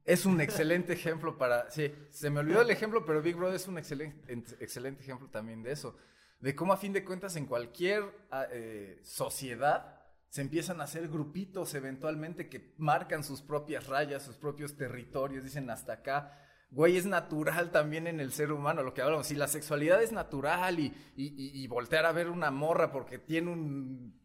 Es 0.05 0.25
un 0.25 0.41
excelente 0.41 0.93
ejemplo 0.93 1.37
para. 1.37 1.69
Sí, 1.69 1.93
se 2.11 2.31
me 2.31 2.39
olvidó 2.39 2.63
el 2.63 2.71
ejemplo, 2.71 3.05
pero 3.05 3.21
Big 3.21 3.35
Brother 3.35 3.57
es 3.57 3.67
un 3.67 3.77
excelente, 3.77 4.33
excelente 4.61 5.03
ejemplo 5.03 5.29
también 5.31 5.65
de 5.65 5.73
eso. 5.73 5.97
De 6.39 6.55
cómo, 6.55 6.73
a 6.73 6.77
fin 6.77 6.93
de 6.93 7.05
cuentas, 7.05 7.35
en 7.35 7.47
cualquier 7.47 8.05
ah, 8.31 8.47
eh, 8.53 9.01
sociedad 9.03 10.00
se 10.31 10.41
empiezan 10.41 10.81
a 10.81 10.85
hacer 10.85 11.09
grupitos 11.09 11.75
eventualmente 11.75 12.49
que 12.49 12.73
marcan 12.79 13.25
sus 13.25 13.43
propias 13.43 13.89
rayas, 13.89 14.23
sus 14.23 14.37
propios 14.37 14.77
territorios, 14.77 15.45
dicen 15.45 15.69
hasta 15.71 15.95
acá. 15.95 16.39
Güey, 16.71 16.97
es 16.97 17.05
natural 17.05 17.73
también 17.73 18.07
en 18.07 18.21
el 18.21 18.33
ser 18.33 18.53
humano, 18.53 18.85
lo 18.85 18.95
que 18.95 19.03
hablamos. 19.03 19.27
Si 19.27 19.35
la 19.35 19.49
sexualidad 19.49 20.01
es 20.03 20.13
natural 20.13 20.79
y, 20.79 20.95
y, 21.17 21.67
voltear 21.67 22.07
a 22.07 22.13
ver 22.13 22.29
una 22.29 22.53
morra 22.53 22.93
porque 22.93 23.19
tiene 23.19 23.51
un. 23.51 24.21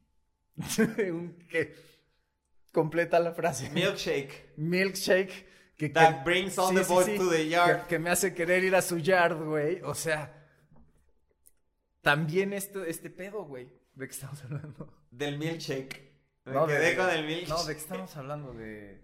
un 1.11 1.39
¿Qué? 1.49 1.75
Completa 2.71 3.19
la 3.19 3.31
frase. 3.31 3.71
Milkshake. 3.71 4.53
Milkshake 4.57 5.47
que, 5.75 5.89
That 5.89 6.23
brings 6.23 6.57
all 6.59 6.73
the 6.73 6.83
boys 6.83 7.17
to 7.17 7.29
the 7.29 7.49
yard. 7.49 7.87
Que, 7.87 7.97
me 7.97 8.11
hace 8.11 8.35
querer 8.35 8.63
ir 8.63 8.75
a 8.75 8.83
su 8.83 8.99
yard, 8.99 9.43
güey. 9.43 9.81
O 9.81 9.95
sea, 9.95 10.31
también 12.01 12.53
este, 12.53 12.87
este 12.89 13.09
pedo, 13.09 13.43
güey. 13.43 13.69
¿De 13.95 14.07
qué 14.07 14.13
estamos 14.13 14.43
hablando? 14.43 14.93
Del 15.09 15.37
milkshake. 15.37 16.13
Me 16.45 16.53
no, 16.53 16.67
quedé 16.67 16.91
de, 16.91 16.95
con 16.95 17.09
el 17.09 17.25
milkshake. 17.25 17.49
No, 17.49 17.63
¿de 17.63 17.73
qué 17.73 17.79
estamos 17.79 18.15
hablando? 18.17 18.53
De... 18.53 19.01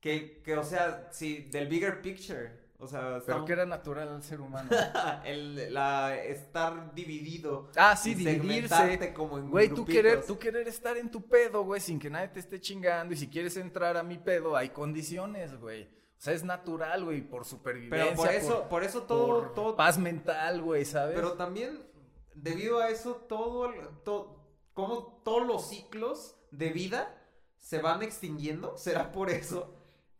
Que, 0.00 0.40
que, 0.42 0.56
o 0.56 0.62
sea, 0.62 1.08
sí, 1.10 1.48
del 1.50 1.66
bigger 1.66 2.00
picture. 2.00 2.66
O 2.78 2.86
sea, 2.86 3.20
Pero 3.24 3.44
que 3.44 3.52
era 3.52 3.64
natural 3.64 4.08
al 4.08 4.22
ser 4.22 4.40
humano. 4.40 4.68
el, 5.24 5.72
la, 5.72 6.16
estar 6.16 6.94
dividido. 6.94 7.70
Ah, 7.74 7.96
sí, 7.96 8.14
dividirse. 8.14 9.12
como 9.14 9.38
en 9.38 9.50
Güey, 9.50 9.70
tú 9.70 9.84
querer, 9.84 10.24
tú 10.24 10.38
querer 10.38 10.68
estar 10.68 10.96
en 10.96 11.10
tu 11.10 11.26
pedo, 11.26 11.64
güey, 11.64 11.80
sin 11.80 11.98
que 11.98 12.10
nadie 12.10 12.28
te 12.28 12.40
esté 12.40 12.60
chingando. 12.60 13.14
Y 13.14 13.16
si 13.16 13.28
quieres 13.28 13.56
entrar 13.56 13.96
a 13.96 14.02
mi 14.02 14.18
pedo, 14.18 14.56
hay 14.56 14.68
condiciones, 14.70 15.56
güey. 15.58 15.84
O 15.84 16.20
sea, 16.20 16.34
es 16.34 16.44
natural, 16.44 17.04
güey, 17.04 17.22
por 17.22 17.44
supervivencia. 17.44 18.06
Pero 18.06 18.16
por 18.16 18.30
eso, 18.30 18.68
por, 18.68 18.84
eso 18.84 19.02
todo, 19.02 19.50
todo. 19.50 19.76
Paz 19.76 19.98
mental, 19.98 20.60
güey, 20.62 20.84
¿sabes? 20.84 21.14
Pero 21.14 21.32
también, 21.32 21.85
debido 22.36 22.80
a 22.80 22.90
eso, 22.90 23.16
todo, 23.28 23.72
todo, 24.04 24.36
como 24.74 25.20
todos 25.24 25.46
los 25.46 25.68
ciclos 25.68 26.36
de 26.50 26.70
vida 26.70 27.22
se 27.58 27.80
van 27.80 28.02
extinguiendo. 28.02 28.76
¿Será 28.76 29.12
por 29.12 29.30
eso? 29.30 29.74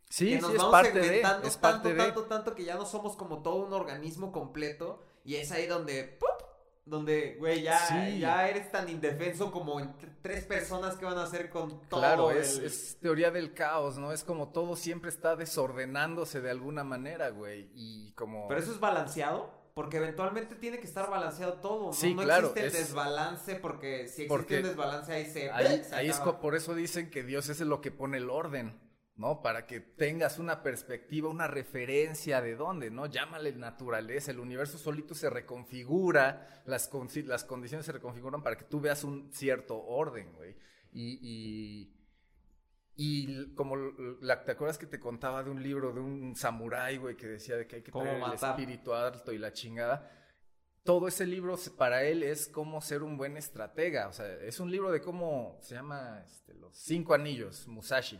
Sí, 0.09 0.35
que 0.35 0.41
nos 0.41 0.51
sí, 0.51 0.57
vamos 0.57 0.73
es 0.85 0.93
parte 0.93 0.99
de, 0.99 1.17
es 1.17 1.21
tanto, 1.59 1.95
tanto, 1.95 2.23
tanto 2.23 2.55
que 2.55 2.63
ya 2.63 2.75
no 2.75 2.85
somos 2.85 3.17
como 3.17 3.41
todo 3.41 3.55
un 3.65 3.73
organismo 3.73 4.31
completo 4.31 5.03
y 5.25 5.35
es 5.35 5.51
ahí 5.51 5.67
donde, 5.67 6.05
¡pup! 6.05 6.47
donde, 6.87 7.35
güey, 7.37 7.63
ya, 7.63 8.09
ya 8.17 8.47
eres 8.47 8.71
tan 8.71 8.87
indefenso 8.87 9.51
como 9.51 9.77
tres 10.21 10.45
personas 10.45 10.95
que 10.95 11.03
van 11.03 11.17
a 11.17 11.23
hacer 11.23 11.49
con 11.49 11.81
todo. 11.89 11.99
Claro, 11.99 12.31
es, 12.31 12.57
es, 12.59 12.97
teoría 13.01 13.29
del 13.29 13.53
caos, 13.53 13.97
¿no? 13.97 14.13
Es 14.13 14.23
como 14.23 14.49
todo 14.49 14.77
siempre 14.77 15.09
está 15.09 15.35
desordenándose 15.35 16.39
de 16.39 16.49
alguna 16.49 16.85
manera, 16.85 17.29
güey, 17.29 17.69
y 17.73 18.13
como... 18.13 18.47
Pero 18.47 18.61
eso 18.61 18.71
es 18.71 18.79
balanceado. 18.79 19.51
Porque 19.77 19.97
eventualmente 19.97 20.55
tiene 20.55 20.79
que 20.79 20.87
estar 20.87 21.07
balanceado 21.07 21.53
todo. 21.61 21.85
¿no? 21.85 21.93
Sí, 21.93 22.15
no 22.15 22.23
claro, 22.23 22.47
existe 22.47 22.65
el 22.65 22.73
desbalance 22.83 23.55
porque 23.57 24.07
si 24.07 24.23
existe 24.23 24.57
un 24.57 24.63
desbalance 24.63 25.13
ahí 25.13 25.25
se... 25.27 25.51
Ahí, 25.51 25.83
ahí 25.91 26.09
es 26.09 26.19
por 26.19 26.55
eso 26.55 26.73
dicen 26.73 27.11
que 27.11 27.21
Dios 27.21 27.47
es 27.49 27.59
lo 27.59 27.79
que 27.79 27.91
pone 27.91 28.17
el 28.17 28.31
orden. 28.31 28.81
¿no? 29.17 29.43
Para 29.43 29.67
que 29.67 29.79
tengas 29.79 30.39
una 30.39 30.63
perspectiva, 30.63 31.29
una 31.29 31.47
referencia 31.47 32.41
de 32.41 32.55
dónde, 32.55 32.89
¿no? 32.89 33.05
Llámale 33.05 33.53
naturaleza, 33.53 34.31
el 34.31 34.39
universo 34.39 34.79
solito 34.79 35.13
se 35.13 35.29
reconfigura, 35.29 36.63
las, 36.65 36.89
las 37.25 37.43
condiciones 37.43 37.85
se 37.85 37.91
reconfiguran 37.91 38.41
para 38.41 38.57
que 38.57 38.65
tú 38.65 38.81
veas 38.81 39.03
un 39.03 39.31
cierto 39.31 39.79
orden, 39.79 40.33
güey. 40.33 40.55
Y, 40.91 41.19
y, 41.21 41.96
como 43.55 43.75
la, 44.21 44.43
te 44.43 44.53
acuerdas 44.53 44.79
que 44.79 44.87
te 44.87 44.99
contaba 44.99 45.43
de 45.43 45.51
un 45.51 45.61
libro 45.61 45.93
de 45.93 45.99
un 45.99 46.35
samurái, 46.35 46.97
güey, 46.97 47.15
que 47.15 47.27
decía 47.27 47.55
de 47.55 47.67
que 47.67 47.77
hay 47.77 47.83
que 47.83 47.91
tener 47.91 48.15
el 48.15 48.33
espíritu 48.33 48.93
alto 48.93 49.31
y 49.31 49.37
la 49.37 49.53
chingada. 49.53 50.11
Todo 50.83 51.07
ese 51.07 51.27
libro 51.27 51.55
para 51.77 52.03
él 52.03 52.23
es 52.23 52.47
cómo 52.47 52.81
ser 52.81 53.03
un 53.03 53.17
buen 53.17 53.37
estratega. 53.37 54.07
O 54.07 54.13
sea, 54.13 54.25
es 54.41 54.59
un 54.59 54.71
libro 54.71 54.91
de 54.91 55.01
cómo 55.01 55.59
se 55.61 55.75
llama 55.75 56.23
este, 56.25 56.55
Los 56.55 56.75
Cinco 56.75 57.13
Anillos, 57.13 57.67
Musashi. 57.67 58.19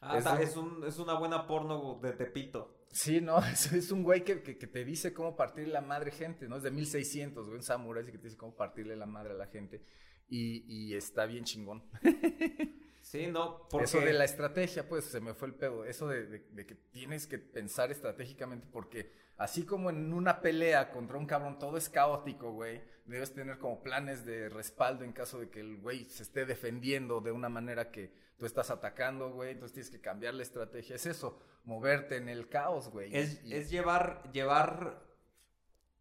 Ah, 0.00 0.18
es, 0.40 0.56
un, 0.56 0.84
es, 0.86 0.98
una 0.98 1.14
buena 1.14 1.46
porno 1.46 1.98
de 2.00 2.12
Tepito. 2.12 2.86
Sí, 2.90 3.20
no, 3.20 3.38
es, 3.52 3.72
es 3.72 3.90
un 3.90 4.04
güey 4.04 4.22
que, 4.22 4.42
que, 4.42 4.54
te 4.54 4.84
dice 4.84 5.12
cómo 5.12 5.34
partir 5.34 5.66
la 5.68 5.80
madre 5.80 6.12
gente, 6.12 6.48
¿no? 6.48 6.58
Es 6.58 6.62
de 6.62 6.70
1600, 6.70 7.46
güey, 7.46 7.56
un 7.56 7.62
samurái 7.62 8.04
que 8.04 8.18
te 8.18 8.24
dice 8.24 8.36
cómo 8.36 8.54
partirle 8.54 8.94
la 8.94 9.06
madre 9.06 9.32
a 9.32 9.36
la 9.36 9.46
gente. 9.46 9.84
Y, 10.28 10.64
y 10.66 10.94
está 10.94 11.26
bien 11.26 11.44
chingón. 11.44 11.82
Sí, 13.12 13.26
no, 13.26 13.68
porque... 13.68 13.84
Eso 13.84 14.00
de 14.00 14.14
la 14.14 14.24
estrategia, 14.24 14.88
pues, 14.88 15.04
se 15.04 15.20
me 15.20 15.34
fue 15.34 15.48
el 15.48 15.54
pedo. 15.54 15.84
Eso 15.84 16.08
de, 16.08 16.24
de, 16.24 16.64
que 16.64 16.74
tienes 16.74 17.26
que 17.26 17.36
pensar 17.36 17.90
estratégicamente 17.90 18.66
porque 18.72 19.12
así 19.36 19.66
como 19.66 19.90
en 19.90 20.14
una 20.14 20.40
pelea 20.40 20.90
contra 20.90 21.18
un 21.18 21.26
cabrón 21.26 21.58
todo 21.58 21.76
es 21.76 21.90
caótico, 21.90 22.52
güey, 22.52 22.80
debes 23.04 23.34
tener 23.34 23.58
como 23.58 23.82
planes 23.82 24.24
de 24.24 24.48
respaldo 24.48 25.04
en 25.04 25.12
caso 25.12 25.38
de 25.38 25.50
que 25.50 25.60
el 25.60 25.76
güey 25.76 26.06
se 26.06 26.22
esté 26.22 26.46
defendiendo 26.46 27.20
de 27.20 27.32
una 27.32 27.50
manera 27.50 27.90
que 27.90 28.14
tú 28.38 28.46
estás 28.46 28.70
atacando, 28.70 29.30
güey, 29.30 29.50
entonces 29.50 29.74
tienes 29.74 29.90
que 29.90 30.00
cambiar 30.00 30.32
la 30.32 30.44
estrategia. 30.44 30.96
Es 30.96 31.04
eso, 31.04 31.38
moverte 31.64 32.16
en 32.16 32.30
el 32.30 32.48
caos, 32.48 32.88
güey. 32.88 33.14
Es, 33.14 33.42
es 33.44 33.70
llevar, 33.70 34.22
llevar, 34.32 35.04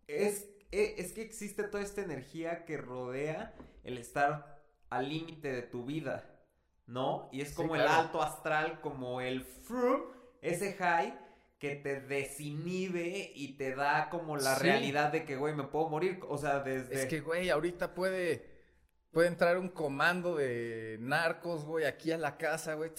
es, 0.07 0.47
e, 0.71 0.95
es, 0.97 1.11
que 1.11 1.23
existe 1.23 1.63
toda 1.63 1.83
esta 1.83 2.03
energía 2.03 2.63
que 2.63 2.77
rodea 2.77 3.53
el 3.83 3.97
estar 3.97 4.63
al 4.89 5.09
límite 5.09 5.51
de 5.51 5.63
tu 5.63 5.83
vida, 5.83 6.30
¿no? 6.91 7.29
Y 7.31 7.41
es 7.41 7.53
como 7.53 7.75
el 7.75 7.81
alto 7.81 8.21
astral, 8.21 8.81
como 8.81 9.21
el 9.21 9.43
fru, 9.43 10.11
ese 10.41 10.73
high 10.73 11.17
que 11.57 11.75
te 11.75 12.01
desinhibe 12.01 13.31
y 13.35 13.55
te 13.55 13.75
da 13.75 14.09
como 14.09 14.35
la 14.35 14.55
realidad 14.55 15.11
de 15.11 15.25
que, 15.25 15.35
güey, 15.35 15.53
me 15.53 15.63
puedo 15.63 15.89
morir. 15.89 16.19
O 16.27 16.37
sea, 16.37 16.59
desde... 16.59 16.95
Es 16.95 17.05
que, 17.05 17.21
güey, 17.21 17.49
ahorita 17.49 17.93
puede 17.93 18.51
Puede 19.11 19.27
entrar 19.27 19.57
un 19.57 19.67
comando 19.67 20.37
de 20.37 20.95
narcos, 21.01 21.65
güey, 21.65 21.83
aquí 21.83 22.13
a 22.13 22.17
la 22.17 22.37
casa, 22.37 22.75
güey. 22.75 22.91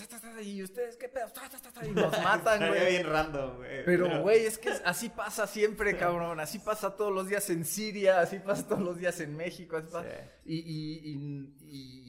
Y 0.42 0.62
ustedes, 0.62 0.98
¿qué 0.98 1.08
pedo? 1.08 1.32
Y 1.86 1.90
nos 1.92 2.12
matan, 2.22 2.68
güey. 2.68 2.90
bien 2.90 3.06
random, 3.06 3.56
güey. 3.56 3.82
Pero, 3.86 4.20
güey, 4.20 4.44
es 4.44 4.58
que 4.58 4.68
así 4.84 5.08
pasa 5.08 5.46
siempre, 5.46 5.96
cabrón. 5.96 6.38
Así 6.38 6.58
pasa 6.58 6.94
todos 6.94 7.14
los 7.14 7.28
días 7.28 7.48
en 7.48 7.64
Siria, 7.64 8.20
así 8.20 8.40
pasa 8.40 8.68
todos 8.68 8.82
los 8.82 8.98
días 8.98 9.18
en 9.20 9.34
México. 9.34 9.82
y, 10.44 10.58
y, 10.58 11.00
y, 11.02 11.54
y, 11.62 12.01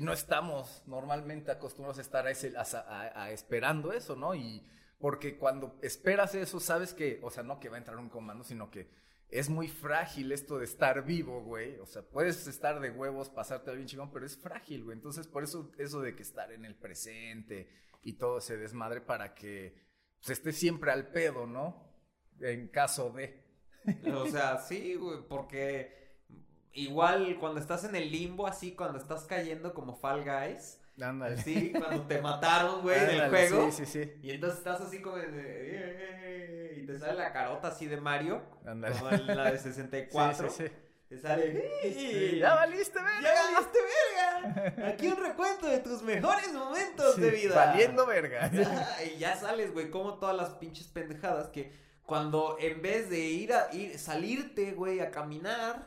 no 0.00 0.12
estamos 0.12 0.82
normalmente 0.86 1.50
acostumbrados 1.50 1.98
a 1.98 2.00
estar 2.00 2.26
a, 2.26 3.30
esperando 3.30 3.92
eso, 3.92 4.16
¿no? 4.16 4.34
Y 4.34 4.64
porque 4.98 5.36
cuando 5.36 5.78
esperas 5.82 6.34
eso, 6.34 6.60
sabes 6.60 6.94
que, 6.94 7.20
o 7.22 7.30
sea, 7.30 7.42
no 7.42 7.60
que 7.60 7.68
va 7.68 7.76
a 7.76 7.78
entrar 7.78 7.98
un 7.98 8.08
comando, 8.08 8.42
sino 8.44 8.70
que 8.70 8.88
es 9.28 9.48
muy 9.48 9.68
frágil 9.68 10.32
esto 10.32 10.58
de 10.58 10.64
estar 10.64 11.04
vivo, 11.04 11.42
güey. 11.42 11.78
O 11.78 11.86
sea, 11.86 12.02
puedes 12.02 12.46
estar 12.46 12.80
de 12.80 12.90
huevos, 12.90 13.28
pasarte 13.28 13.74
bien 13.74 13.86
chingón, 13.86 14.12
pero 14.12 14.24
es 14.24 14.36
frágil, 14.36 14.84
güey. 14.84 14.96
Entonces, 14.96 15.26
por 15.26 15.42
eso, 15.42 15.72
eso 15.78 16.00
de 16.00 16.14
que 16.14 16.22
estar 16.22 16.52
en 16.52 16.64
el 16.64 16.74
presente 16.74 17.68
y 18.02 18.14
todo 18.14 18.40
se 18.40 18.56
desmadre 18.56 19.00
para 19.00 19.34
que 19.34 19.74
pues, 20.18 20.38
esté 20.38 20.52
siempre 20.52 20.90
al 20.92 21.08
pedo, 21.08 21.46
¿no? 21.46 21.92
En 22.40 22.68
caso 22.68 23.10
de. 23.10 23.42
O 24.14 24.26
sea, 24.26 24.58
sí, 24.58 24.94
güey, 24.94 25.26
porque 25.28 26.01
igual 26.74 27.36
cuando 27.38 27.60
estás 27.60 27.84
en 27.84 27.94
el 27.96 28.10
limbo, 28.10 28.46
así, 28.46 28.72
cuando 28.74 28.98
estás 28.98 29.24
cayendo 29.24 29.72
como 29.74 29.94
Fall 29.96 30.24
Guys, 30.24 30.78
Ándale. 31.00 31.38
Sí, 31.38 31.72
cuando 31.78 32.02
te 32.02 32.20
mataron, 32.20 32.82
güey, 32.82 33.00
del 33.06 33.28
juego. 33.30 33.70
Sí, 33.70 33.86
sí, 33.86 34.04
sí. 34.04 34.12
Y 34.22 34.30
entonces 34.32 34.58
estás 34.58 34.80
así 34.82 35.00
como 35.00 35.16
de... 35.16 36.78
Y 36.82 36.86
te 36.86 36.98
sale 36.98 37.14
la 37.14 37.32
carota 37.32 37.68
así 37.68 37.86
de 37.86 37.96
Mario. 37.98 38.42
Ándale. 38.66 38.94
Como 38.96 39.10
en 39.10 39.26
la 39.36 39.50
de 39.50 39.58
Sí, 39.58 39.64
64. 39.70 40.50
sí, 40.50 40.64
sí. 40.64 40.72
Te 41.08 41.18
sale... 41.18 41.70
Sí, 41.82 42.38
Ya 42.38 42.54
valiste, 42.54 42.98
¡Ya 42.98 43.04
verga. 43.04 43.32
valiste 43.54 43.78
verga! 44.74 44.88
Aquí 44.88 45.06
un 45.08 45.16
recuento 45.16 45.66
de 45.66 45.78
tus 45.80 46.02
mejores 46.02 46.52
momentos 46.52 47.14
Sí, 47.14 47.20
de 47.22 47.30
vida. 47.30 47.54
Valiendo 47.54 48.06
verga. 48.06 48.50
Ya, 48.52 48.98
y 49.04 49.18
ya 49.18 49.36
sales, 49.36 49.72
güey, 49.72 49.90
como 49.90 50.18
todas 50.18 50.36
las 50.36 50.50
pinches 50.50 50.88
pendejadas 50.88 51.48
que 51.48 51.72
cuando 52.04 52.56
en 52.60 52.82
vez 52.82 53.08
de 53.08 53.20
ir 53.20 53.52
a 53.54 53.68
ir, 53.72 53.98
salirte, 53.98 54.72
güey, 54.72 55.00
a 55.00 55.10
caminar, 55.10 55.86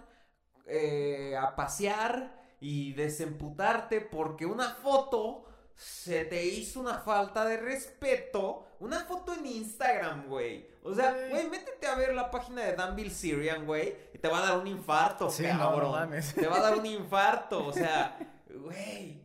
eh, 0.66 1.36
a 1.40 1.56
pasear 1.56 2.34
y 2.60 2.94
desemputarte 2.94 4.02
porque 4.02 4.46
una 4.46 4.70
foto 4.70 5.46
se 5.76 6.24
te 6.26 6.46
hizo 6.46 6.80
una 6.80 7.00
falta 7.00 7.44
de 7.46 7.58
respeto, 7.58 8.66
una 8.80 9.02
foto 9.02 9.34
en 9.34 9.46
Instagram, 9.46 10.28
güey. 10.28 10.68
O 10.84 10.94
sea, 10.94 11.12
Güey. 11.30 11.50
métete 11.50 11.86
a 11.88 11.96
ver 11.96 12.14
la 12.14 12.32
página 12.32 12.64
de 12.64 12.74
Danville 12.74 13.10
Syrian, 13.10 13.66
güey, 13.66 13.94
y 14.14 14.18
te 14.20 14.28
va 14.30 14.38
a 14.40 14.48
dar 14.50 14.58
un 14.60 14.68
infarto, 14.68 15.30
Sí, 15.30 15.44
cabrón. 15.44 16.10
no. 16.10 16.22
Te 16.42 16.48
va 16.48 16.58
a 16.58 16.62
dar 16.62 16.78
un 16.78 16.86
infarto, 16.86 17.66
o 17.66 17.74
sea, 17.74 18.18
güey. 18.50 19.25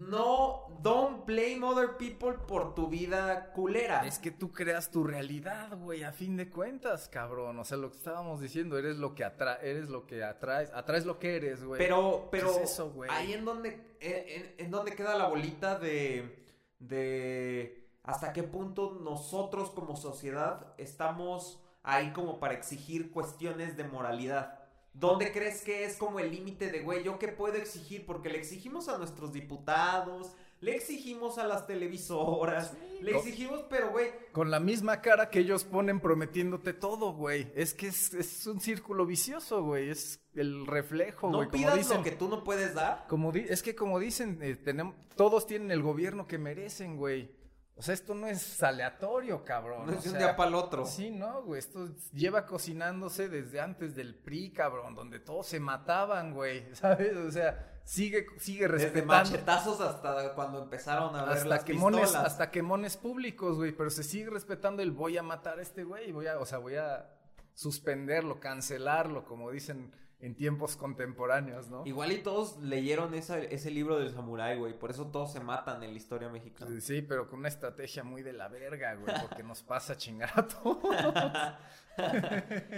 No, 0.00 0.66
don't 0.82 1.26
blame 1.26 1.60
other 1.64 1.96
people 1.96 2.32
por 2.46 2.74
tu 2.74 2.86
vida 2.88 3.52
culera. 3.52 4.06
Es 4.06 4.18
que 4.18 4.30
tú 4.30 4.52
creas 4.52 4.90
tu 4.90 5.02
realidad, 5.04 5.76
güey, 5.76 6.04
a 6.04 6.12
fin 6.12 6.36
de 6.36 6.48
cuentas, 6.48 7.08
cabrón. 7.08 7.58
O 7.58 7.64
sea, 7.64 7.76
lo 7.78 7.90
que 7.90 7.96
estábamos 7.98 8.40
diciendo, 8.40 8.78
eres 8.78 8.96
lo 8.98 9.14
que 9.14 9.24
atra 9.24 9.56
eres 9.56 9.88
lo 9.88 10.06
que 10.06 10.22
atraes, 10.22 10.70
atraes 10.72 11.04
lo 11.04 11.18
que 11.18 11.36
eres, 11.36 11.64
güey. 11.64 11.78
Pero, 11.78 12.28
pero 12.30 12.54
¿Qué 12.54 12.62
es 12.62 12.70
eso, 12.72 12.90
güey? 12.90 13.10
ahí 13.12 13.32
en 13.32 13.44
donde, 13.44 13.96
en, 14.00 14.42
en- 14.42 14.54
en 14.58 14.70
donde 14.70 14.94
queda 14.94 15.16
la 15.16 15.26
bolita 15.28 15.78
de, 15.78 16.44
de 16.78 17.88
hasta 18.04 18.32
qué 18.32 18.42
punto 18.42 18.98
nosotros 19.02 19.70
como 19.70 19.96
sociedad 19.96 20.74
estamos 20.78 21.60
ahí 21.82 22.12
como 22.12 22.38
para 22.40 22.54
exigir 22.54 23.10
cuestiones 23.10 23.76
de 23.76 23.84
moralidad. 23.84 24.57
¿Dónde 24.98 25.30
crees 25.32 25.62
que 25.62 25.84
es 25.84 25.96
como 25.96 26.18
el 26.18 26.30
límite 26.30 26.70
de, 26.72 26.80
güey, 26.80 27.04
yo 27.04 27.18
qué 27.18 27.28
puedo 27.28 27.54
exigir? 27.56 28.04
Porque 28.04 28.28
le 28.28 28.38
exigimos 28.38 28.88
a 28.88 28.98
nuestros 28.98 29.32
diputados, 29.32 30.32
le 30.60 30.74
exigimos 30.74 31.38
a 31.38 31.46
las 31.46 31.66
televisoras, 31.68 32.76
le 33.00 33.16
exigimos, 33.16 33.64
pero, 33.70 33.90
güey, 33.90 34.10
Con 34.32 34.50
la 34.50 34.58
misma 34.58 35.00
cara 35.00 35.30
que 35.30 35.38
ellos 35.40 35.62
ponen 35.64 36.00
prometiéndote 36.00 36.72
todo, 36.72 37.12
güey. 37.12 37.52
Es 37.54 37.74
que 37.74 37.86
es, 37.88 38.12
es 38.14 38.46
un 38.46 38.60
círculo 38.60 39.06
vicioso, 39.06 39.62
güey. 39.62 39.90
Es 39.90 40.20
el 40.34 40.66
reflejo, 40.66 41.30
no 41.30 41.38
güey. 41.38 41.48
Como 41.48 41.62
pidas 41.62 41.76
dicen, 41.76 41.98
lo 41.98 42.02
que 42.02 42.10
tú 42.12 42.28
no 42.28 42.42
puedes 42.42 42.74
dar. 42.74 43.06
como 43.08 43.30
di- 43.30 43.46
es 43.48 43.62
que 43.62 43.74
como 43.76 44.00
dicen, 44.00 44.38
eh, 44.42 44.56
tenemos, 44.56 44.96
todos 45.16 45.46
tienen 45.46 45.70
el 45.70 45.82
gobierno 45.82 46.26
que 46.26 46.38
merecen, 46.38 46.96
güey. 46.96 47.30
O 47.78 47.82
sea, 47.82 47.94
esto 47.94 48.12
no 48.12 48.26
es 48.26 48.60
aleatorio, 48.60 49.44
cabrón. 49.44 49.86
No 49.86 49.92
es 49.92 50.02
de 50.02 50.10
un 50.10 50.16
sea, 50.16 50.26
día 50.26 50.36
para 50.36 50.48
el 50.48 50.56
otro. 50.56 50.84
Sí, 50.84 51.10
no, 51.10 51.42
güey. 51.44 51.60
Esto 51.60 51.88
lleva 52.12 52.44
cocinándose 52.44 53.28
desde 53.28 53.60
antes 53.60 53.94
del 53.94 54.16
PRI, 54.16 54.50
cabrón, 54.50 54.96
donde 54.96 55.20
todos 55.20 55.46
se 55.46 55.60
mataban, 55.60 56.34
güey. 56.34 56.64
¿Sabes? 56.74 57.16
O 57.16 57.30
sea, 57.30 57.80
sigue, 57.84 58.26
sigue 58.38 58.66
Desde 58.66 58.86
respetando. 58.86 59.12
machetazos 59.14 59.80
hasta 59.80 60.34
cuando 60.34 60.60
empezaron 60.60 61.14
a 61.14 61.22
ver 61.24 61.36
Hasta 61.36 61.48
las 61.48 61.64
quemones, 61.64 62.00
pistolas. 62.00 62.26
hasta 62.26 62.50
quemones 62.50 62.96
públicos, 62.96 63.56
güey, 63.56 63.70
pero 63.70 63.90
se 63.90 64.02
sigue 64.02 64.28
respetando 64.28 64.82
el 64.82 64.90
voy 64.90 65.16
a 65.16 65.22
matar 65.22 65.60
a 65.60 65.62
este 65.62 65.84
güey, 65.84 66.10
voy 66.10 66.26
a, 66.26 66.38
o 66.40 66.46
sea, 66.46 66.58
voy 66.58 66.74
a 66.74 67.08
suspenderlo, 67.54 68.40
cancelarlo, 68.40 69.24
como 69.24 69.50
dicen 69.52 69.92
en 70.20 70.34
tiempos 70.34 70.74
contemporáneos, 70.76 71.68
¿no? 71.68 71.86
Igual 71.86 72.10
y 72.10 72.18
todos 72.18 72.58
leyeron 72.58 73.14
esa- 73.14 73.38
ese 73.38 73.70
libro 73.70 73.98
del 74.00 74.10
samurái, 74.12 74.58
güey. 74.58 74.76
Por 74.76 74.90
eso 74.90 75.06
todos 75.06 75.32
se 75.32 75.38
matan 75.40 75.82
en 75.84 75.92
la 75.92 75.96
historia 75.96 76.28
mexicana. 76.28 76.80
Sí, 76.80 77.02
pero 77.02 77.28
con 77.28 77.38
una 77.38 77.48
estrategia 77.48 78.02
muy 78.02 78.22
de 78.22 78.32
la 78.32 78.48
verga, 78.48 78.94
güey, 78.94 79.06
porque 79.30 79.44
nos 79.44 79.62
pasa 79.62 79.96
chingar 79.96 80.32
a 80.34 80.46
todos. 80.46 80.78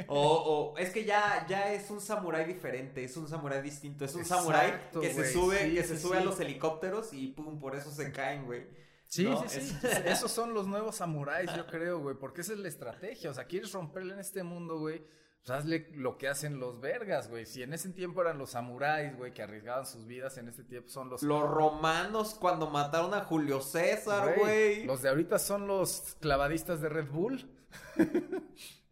o, 0.09 0.73
o 0.75 0.79
es 0.79 0.91
que 0.91 1.05
ya, 1.05 1.47
ya 1.49 1.73
es 1.73 1.91
un 1.91 2.01
samurái 2.01 2.45
diferente, 2.47 3.05
es 3.05 3.17
un 3.17 3.29
samurái 3.29 3.63
distinto. 3.63 4.05
Es 4.05 4.15
un 4.15 4.25
samurái 4.25 4.89
que 5.01 5.13
se 5.13 5.33
sube, 5.33 5.59
sí, 5.69 5.75
que 5.75 5.85
se 5.85 5.97
sí, 5.97 6.03
sube 6.03 6.19
a 6.19 6.25
los 6.25 6.39
helicópteros 6.41 7.13
y 7.13 7.29
pum, 7.29 7.59
por 7.59 7.77
eso 7.77 7.91
se 7.91 8.13
caen, 8.13 8.47
güey. 8.47 8.67
Sí, 9.07 9.25
¿No? 9.25 9.47
sí, 9.49 9.61
sí. 9.61 9.77
Esos 10.05 10.31
son 10.31 10.55
los 10.55 10.67
nuevos 10.67 10.97
samuráis, 10.97 11.51
yo 11.57 11.67
creo, 11.67 11.99
güey, 12.01 12.17
porque 12.17 12.43
esa 12.43 12.53
es 12.53 12.59
la 12.61 12.69
estrategia. 12.69 13.31
O 13.31 13.35
sea, 13.35 13.45
quieres 13.47 13.73
romperle 13.73 14.15
en 14.15 14.21
este 14.21 14.43
mundo, 14.43 14.79
güey. 14.79 15.03
Pues 15.45 15.59
hazle 15.59 15.89
lo 15.95 16.19
que 16.19 16.29
hacen 16.29 16.61
los 16.61 16.81
vergas, 16.81 17.29
güey. 17.31 17.47
Si 17.47 17.63
en 17.63 17.73
ese 17.73 17.89
tiempo 17.91 18.21
eran 18.21 18.37
los 18.39 18.51
samuráis, 18.51 19.17
güey, 19.17 19.33
que 19.33 19.43
arriesgaban 19.43 19.87
sus 19.87 20.07
vidas, 20.07 20.37
en 20.39 20.49
este 20.49 20.65
tiempo 20.65 20.89
son 20.91 21.09
los 21.09 21.23
Los 21.23 21.49
romanos 21.49 22.37
cuando 22.39 22.69
mataron 22.69 23.15
a 23.15 23.21
Julio 23.25 23.61
César, 23.63 24.35
güey. 24.39 24.85
Los 24.85 25.01
de 25.03 25.09
ahorita 25.09 25.39
son 25.39 25.67
los 25.67 26.17
clavadistas 26.21 26.81
de 26.83 26.89
Red 26.91 27.09
Bull. 27.11 27.51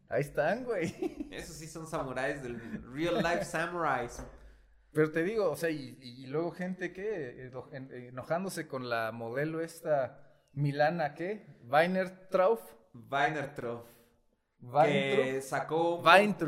Ahí 0.09 0.23
están, 0.23 0.65
güey. 0.65 1.29
Esos 1.31 1.57
sí 1.57 1.67
son 1.67 1.87
samuráis 1.87 2.43
del 2.43 2.59
real 2.95 3.17
life 3.23 3.45
samuráis. 3.45 4.23
Pero 4.93 5.13
te 5.13 5.23
digo, 5.23 5.51
o 5.51 5.57
sea, 5.57 5.69
y, 5.69 5.99
y 6.01 6.27
luego 6.29 6.51
gente 6.51 6.95
que 6.95 7.47
eno- 7.47 7.69
en- 7.73 7.93
enojándose 7.93 8.67
con 8.67 8.89
la 8.89 9.13
modelo 9.13 9.61
esta 9.61 10.25
Milana, 10.55 11.15
¿qué? 11.15 11.47
Weiner 11.65 12.29
Trauf. 12.31 12.61
Weinertroff. 12.95 13.85
Que 14.85 15.41
sacó, 15.43 16.03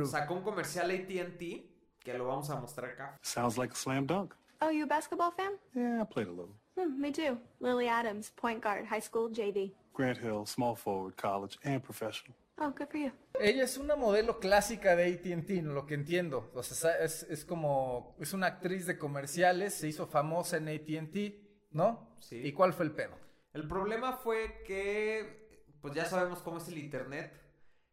sacó 0.07 0.35
un 0.35 0.43
comercial 0.43 0.91
ATT 0.91 1.71
que 2.01 2.17
lo 2.17 2.27
vamos 2.27 2.51
a 2.51 2.57
mostrar 2.57 2.91
acá. 2.91 3.19
Sounds 3.23 3.57
like 3.57 3.73
a 3.73 3.77
slam 3.77 4.07
dunk. 4.07 4.35
Oh, 4.63 4.71
you 4.71 4.85
a 4.85 4.87
basketball 4.87 5.31
fan? 5.31 5.53
Yeah, 5.75 6.03
I 6.03 6.05
played 6.05 6.29
a 6.29 6.33
little. 6.33 6.55
Hmm, 6.77 7.01
me 7.01 7.13
too. 7.13 7.39
Lily 7.61 7.89
Adams, 7.89 8.31
point 8.37 8.63
guard, 8.63 8.87
high 8.87 9.01
school, 9.01 9.31
JV. 9.31 9.73
Grant 9.95 10.19
Hill, 10.19 10.45
small 10.47 10.75
forward, 10.75 11.17
college, 11.17 11.59
and 11.65 11.83
professional. 11.83 12.37
Oh, 12.59 12.71
good 12.71 12.89
for 12.91 12.99
you. 12.99 13.11
Ella 13.41 13.65
es 13.65 13.79
una 13.79 13.97
modelo 13.97 14.39
clásica 14.39 14.95
de 14.95 15.15
AT&T, 15.15 15.63
¿no? 15.63 15.73
lo 15.73 15.87
que 15.87 15.95
entiendo. 15.95 16.51
O 16.55 16.63
sea, 16.63 16.97
es, 17.03 17.23
es 17.23 17.47
como, 17.47 18.17
es 18.21 18.35
una 18.35 18.49
actriz 18.49 18.87
de 18.87 18.99
comerciales, 18.99 19.75
se 19.75 19.89
hizo 19.89 20.07
famosa 20.07 20.59
en 20.59 20.69
AT&T, 20.69 21.41
¿no? 21.71 22.17
Sí. 22.21 22.37
¿Y 22.37 22.53
cuál 22.53 22.75
fue 22.75 22.85
el 22.85 22.93
pedo? 22.93 23.17
El 23.55 23.67
problema 23.67 24.13
fue 24.13 24.63
que, 24.67 25.65
pues 25.81 25.95
ya 25.95 26.05
sabemos 26.05 26.41
cómo 26.41 26.59
es 26.59 26.69
el 26.69 26.77
internet, 26.77 27.33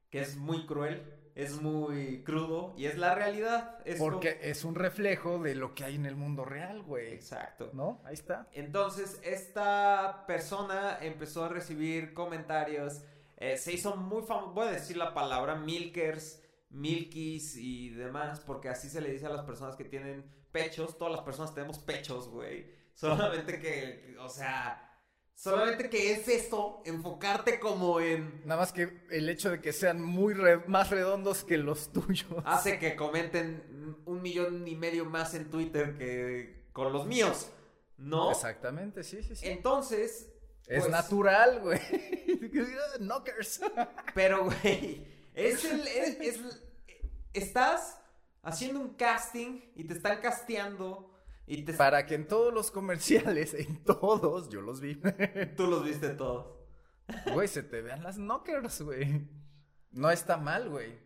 que 0.10 0.20
es 0.22 0.36
muy 0.38 0.66
cruel, 0.66 1.14
es 1.36 1.62
muy 1.62 2.24
crudo 2.24 2.74
y 2.78 2.86
es 2.86 2.98
la 2.98 3.14
realidad. 3.14 3.80
Es 3.86 4.00
lo- 4.00 4.06
Porque 4.06 4.40
es 4.42 4.64
un 4.66 4.74
reflejo 4.76 5.38
de 5.40 5.54
lo 5.56 5.76
que 5.76 5.84
hay 5.84 5.96
en 5.96 6.06
el 6.08 6.16
mundo 6.16 6.46
real, 6.46 6.82
güey. 6.82 7.14
Exacto. 7.14 7.70
¿No? 7.74 8.02
Ahí 8.06 8.16
está. 8.16 8.48
Entonces, 8.54 9.20
esta 9.24 10.24
persona 10.28 10.98
empezó 11.02 11.46
a 11.46 11.50
recibir 11.50 12.14
comentarios. 12.14 13.04
eh, 13.40 13.56
se 13.58 13.72
hizo 13.72 13.96
muy 13.96 14.24
famoso. 14.24 14.54
Voy 14.54 14.68
a 14.68 14.72
decir 14.72 14.98
la 14.98 15.14
palabra 15.14 15.54
milkers, 15.56 16.42
milkies 16.72 17.56
y 17.56 17.90
demás. 17.92 18.40
Porque 18.40 18.70
así 18.70 18.90
se 18.90 19.00
le 19.00 19.12
dice 19.12 19.28
a 19.28 19.30
las 19.30 19.46
personas 19.46 19.76
que 19.76 19.84
tienen 19.86 20.26
pechos. 20.52 20.98
Todas 20.98 21.14
las 21.14 21.22
personas 21.24 21.54
tenemos 21.54 21.78
pechos, 21.78 22.30
güey. 22.30 22.66
Solamente 22.96 23.60
que, 23.60 24.16
o 24.20 24.28
sea. 24.28 24.87
Solamente 25.40 25.88
que 25.92 26.14
es 26.14 26.28
esto, 26.28 26.82
enfocarte 26.84 27.60
como 27.60 28.00
en. 28.00 28.42
Nada 28.44 28.62
más 28.62 28.74
que 28.74 29.04
el 29.12 29.30
hecho 29.30 29.52
de 29.52 29.62
que 29.62 29.72
sean 29.72 30.02
muy 30.02 30.34
re- 30.34 30.64
más 30.68 30.90
redondos 30.90 31.44
que 31.44 31.58
los 31.60 31.92
tuyos. 31.94 32.26
Hace 32.44 32.80
que 32.80 32.96
comenten 32.96 33.98
un 34.06 34.22
millón 34.24 34.68
y 34.68 34.76
medio 34.76 35.06
más 35.06 35.36
en 35.36 35.52
Twitter 35.52 35.96
que 35.96 36.66
con 36.74 36.92
los 36.92 37.06
míos. 37.06 37.52
¿No? 37.98 38.32
Exactamente, 38.32 39.04
sí, 39.04 39.22
sí, 39.22 39.36
sí. 39.36 39.48
Entonces. 39.48 40.28
es 40.66 40.80
pues, 40.80 40.90
natural, 40.90 41.60
güey. 41.62 41.80
Knockers. 43.00 43.62
Pero, 44.16 44.46
güey, 44.46 45.06
es 45.36 45.64
el. 45.66 45.88
Es, 45.88 46.20
es- 46.20 46.64
estás 47.34 48.00
haciendo 48.42 48.80
un 48.80 48.96
casting 48.96 49.62
y 49.76 49.84
te 49.84 49.94
están 49.94 50.20
casteando 50.20 51.12
y 51.48 51.64
te. 51.64 51.74
Para 51.74 52.06
que 52.06 52.16
en 52.16 52.28
todos 52.28 52.54
los 52.54 52.70
comerciales, 52.72 53.54
en 53.56 53.84
todos, 53.84 54.50
yo 54.50 54.62
los 54.62 54.80
vi. 54.82 54.96
Tú 55.58 55.66
los 55.68 55.84
viste 55.84 56.10
todos. 56.10 56.56
Güey, 57.34 57.48
se 57.48 57.64
te 57.64 57.82
vean 57.82 58.04
las 58.04 58.18
knockers, 58.18 58.82
güey. 58.82 59.28
No 59.92 60.12
está 60.12 60.38
mal, 60.38 60.70
güey. 60.70 61.00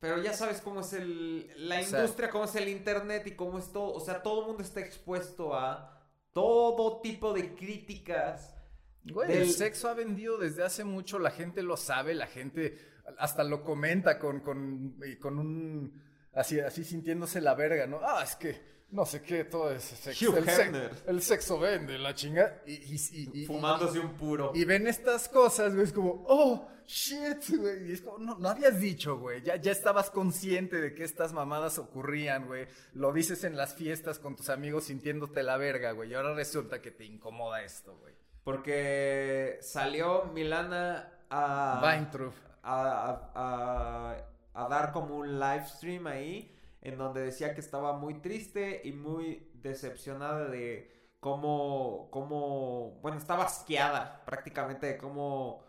Pero 0.00 0.20
ya 0.22 0.32
sabes 0.34 0.60
cómo 0.60 0.80
es 0.80 0.92
el, 0.92 1.50
la 1.68 1.80
O 1.80 1.82
sea- 1.84 2.00
industria, 2.00 2.28
cómo 2.30 2.44
es 2.44 2.54
el 2.56 2.68
internet 2.68 3.26
y 3.26 3.30
cómo 3.36 3.58
es 3.58 3.72
todo. 3.72 3.92
O 3.94 4.00
sea, 4.00 4.22
todo 4.22 4.40
el 4.42 4.46
mundo 4.48 4.62
está 4.62 4.80
expuesto 4.80 5.54
a 5.54 6.04
todo 6.32 7.00
tipo 7.00 7.32
de 7.32 7.54
críticas. 7.54 8.54
Güey, 9.04 9.28
Del- 9.28 9.42
el 9.42 9.50
sexo 9.50 9.88
ha 9.88 9.94
vendido 9.94 10.36
desde 10.36 10.64
hace 10.64 10.84
mucho, 10.84 11.18
la 11.20 11.30
gente 11.30 11.62
lo 11.62 11.76
sabe, 11.76 12.12
la 12.14 12.26
gente 12.26 12.76
hasta 13.18 13.44
lo 13.44 13.62
comenta 13.62 14.18
con, 14.18 14.40
con, 14.40 14.98
y 15.06 15.16
con 15.16 15.38
un 15.38 16.02
así, 16.34 16.58
así 16.58 16.82
sintiéndose 16.84 17.40
la 17.40 17.54
verga, 17.54 17.86
¿no? 17.86 18.00
Ah, 18.02 18.20
es 18.24 18.34
que 18.34 18.60
no 18.90 19.04
sé 19.04 19.20
qué, 19.22 19.44
todo 19.44 19.70
es 19.72 19.82
sexo. 19.82 20.30
Hugh 20.30 20.38
El, 20.38 20.44
se- 20.48 20.62
Hefner. 20.62 20.90
el 21.06 21.22
sexo 21.22 21.58
vende, 21.58 21.98
la 21.98 22.14
chinga. 22.14 22.62
Y, 22.66 22.72
y- 22.72 22.96
y- 23.12 23.42
y- 23.42 23.46
Fumándose 23.46 23.98
un 23.98 24.14
puro. 24.14 24.52
y 24.54 24.64
ven 24.64 24.86
estas 24.86 25.28
cosas, 25.28 25.72
güey, 25.74 25.84
es 25.86 25.92
como, 25.92 26.24
oh, 26.28 26.68
shit, 26.86 27.48
güey. 27.58 27.90
Y 27.90 27.92
es 27.94 28.00
como, 28.00 28.18
no, 28.18 28.38
no 28.38 28.48
habías 28.48 28.78
dicho, 28.78 29.18
güey. 29.18 29.42
Ya, 29.42 29.56
ya 29.56 29.72
estabas 29.72 30.10
consciente 30.10 30.80
de 30.80 30.94
que 30.94 31.02
estas 31.04 31.32
mamadas 31.32 31.78
ocurrían, 31.78 32.46
güey. 32.46 32.68
Lo 32.94 33.12
dices 33.12 33.42
en 33.44 33.56
las 33.56 33.74
fiestas 33.74 34.18
con 34.20 34.36
tus 34.36 34.48
amigos 34.50 34.84
sintiéndote 34.84 35.42
la 35.42 35.56
verga, 35.56 35.90
güey. 35.92 36.10
Y 36.10 36.14
ahora 36.14 36.34
resulta 36.34 36.80
que 36.80 36.92
te 36.92 37.04
incomoda 37.04 37.62
esto, 37.62 37.96
güey. 37.98 38.14
Porque 38.44 39.58
salió 39.60 40.26
Milana 40.32 41.12
a... 41.28 41.80
Weintraub. 41.84 42.32
a, 42.62 43.30
a- 43.34 44.12
a- 44.14 44.16
a 44.64 44.68
dar 44.68 44.92
como 44.92 45.16
un 45.16 45.38
live 45.38 45.66
stream 45.68 46.06
ahí 46.06 46.55
en 46.86 46.98
donde 46.98 47.20
decía 47.20 47.52
que 47.52 47.60
estaba 47.60 47.94
muy 47.98 48.20
triste 48.20 48.80
y 48.84 48.92
muy 48.92 49.50
decepcionada 49.54 50.46
de 50.48 50.88
cómo, 51.18 52.08
cómo 52.12 53.00
bueno, 53.02 53.18
estaba 53.18 53.42
asqueada 53.44 54.24
prácticamente 54.24 54.86
de 54.86 54.96
cómo 54.96 55.64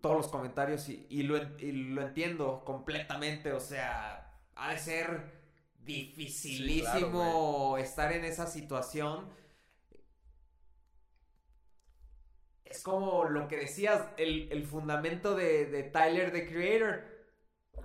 todos 0.00 0.16
los 0.16 0.28
comentarios 0.28 0.88
y, 0.88 1.08
y 1.10 1.24
lo, 1.24 1.36
y 1.58 1.72
lo 1.72 2.02
entiendo 2.02 2.64
completamente, 2.64 3.52
o 3.52 3.58
sea, 3.58 4.40
ha 4.54 4.70
de 4.70 4.78
ser 4.78 5.32
dificilísimo 5.80 7.76
estar 7.76 8.12
en 8.12 8.24
esa 8.24 8.46
situación. 8.46 9.28
Es 12.64 12.80
como 12.84 13.24
lo 13.24 13.48
que 13.48 13.56
decías, 13.56 14.06
el, 14.18 14.52
el 14.52 14.64
fundamento 14.64 15.34
de, 15.34 15.66
de 15.66 15.82
Tyler, 15.82 16.30
the 16.30 16.46
Creator. 16.46 17.17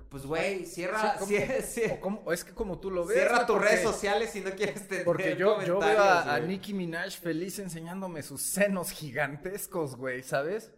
Pues, 0.10 0.26
güey, 0.26 0.66
cierra, 0.66 1.18
cierra, 1.20 1.62
cierra- 1.62 1.94
O 1.96 2.00
como- 2.00 2.32
es 2.32 2.44
que 2.44 2.54
como 2.54 2.80
tú 2.80 2.92
lo 2.92 3.06
ves. 3.06 3.18
cierra 3.18 3.46
tus 3.46 3.60
redes 3.60 3.82
sociales 3.82 4.30
si 4.32 4.42
no 4.42 4.52
quieres 4.52 4.88
tener 4.88 5.06
Porque 5.06 5.36
yo, 5.36 5.62
yo 5.64 5.80
veo 5.80 6.02
a. 6.04 6.40
Nicki 6.40 6.74
Minaj 6.74 7.12
feliz 7.20 7.60
enseñándome 7.60 8.22
sus 8.24 8.42
senos 8.42 8.92
gigantescos, 8.92 9.96
güey, 9.96 10.24
¿sabes? 10.24 10.72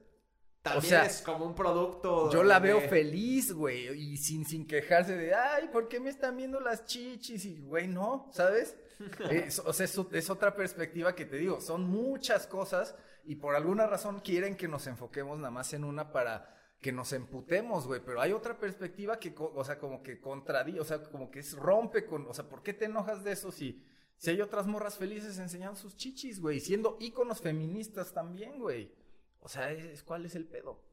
También 0.61 0.83
sea, 0.89 1.05
es 1.05 1.21
como 1.21 1.45
un 1.45 1.53
producto. 1.53 2.31
Yo 2.31 2.43
la 2.43 2.57
veo 2.59 2.81
feliz, 2.81 3.53
güey, 3.53 3.87
y 3.89 4.17
sin, 4.17 4.45
sin 4.45 4.65
quejarse 4.65 5.15
de, 5.15 5.33
ay, 5.35 5.67
¿por 5.71 5.87
qué 5.87 5.99
me 5.99 6.09
están 6.09 6.35
viendo 6.37 6.59
las 6.59 6.85
chichis? 6.87 7.45
Y, 7.45 7.59
güey, 7.61 7.87
no, 7.87 8.29
¿sabes? 8.33 8.75
Es- 9.29 9.59
o 9.59 9.73
sea, 9.73 9.83
es, 9.85 9.99
es 10.13 10.29
otra 10.29 10.55
perspectiva 10.55 11.13
que 11.13 11.25
te 11.25 11.35
digo, 11.37 11.61
son 11.61 11.83
muchas 11.87 12.47
cosas 12.47 12.95
y 13.25 13.35
por 13.35 13.53
alguna 13.55 13.85
razón 13.85 14.21
quieren 14.21 14.55
que 14.55 14.67
nos 14.67 14.87
enfoquemos 14.87 15.37
nada 15.37 15.51
más 15.51 15.73
en 15.73 15.83
una 15.83 16.11
para 16.11 16.54
que 16.81 16.91
nos 16.91 17.13
emputemos, 17.13 17.87
güey, 17.87 18.01
pero 18.05 18.21
hay 18.21 18.31
otra 18.31 18.59
perspectiva 18.59 19.17
que, 19.17 19.33
o 19.37 19.63
sea, 19.63 19.79
como 19.79 20.03
que 20.03 20.19
contradice, 20.19 20.79
o 20.79 20.83
sea, 20.83 21.01
como 21.01 21.31
que 21.31 21.39
es 21.39 21.53
rompe 21.53 22.05
con, 22.05 22.27
o 22.27 22.33
sea, 22.33 22.47
¿por 22.47 22.61
qué 22.61 22.73
te 22.73 22.85
enojas 22.85 23.23
de 23.23 23.31
eso 23.31 23.51
si, 23.51 23.83
si 24.17 24.29
hay 24.29 24.41
otras 24.41 24.67
morras 24.67 24.97
felices 24.97 25.39
enseñando 25.39 25.75
sus 25.75 25.95
chichis, 25.95 26.39
güey, 26.39 26.59
siendo 26.59 26.97
íconos 26.99 27.41
feministas 27.41 28.13
también, 28.13 28.59
güey? 28.59 28.93
O 29.39 29.47
sea, 29.47 29.71
es, 29.71 30.03
¿cuál 30.03 30.25
es 30.25 30.35
el 30.35 30.47
pedo? 30.47 30.83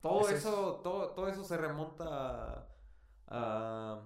Todo 0.00 0.28
eso, 0.30 0.80
todo, 0.82 1.10
todo 1.10 1.28
eso 1.28 1.44
se 1.44 1.56
remonta 1.56 2.66
a, 3.26 4.02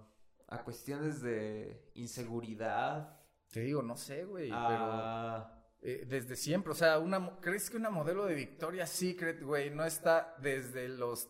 a 0.49 0.65
cuestiones 0.65 1.23
de 1.23 1.91
inseguridad. 1.95 3.21
Te 3.51 3.61
digo, 3.61 3.83
no 3.83 3.97
sé, 3.97 4.25
güey, 4.25 4.51
pero... 4.51 5.54
Eh, 5.87 6.07
desde 6.09 6.35
siempre, 6.35 6.73
o 6.73 6.75
sea, 6.75 6.99
una, 6.99 7.39
¿crees 7.43 7.69
que 7.69 7.77
una 7.77 7.91
modelo 7.91 8.25
de 8.25 8.35
Victoria's 8.35 8.89
Secret, 8.89 9.43
güey, 9.43 9.69
no 9.69 9.85
está 9.85 10.35
desde 10.41 10.89
los 10.89 11.29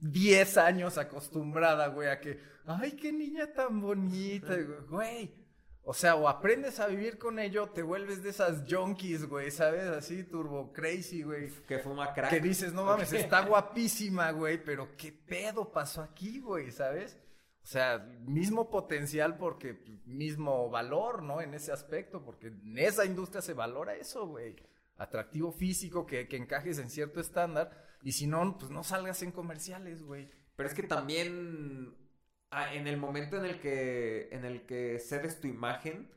10 0.00 0.58
años 0.58 0.98
acostumbrada, 0.98 1.86
güey, 1.86 2.10
a 2.10 2.20
que, 2.20 2.38
ay, 2.66 2.92
qué 2.92 3.10
niña 3.14 3.50
tan 3.54 3.80
bonita, 3.80 4.54
güey? 4.90 5.34
O 5.84 5.94
sea, 5.94 6.16
o 6.16 6.28
aprendes 6.28 6.80
a 6.80 6.86
vivir 6.86 7.16
con 7.16 7.38
ello, 7.38 7.70
te 7.70 7.80
vuelves 7.80 8.22
de 8.22 8.28
esas 8.28 8.64
junkies, 8.68 9.24
güey, 9.26 9.50
¿sabes? 9.50 9.84
Así, 9.84 10.24
turbo 10.24 10.70
crazy, 10.74 11.22
güey. 11.22 11.48
que 11.66 11.78
fuma 11.78 12.12
crack. 12.12 12.28
Que 12.28 12.40
dices, 12.40 12.74
no 12.74 12.84
mames, 12.84 13.10
está 13.14 13.40
guapísima, 13.40 14.32
güey, 14.32 14.62
pero 14.62 14.94
qué 14.98 15.12
pedo 15.12 15.72
pasó 15.72 16.02
aquí, 16.02 16.40
güey, 16.40 16.70
¿sabes? 16.72 17.16
O 17.66 17.68
sea, 17.68 17.98
mismo 18.24 18.70
potencial 18.70 19.38
porque 19.38 19.74
pues, 19.74 20.06
mismo 20.06 20.70
valor, 20.70 21.24
¿no? 21.24 21.40
En 21.40 21.52
ese 21.52 21.72
aspecto, 21.72 22.24
porque 22.24 22.46
en 22.46 22.78
esa 22.78 23.04
industria 23.04 23.42
se 23.42 23.54
valora 23.54 23.96
eso, 23.96 24.28
güey. 24.28 24.54
Atractivo 24.98 25.50
físico, 25.50 26.06
que, 26.06 26.28
que 26.28 26.36
encajes 26.36 26.78
en 26.78 26.88
cierto 26.88 27.18
estándar, 27.18 27.72
y 28.04 28.12
si 28.12 28.28
no, 28.28 28.56
pues 28.56 28.70
no 28.70 28.84
salgas 28.84 29.20
en 29.24 29.32
comerciales, 29.32 30.04
güey. 30.04 30.30
Pero 30.54 30.68
es 30.68 30.76
que 30.76 30.84
también 30.84 31.96
ah, 32.52 32.72
en 32.72 32.86
el 32.86 32.98
momento 32.98 33.36
en 33.36 33.46
el 33.46 33.58
que 33.58 34.28
en 34.30 34.44
el 34.44 34.64
que 34.64 35.00
cedes 35.00 35.40
tu 35.40 35.48
imagen 35.48 36.08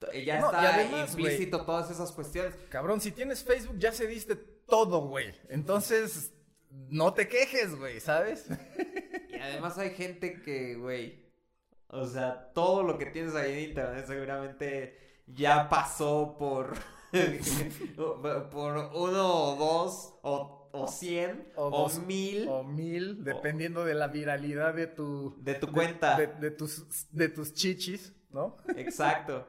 ya 0.00 0.40
No, 0.40 0.46
y 0.46 0.54
está 0.54 0.74
además, 0.74 1.10
implícito 1.10 1.66
todas 1.66 1.90
esas 1.90 2.12
cuestiones. 2.12 2.54
Cabrón, 2.70 3.02
si 3.02 3.12
tienes 3.12 3.44
Facebook 3.44 3.78
ya 3.78 3.92
se 3.92 4.06
diste 4.06 4.36
todo, 4.36 5.02
güey. 5.06 5.34
Entonces, 5.50 6.32
no 6.88 7.12
te 7.12 7.28
quejes, 7.28 7.74
güey, 7.74 8.00
¿sabes? 8.00 8.46
Además 9.40 9.78
hay 9.78 9.90
gente 9.90 10.40
que, 10.42 10.74
güey, 10.76 11.30
o 11.88 12.06
sea, 12.06 12.52
todo 12.52 12.82
lo 12.82 12.98
que 12.98 13.06
tienes 13.06 13.34
ahí 13.34 13.52
en 13.52 13.68
internet 13.70 14.04
seguramente 14.06 15.22
ya 15.26 15.68
pasó 15.68 16.36
por 16.38 16.74
por 18.50 18.76
uno 18.94 19.34
o 19.34 19.56
dos 19.56 20.14
o, 20.22 20.68
o 20.72 20.86
cien 20.86 21.48
O 21.56 21.64
o, 21.66 21.70
dos, 21.70 21.98
mil 22.00 22.48
O 22.48 22.62
mil, 22.62 23.24
dependiendo 23.24 23.84
de 23.84 23.94
la 23.94 24.08
viralidad 24.08 24.74
de 24.74 24.86
tu... 24.86 25.34
de 25.40 25.54
tu 25.54 25.70
cuenta. 25.72 26.16
De, 26.16 26.26
de 26.28 26.50
tus, 26.50 27.08
de 27.10 27.28
tus 27.28 27.52
chichis, 27.54 28.12
¿no? 28.30 28.56
Exacto. 28.76 29.46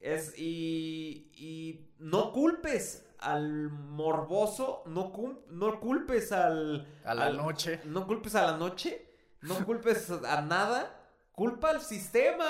Es, 0.00 0.34
y, 0.38 1.30
y 1.34 1.90
no 1.98 2.32
culpes 2.32 3.06
al 3.18 3.68
morboso, 3.70 4.82
no, 4.86 5.12
cul- 5.12 5.40
no 5.50 5.78
culpes 5.80 6.32
al... 6.32 6.86
A 7.04 7.14
la 7.14 7.26
al- 7.26 7.36
noche. 7.36 7.80
No 7.84 8.06
culpes 8.06 8.34
a 8.34 8.50
la 8.50 8.56
noche, 8.56 9.06
no 9.42 9.64
culpes 9.64 10.10
a 10.10 10.42
nada, 10.42 10.96
culpa 11.32 11.70
al 11.70 11.80
sistema, 11.82 12.48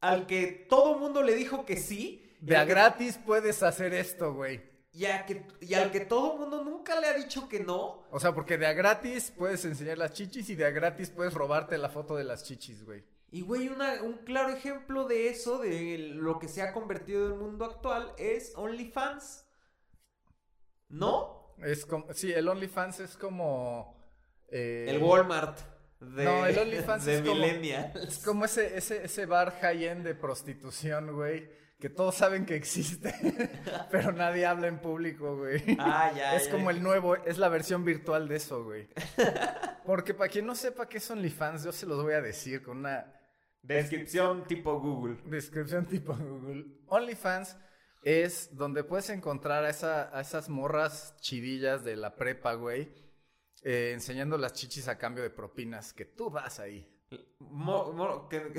al 0.00 0.26
que 0.26 0.66
todo 0.68 0.98
mundo 0.98 1.22
le 1.22 1.34
dijo 1.34 1.64
que 1.64 1.76
sí. 1.76 2.24
De 2.40 2.56
a 2.56 2.64
que- 2.64 2.70
gratis 2.70 3.18
puedes 3.24 3.62
hacer 3.62 3.94
esto, 3.94 4.34
güey. 4.34 4.62
Y, 4.92 5.04
a 5.04 5.26
que, 5.26 5.46
y 5.60 5.74
al 5.74 5.90
que 5.92 6.00
todo 6.00 6.36
mundo 6.36 6.64
nunca 6.64 6.98
le 6.98 7.06
ha 7.06 7.12
dicho 7.12 7.48
que 7.48 7.60
no. 7.60 8.04
O 8.10 8.18
sea, 8.18 8.34
porque 8.34 8.58
de 8.58 8.66
a 8.66 8.72
gratis 8.72 9.32
puedes 9.36 9.64
enseñar 9.64 9.98
las 9.98 10.12
chichis 10.12 10.48
y 10.50 10.56
de 10.56 10.64
a 10.66 10.70
gratis 10.70 11.10
puedes 11.10 11.34
robarte 11.34 11.76
la 11.78 11.88
foto 11.90 12.16
de 12.16 12.24
las 12.24 12.42
chichis, 12.44 12.84
güey. 12.84 13.04
Y 13.30 13.42
güey, 13.42 13.68
una- 13.68 14.02
un 14.02 14.14
claro 14.24 14.48
ejemplo 14.48 15.06
de 15.06 15.28
eso, 15.28 15.58
de 15.58 15.98
lo 15.98 16.38
que 16.38 16.48
se 16.48 16.62
ha 16.62 16.72
convertido 16.72 17.26
en 17.26 17.32
el 17.34 17.38
mundo 17.38 17.64
actual, 17.66 18.12
es 18.16 18.52
OnlyFans. 18.56 19.44
¿No? 20.88 21.54
Es 21.58 21.84
como, 21.84 22.12
sí, 22.14 22.32
el 22.32 22.48
OnlyFans 22.48 23.00
es 23.00 23.16
como... 23.16 23.97
eh, 24.48 24.86
El 24.88 25.02
Walmart 25.02 25.58
de, 26.00 26.24
No, 26.24 26.46
el 26.46 26.58
OnlyFans 26.58 27.04
de 27.06 27.14
es 27.16 27.22
como-. 27.22 27.44
Es 28.08 28.18
como 28.24 28.44
ese, 28.44 28.76
ese, 28.76 29.04
ese 29.04 29.26
bar 29.26 29.58
high-end 29.60 30.04
de 30.04 30.14
prostitución, 30.14 31.14
güey. 31.14 31.48
Que 31.80 31.88
todos 31.88 32.16
saben 32.16 32.44
que 32.44 32.56
existe, 32.56 33.14
pero 33.92 34.10
nadie 34.10 34.44
habla 34.46 34.66
en 34.66 34.80
público, 34.80 35.36
güey. 35.36 35.62
Ah, 35.78 36.10
ya, 36.16 36.34
es 36.34 36.46
ya. 36.46 36.50
como 36.50 36.70
el 36.70 36.82
nuevo, 36.82 37.14
es 37.14 37.38
la 37.38 37.48
versión 37.48 37.84
virtual 37.84 38.26
de 38.26 38.34
eso, 38.36 38.64
güey. 38.64 38.88
Porque 39.86 40.12
para 40.12 40.28
quien 40.28 40.44
no 40.44 40.56
sepa 40.56 40.88
qué 40.88 40.98
es 40.98 41.08
OnlyFans, 41.08 41.62
yo 41.62 41.70
se 41.70 41.86
los 41.86 42.02
voy 42.02 42.14
a 42.14 42.20
decir 42.20 42.62
con 42.64 42.78
una 42.78 43.14
Descripción 43.62 44.44
tipo 44.46 44.80
Google. 44.80 45.18
descripción 45.26 45.86
tipo 45.86 46.14
Google. 46.16 46.64
OnlyFans 46.88 47.56
es 48.02 48.56
donde 48.56 48.82
puedes 48.82 49.10
encontrar 49.10 49.64
a, 49.64 49.70
esa- 49.70 50.16
a 50.16 50.20
esas 50.20 50.48
morras 50.48 51.14
chidillas 51.20 51.84
de 51.84 51.94
la 51.96 52.16
prepa, 52.16 52.54
güey, 52.54 52.88
eh, 53.62 53.92
enseñando 53.94 54.36
las 54.38 54.52
chichis 54.52 54.88
a 54.88 54.98
cambio 54.98 55.22
de 55.22 55.30
propinas, 55.30 55.92
que 55.92 56.04
tú 56.04 56.30
vas 56.30 56.58
ahí. 56.60 56.86
Mo- 57.38 57.92
mo- 57.92 58.28
que- 58.28 58.52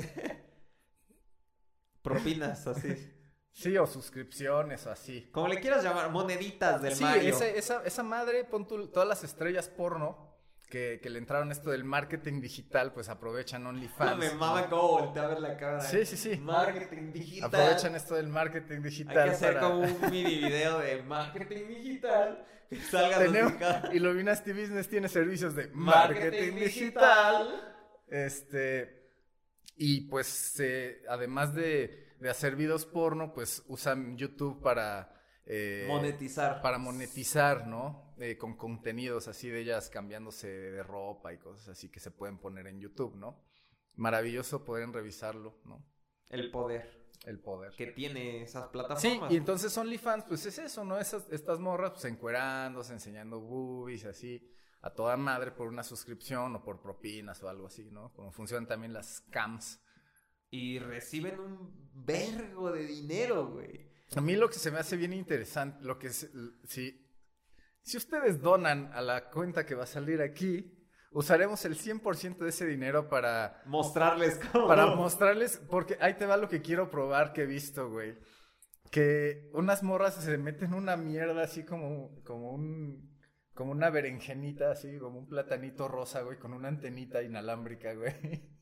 Propinas, 2.02 2.66
así. 2.66 3.16
Sí, 3.52 3.76
o 3.76 3.84
suscripciones 3.84 4.86
o 4.86 4.90
así. 4.92 5.28
Como 5.32 5.48
le 5.48 5.60
quieras 5.60 5.82
llamar, 5.82 6.08
moneditas 6.10 6.80
del 6.80 6.94
Sí, 6.94 7.02
Mario. 7.02 7.30
ese- 7.34 7.58
esa, 7.58 7.82
esa 7.84 8.02
madre, 8.04 8.44
pon 8.44 8.66
tú, 8.66 8.86
todas 8.86 9.08
las 9.08 9.24
estrellas 9.24 9.68
porno 9.68 10.29
que, 10.70 11.00
que 11.02 11.10
le 11.10 11.18
entraron 11.18 11.52
esto 11.52 11.70
del 11.70 11.84
marketing 11.84 12.40
digital, 12.40 12.92
pues 12.94 13.08
aprovechan 13.10 13.66
OnlyFans. 13.66 14.16
Me 14.18 14.30
mama 14.34 14.70
cómo 14.70 14.88
voltea 15.00 15.24
a 15.24 15.28
ver 15.28 15.40
la 15.40 15.56
cámara. 15.58 15.80
Sí, 15.82 16.06
sí, 16.06 16.16
sí. 16.16 16.36
Marketing 16.38 17.12
digital. 17.12 17.48
Aprovechan 17.48 17.94
esto 17.96 18.14
del 18.14 18.28
marketing 18.28 18.76
Hay 18.76 18.80
digital. 18.82 19.24
que 19.28 19.30
hacer 19.34 19.54
para- 19.54 19.66
como 19.68 19.80
un 19.82 20.00
mini 20.10 20.36
video 20.38 20.78
de 20.78 21.02
marketing 21.02 21.66
digital. 21.68 22.46
Que 22.70 22.76
salga 22.76 23.18
Tenemos. 23.18 23.52
Illuminati 23.92 24.52
Business 24.52 24.88
tiene 24.88 25.08
servicios 25.08 25.54
de 25.56 25.66
Marketing 25.74 26.20
marketing 26.30 26.54
digital. 26.64 27.48
digital. 27.48 27.76
Este, 28.08 29.10
y 29.76 30.02
pues 30.02 30.58
eh, 30.60 31.02
además 31.08 31.54
de, 31.54 32.14
de 32.20 32.30
hacer 32.30 32.54
videos 32.56 32.86
porno, 32.86 33.32
pues 33.34 33.64
usan 33.68 34.16
YouTube 34.16 34.62
para 34.62 35.12
eh, 35.46 35.84
Monetizar. 35.88 36.60
Para 36.62 36.78
monetizar, 36.78 37.66
¿no? 37.66 38.09
Eh, 38.22 38.36
con 38.36 38.54
contenidos 38.56 39.28
así 39.28 39.48
de 39.48 39.60
ellas 39.60 39.88
cambiándose 39.88 40.46
de 40.46 40.82
ropa 40.82 41.32
y 41.32 41.38
cosas 41.38 41.68
así 41.68 41.88
que 41.88 42.00
se 42.00 42.10
pueden 42.10 42.36
poner 42.38 42.66
en 42.66 42.78
YouTube, 42.78 43.16
¿no? 43.16 43.42
Maravilloso 43.96 44.64
poder 44.64 44.90
revisarlo, 44.90 45.58
¿no? 45.64 45.82
El 46.28 46.50
poder 46.50 47.08
El 47.24 47.40
poder. 47.40 47.72
que 47.76 47.86
tiene 47.86 48.42
esas 48.42 48.64
Sí, 48.64 48.68
plataformas. 48.72 49.32
y 49.32 49.36
entonces 49.36 49.76
OnlyFans, 49.76 50.24
pues 50.24 50.44
es 50.44 50.58
eso, 50.58 50.84
¿no? 50.84 50.98
Esas, 50.98 51.30
estas 51.30 51.58
morras, 51.60 51.92
pues 51.92 52.04
encuerándose, 52.04 52.92
enseñando 52.92 53.40
boobies, 53.40 54.04
así, 54.04 54.46
a 54.82 54.90
toda 54.90 55.16
madre 55.16 55.50
por 55.50 55.68
una 55.68 55.82
suscripción 55.82 56.54
o 56.56 56.62
por 56.62 56.80
propinas 56.82 57.42
o 57.42 57.48
algo 57.48 57.66
así, 57.68 57.90
¿no? 57.90 58.12
Como 58.12 58.32
funcionan 58.32 58.66
también 58.66 58.92
las 58.92 59.22
cams. 59.30 59.80
Y 60.50 60.78
reciben 60.78 61.40
un 61.40 61.90
vergo 61.94 62.70
de 62.70 62.84
dinero, 62.86 63.48
güey. 63.48 63.88
A 64.14 64.20
mí 64.20 64.34
lo 64.36 64.48
que 64.50 64.58
se 64.58 64.70
me 64.70 64.78
hace 64.78 64.96
bien 64.96 65.12
interesante, 65.12 65.82
lo 65.84 65.98
que 65.98 66.08
es, 66.08 66.30
si, 66.64 67.06
si 67.82 67.96
ustedes 67.96 68.40
donan 68.40 68.90
a 68.92 69.02
la 69.02 69.30
cuenta 69.30 69.66
que 69.66 69.74
va 69.74 69.84
a 69.84 69.86
salir 69.86 70.22
aquí, 70.22 70.80
usaremos 71.10 71.64
el 71.64 71.76
100% 71.76 72.38
de 72.38 72.48
ese 72.48 72.66
dinero 72.66 73.08
para, 73.08 73.62
Mostrarles 73.66 74.38
cómo. 74.52 74.68
para 74.68 74.86
mostrarles, 74.94 75.58
porque 75.68 75.96
ahí 76.00 76.14
te 76.14 76.26
va 76.26 76.36
lo 76.36 76.48
que 76.48 76.62
quiero 76.62 76.90
probar 76.90 77.32
que 77.32 77.42
he 77.42 77.46
visto, 77.46 77.90
güey. 77.90 78.18
Que 78.90 79.50
unas 79.52 79.82
morras 79.82 80.16
se 80.16 80.36
meten 80.38 80.74
una 80.74 80.96
mierda 80.96 81.42
así 81.42 81.64
como, 81.64 82.22
como 82.24 82.52
un, 82.52 83.16
como 83.54 83.72
una 83.72 83.90
berenjenita, 83.90 84.70
así 84.70 84.98
como 84.98 85.18
un 85.18 85.28
platanito 85.28 85.86
rosa, 85.86 86.22
güey, 86.22 86.38
con 86.38 86.52
una 86.52 86.68
antenita 86.68 87.22
inalámbrica, 87.22 87.94
güey. 87.94 88.14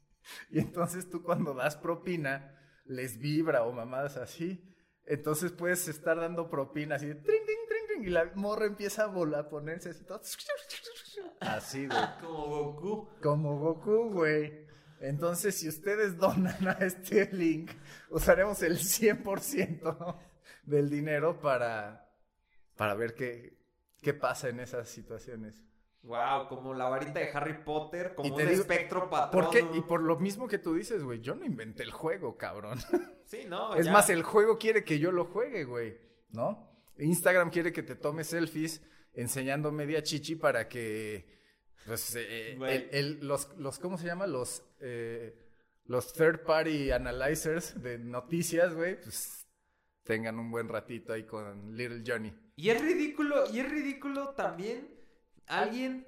Y 0.51 0.59
entonces 0.59 1.09
tú 1.09 1.23
cuando 1.23 1.55
das 1.55 1.77
propina, 1.77 2.55
les 2.85 3.19
vibra 3.19 3.65
o 3.65 3.73
mamadas 3.73 4.17
así. 4.17 4.63
Entonces 5.07 5.53
puedes 5.53 5.89
estar 5.89 6.19
dando 6.19 6.51
propina 6.51 6.97
así, 6.97 7.07
de 7.07 7.15
trin, 7.15 7.25
trin, 7.25 7.45
trin, 7.47 7.68
trin, 7.68 7.68
y 8.03 8.11
la 8.11 8.31
morra 8.35 8.67
empieza 8.67 9.05
a, 9.05 9.07
volar, 9.07 9.41
a 9.47 9.49
ponerse 9.49 9.91
así 9.91 10.05
todo. 10.05 10.21
Así, 11.41 11.87
güey. 11.87 11.99
Como 12.21 12.47
Goku. 12.73 13.09
Como 13.23 13.59
Goku, 13.59 14.11
güey. 14.13 14.67
Entonces, 15.01 15.55
si 15.57 15.69
ustedes 15.69 16.17
donan 16.19 16.67
a 16.69 16.73
este 16.81 17.27
link, 17.33 17.71
usaremos 18.11 18.63
el 18.63 18.79
100% 18.79 20.17
del 20.65 20.91
dinero 20.91 21.41
para, 21.41 22.11
para 22.77 22.95
ver 22.95 23.15
qué, 23.15 23.57
qué 24.03 24.15
pasa 24.15 24.49
en 24.49 24.61
esas 24.61 24.89
situaciones. 24.89 25.63
Wow, 26.03 26.49
como 26.49 26.75
la 26.75 26.89
varita 26.89 27.19
de 27.21 27.31
Harry 27.33 27.63
Potter, 27.65 28.15
como 28.15 28.29
Y 28.29 28.37
te 28.37 28.43
un 28.45 28.49
digo- 28.51 28.61
espectro 28.63 29.11
patrón. 29.11 29.45
¿Por 29.45 29.53
qué? 29.53 29.65
Y 29.77 29.81
por 29.83 30.01
lo 30.03 30.17
mismo 30.19 30.49
que 30.49 30.59
tú 30.59 30.75
dices, 30.75 31.03
güey, 31.05 31.21
yo 31.21 31.35
no 31.35 31.45
inventé 31.45 31.83
el 31.83 31.91
juego, 31.93 32.37
cabrón. 32.37 32.79
Sí, 33.25 33.45
no. 33.47 33.75
Es 33.75 33.87
ya. 33.87 33.93
más, 33.93 34.09
el 34.11 34.23
juego 34.23 34.59
quiere 34.59 34.85
que 34.85 34.99
yo 34.99 35.13
lo 35.13 35.27
juegue, 35.27 35.65
güey, 35.65 35.99
¿no? 36.31 36.68
Instagram 36.99 37.51
quiere 37.51 37.73
que 37.73 37.83
te 37.83 37.95
tomes 37.95 38.29
selfies 38.29 38.81
enseñando 39.13 39.73
media 39.73 40.03
chichi 40.03 40.37
para 40.37 40.69
que, 40.69 41.27
pues, 41.87 42.15
eh, 42.17 42.53
el- 42.53 42.89
el- 42.93 43.27
los, 43.27 43.57
los, 43.57 43.79
¿cómo 43.79 43.99
se 43.99 44.07
llama? 44.07 44.27
Los, 44.27 44.63
eh, 44.81 45.35
los 45.85 46.13
third 46.13 46.45
party 46.45 46.91
analyzers 46.91 47.81
de 47.83 47.99
noticias, 47.99 48.75
güey, 48.75 49.01
pues, 49.01 49.47
tengan 50.05 50.39
un 50.39 50.51
buen 50.51 50.69
ratito 50.69 51.13
ahí 51.13 51.25
con 51.25 51.77
Little 51.77 52.03
Johnny. 52.07 52.33
Y 52.57 52.71
es 52.71 52.81
ridículo, 52.81 53.45
y 53.53 53.61
es 53.61 53.71
ridículo 53.71 54.31
también 54.31 54.89
alguien 55.47 56.07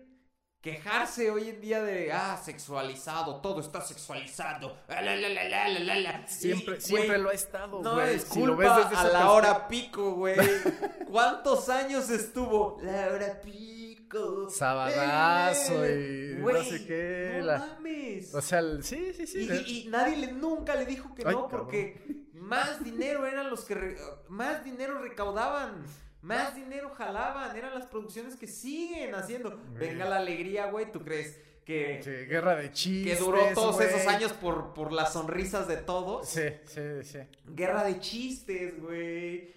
quejarse 0.61 1.31
hoy 1.31 1.49
en 1.49 1.61
día 1.61 1.83
de, 1.83 2.13
ah, 2.13 2.37
sexualizado, 2.43 3.41
todo 3.41 3.61
está 3.61 3.81
sexualizado. 3.81 4.77
ah, 4.89 5.01
la, 5.01 5.17
la, 5.17 5.29
la, 5.29 5.45
la, 5.49 5.69
la, 5.69 5.81
la, 5.81 5.95
la". 5.97 6.27
Siempre, 6.29 6.77
Y, 6.77 6.81
siempre 6.81 7.19
lo 7.19 7.31
ha 7.31 7.33
estado, 7.35 7.83
No 7.83 8.01
es 8.01 8.23
Si 8.25 8.41
lo 8.45 8.55
culpa 8.57 8.77
ves 8.79 8.91
desde 8.91 8.97
a 9.09 9.13
la 9.13 9.31
hora 9.31 9.69
pico, 9.69 10.13
güey. 10.13 10.37
¿Cuántos 11.11 11.69
años 11.69 12.11
estuvo? 12.11 12.79
La 12.83 13.09
hora 13.13 13.41
pico. 13.41 14.51
Sabadazo 14.51 15.85
Eh, 15.85 16.33
y 16.33 16.35
no 16.39 16.43
güey, 16.43 16.69
sé 16.69 16.85
qué, 16.87 17.37
No 17.39 17.47
la- 17.47 17.59
mames. 17.59 18.35
O 18.35 18.41
sea, 18.43 18.59
el- 18.59 18.83
sí, 18.83 19.13
sí, 19.17 19.27
sí. 19.27 19.49
Y, 19.49 19.53
y- 19.53 19.81
y 19.87 19.89
nadie 19.89 20.17
le, 20.17 20.33
nunca 20.33 20.75
le 20.75 20.85
dijo 20.85 21.15
que 21.15 21.23
Ay, 21.25 21.33
no, 21.35 21.43
cabrón. 21.49 21.67
porque 21.67 22.27
más 22.35 22.83
dinero 22.83 23.25
eran 23.27 23.51
los 23.51 23.65
que 23.65 23.75
re- 23.77 23.97
más 24.29 24.65
dinero 24.65 24.99
recaudaban, 25.01 25.85
más 26.23 26.55
dinero 26.55 26.91
jalaban, 26.91 27.57
eran 27.57 27.75
las 27.75 27.87
producciones 27.87 28.37
que 28.37 28.47
siguen 28.47 29.15
haciendo. 29.15 29.59
Venga 29.73 30.05
la 30.07 30.17
alegría, 30.19 30.67
güey, 30.71 30.91
¿tú 30.93 31.01
crees 31.03 31.39
que, 31.65 32.01
que 32.03 32.25
guerra 32.27 32.57
de 32.57 32.65
que 32.69 32.73
chistes, 32.73 33.19
duró 33.21 33.41
todos 33.55 33.81
esos 33.81 34.07
años 34.07 34.33
por, 34.35 34.75
por 34.75 34.93
las 34.93 35.13
sonrisas 35.13 35.67
de 35.69 35.77
todos? 35.79 36.29
Sí, 36.29 36.43
sí, 36.67 36.81
sí. 37.05 37.19
Guerra 37.47 37.85
de 37.85 37.99
chistes, 38.01 38.81
güey. 38.81 39.55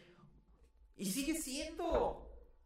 Y 0.95 1.05
sigue 1.11 1.33
siendo. 1.35 2.19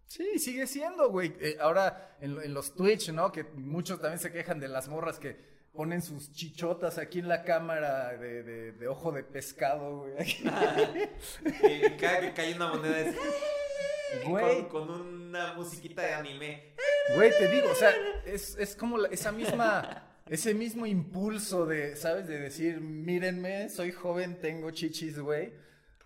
Sí, 0.05 0.37
sigue 0.39 0.67
siendo, 0.67 1.09
güey. 1.09 1.35
Eh, 1.39 1.57
ahora 1.59 2.15
en, 2.21 2.35
lo- 2.35 2.41
en 2.41 2.53
los 2.53 2.75
Twitch, 2.75 3.09
¿no? 3.11 3.31
Que 3.31 3.43
muchos 3.43 3.99
también 3.99 4.19
se 4.19 4.31
quejan 4.31 4.59
de 4.59 4.67
las 4.67 4.87
morras 4.87 5.17
que 5.19 5.35
ponen 5.73 6.01
sus 6.01 6.31
chichotas 6.31 6.97
aquí 6.97 7.19
en 7.19 7.27
la 7.27 7.43
cámara 7.43 8.15
de, 8.17 8.41
de- 8.43 8.71
de 8.73 8.87
ojo 8.87 9.11
de 9.11 9.23
pescado, 9.23 9.99
güey. 10.01 10.13
Y 11.63 11.97
cada 11.97 12.21
que 12.21 12.33
cae 12.33 12.55
una 12.55 12.67
moneda 12.69 12.99
es 12.99 13.15
Güey. 14.25 14.67
con, 14.67 14.87
con 14.87 15.01
una 15.01 15.53
musiquita 15.53 16.01
de 16.01 16.13
anime. 16.13 16.73
Güey, 17.15 17.31
te 17.37 17.47
digo, 17.49 17.69
o 17.71 17.75
sea, 17.75 17.91
es, 18.25 18.55
es 18.57 18.75
como 18.75 18.97
la- 18.97 19.09
esa 19.09 19.31
misma, 19.31 20.19
ese 20.27 20.53
mismo 20.53 20.85
impulso 20.85 21.65
de, 21.65 21.95
¿sabes? 21.95 22.27
De 22.27 22.39
decir, 22.39 22.81
mírenme, 22.81 23.69
soy 23.69 23.91
joven, 23.91 24.39
tengo 24.41 24.71
chichis, 24.71 25.19
güey. 25.19 25.53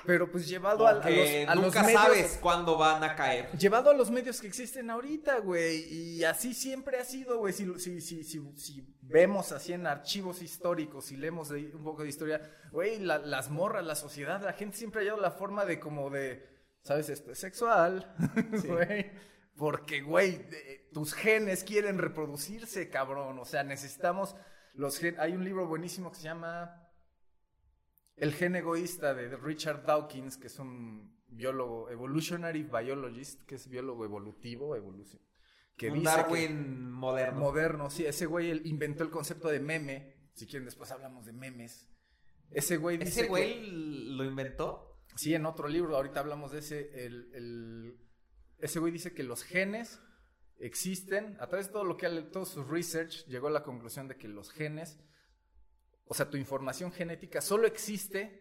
Pero 0.04 0.32
pues 0.32 0.48
llevado 0.48 0.88
a, 0.88 0.92
a 0.92 1.10
los, 1.12 1.30
a 1.48 1.54
los 1.56 1.64
nunca 1.66 1.84
medios- 1.84 2.02
sabes 2.02 2.40
cuándo 2.42 2.76
van 2.76 3.04
a 3.04 3.16
caer. 3.16 3.52
Llevado 3.52 3.92
a 3.92 3.94
los 3.94 4.10
medios 4.10 4.42
que 4.42 4.48
existen 4.48 4.90
ahorita, 4.90 5.38
güey. 5.42 5.82
Y 5.94 6.24
así 6.24 6.56
siempre 6.56 6.98
ha 6.98 7.06
sido, 7.06 7.38
güey. 7.38 7.54
Si, 7.54 7.72
si, 7.80 8.02
si, 8.02 8.24
si, 8.24 8.96
vemos 9.02 9.52
así 9.52 9.74
en 9.74 9.86
archivos 9.86 10.42
históricos, 10.42 11.06
si 11.06 11.18
leemos 11.18 11.52
un 11.52 11.84
poco 11.84 12.02
de 12.02 12.10
historia, 12.10 12.42
güey, 12.72 12.98
la- 13.00 13.20
las 13.20 13.52
morras, 13.52 13.86
la 13.86 13.94
sociedad, 13.94 14.42
la 14.44 14.54
gente 14.54 14.76
siempre 14.76 15.02
ha 15.02 15.04
hallado 15.04 15.22
la 15.22 15.30
forma 15.32 15.66
de 15.66 15.80
como 15.80 16.10
de, 16.10 16.50
¿sabes? 16.84 17.10
Esto 17.10 17.32
es 17.32 17.40
sexual, 17.40 18.14
güey. 18.68 19.12
Porque, 19.56 20.02
güey, 20.02 20.48
tus 20.94 21.14
genes 21.14 21.64
quieren 21.64 21.98
reproducirse, 21.98 22.90
cabrón. 22.90 23.38
O 23.40 23.46
sea, 23.46 23.64
necesitamos 23.64 24.36
los 24.74 24.98
genes. 24.98 25.20
Hay 25.20 25.34
un 25.34 25.44
libro 25.44 25.68
buenísimo 25.68 26.10
que 26.12 26.18
se 26.18 26.24
llama 26.24 26.90
el 28.16 28.34
gen 28.34 28.56
egoísta 28.56 29.14
de 29.14 29.36
Richard 29.36 29.86
Dawkins, 29.86 30.38
que 30.38 30.48
es 30.48 30.58
un 30.60 31.16
biólogo, 31.28 31.90
evolutionary 31.90 32.64
biologist, 32.64 33.44
que 33.44 33.56
es 33.56 33.68
biólogo 33.68 34.06
evolutivo, 34.06 34.76
evolución. 34.76 35.22
Que 35.78 35.90
un 35.90 36.00
dice 36.00 36.06
Darwin 36.06 36.48
que- 36.48 36.54
moderno. 36.92 37.40
moderno, 37.40 37.90
sí, 37.90 38.06
ese 38.06 38.26
güey 38.26 38.50
él 38.52 38.62
inventó 38.66 39.04
el 39.04 39.10
concepto 39.10 39.48
de 39.50 39.60
meme. 39.60 40.14
Si 40.34 40.46
quieren, 40.46 40.66
después 40.66 40.92
hablamos 40.92 41.26
de 41.26 41.34
memes. 41.34 41.88
Ese 42.52 42.78
güey 42.78 42.98
dice 42.98 43.10
¿Ese 43.10 43.22
que- 43.24 43.28
güey 43.28 43.66
lo 44.16 44.24
inventó? 44.24 44.91
Sí, 45.16 45.34
en 45.36 45.46
otro 45.46 45.68
libro, 45.68 45.96
ahorita 45.96 46.20
hablamos 46.20 46.52
de 46.52 46.60
ese. 46.60 47.06
El, 47.06 47.32
el- 47.34 47.98
ese 48.60 48.80
güey 48.80 48.92
dice 48.92 49.14
que 49.14 49.24
los 49.24 49.44
genes 49.44 50.00
existen. 50.60 51.36
A 51.40 51.48
través 51.48 51.68
de 51.68 51.74
todo 51.74 51.84
lo 51.84 51.98
que 51.98 52.08
todo 52.32 52.46
su 52.46 52.64
research, 52.64 53.26
llegó 53.28 53.48
a 53.48 53.52
la 53.52 53.64
conclusión 53.64 54.08
de 54.08 54.18
que 54.18 54.28
los 54.28 54.52
genes, 54.52 55.00
o 56.06 56.14
sea, 56.14 56.30
tu 56.30 56.38
información 56.38 56.92
genética 56.92 57.42
solo 57.42 57.68
existe 57.68 58.40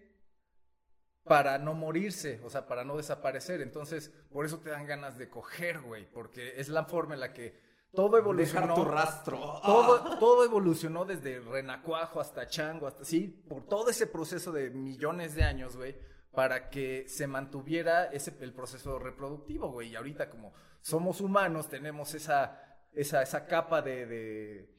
para 1.24 1.58
no 1.58 1.74
morirse, 1.74 2.40
o 2.44 2.50
sea, 2.50 2.66
para 2.66 2.84
no 2.84 2.96
desaparecer. 2.96 3.60
Entonces, 3.60 4.12
por 4.30 4.44
eso 4.46 4.58
te 4.60 4.70
dan 4.70 4.86
ganas 4.86 5.18
de 5.18 5.28
coger, 5.28 5.80
güey, 5.80 6.10
porque 6.10 6.60
es 6.60 6.68
la 6.68 6.84
forma 6.84 7.14
en 7.14 7.20
la 7.20 7.32
que 7.32 7.58
todo 7.92 8.18
evolucionó. 8.18 8.68
Dejar 8.68 8.84
tu 8.84 8.90
rastro. 8.90 9.60
Todo, 9.64 10.18
todo 10.18 10.44
evolucionó 10.44 11.04
desde 11.04 11.40
renacuajo 11.40 12.20
hasta 12.20 12.46
chango, 12.46 12.86
hasta 12.86 13.04
sí, 13.04 13.28
por 13.48 13.66
todo 13.66 13.90
ese 13.90 14.06
proceso 14.06 14.52
de 14.52 14.70
millones 14.70 15.34
de 15.34 15.42
años, 15.44 15.76
güey, 15.76 15.96
para 16.32 16.70
que 16.70 17.08
se 17.08 17.26
mantuviera 17.26 18.04
ese, 18.06 18.36
el 18.40 18.52
proceso 18.52 18.98
reproductivo, 18.98 19.70
güey. 19.70 19.88
Y 19.90 19.96
ahorita 19.96 20.30
como 20.30 20.52
somos 20.80 21.20
humanos, 21.20 21.68
tenemos 21.68 22.14
esa, 22.14 22.60
esa, 22.92 23.22
esa 23.22 23.46
capa 23.46 23.82
de, 23.82 24.06
de, 24.06 24.70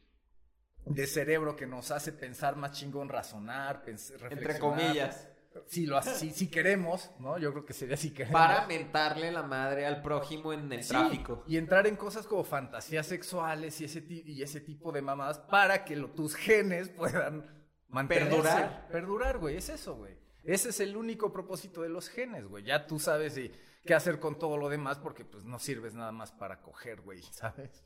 de 0.86 1.08
cerebro 1.08 1.56
que 1.56 1.68
nos 1.68 1.91
hace 1.91 2.12
pensar 2.14 2.56
más 2.56 2.72
chingón, 2.72 3.10
razonar, 3.10 3.84
pens- 3.86 4.12
Entre 4.14 4.30
reflexionar. 4.30 4.60
comillas. 4.60 5.28
Si, 5.68 5.86
lo, 5.86 5.97
hace- 5.97 6.16
si, 6.16 6.32
si 6.32 6.49
queremos, 6.49 7.12
¿no? 7.20 7.38
Yo 7.38 7.52
creo 7.52 7.66
que 7.66 7.74
sería 7.74 7.97
si 7.97 8.12
queremos. 8.12 8.39
Para 8.39 8.66
mentarle 8.68 9.34
la 9.34 9.43
madre 9.43 9.86
al 9.86 10.02
prójimo 10.02 10.54
en 10.54 10.72
el 10.72 10.82
Sí, 10.82 10.89
tráfico. 10.91 11.43
Y 11.45 11.58
entrar 11.58 11.86
en 11.88 11.97
cosas 11.97 12.26
como 12.26 12.45
fantasías 12.45 13.06
sexuales 13.06 13.82
y 13.82 13.84
ese, 13.86 13.99
ti- 14.02 14.24
y 14.26 14.41
ese 14.43 14.62
tipo 14.62 14.93
de 14.93 15.02
mamadas 15.02 15.39
para 15.39 15.84
que 15.84 15.97
lo- 15.97 16.12
tus 16.12 16.36
genes 16.36 16.88
puedan 16.88 17.66
mantenerse. 17.89 18.30
Perdurar. 18.32 18.88
Perdurar, 18.89 19.38
güey. 19.39 19.58
Es 19.58 19.68
eso, 19.68 19.95
güey. 19.97 20.20
Ese 20.44 20.70
es 20.70 20.80
el 20.80 20.98
único 20.98 21.32
propósito 21.32 21.82
de 21.82 21.89
los 21.89 22.10
genes, 22.10 22.46
güey. 22.48 22.64
Ya 22.64 22.88
tú 22.88 23.00
sabes 23.00 23.38
y, 23.38 23.52
qué 23.86 23.94
hacer 23.94 24.20
con 24.20 24.38
todo 24.39 24.58
lo 24.58 24.70
demás 24.70 24.98
porque 24.98 25.24
pues 25.26 25.44
no 25.44 25.60
sirves 25.60 25.94
nada 25.94 26.12
más 26.12 26.32
para 26.32 26.62
coger, 26.62 27.02
güey, 27.02 27.22
¿sabes? 27.32 27.84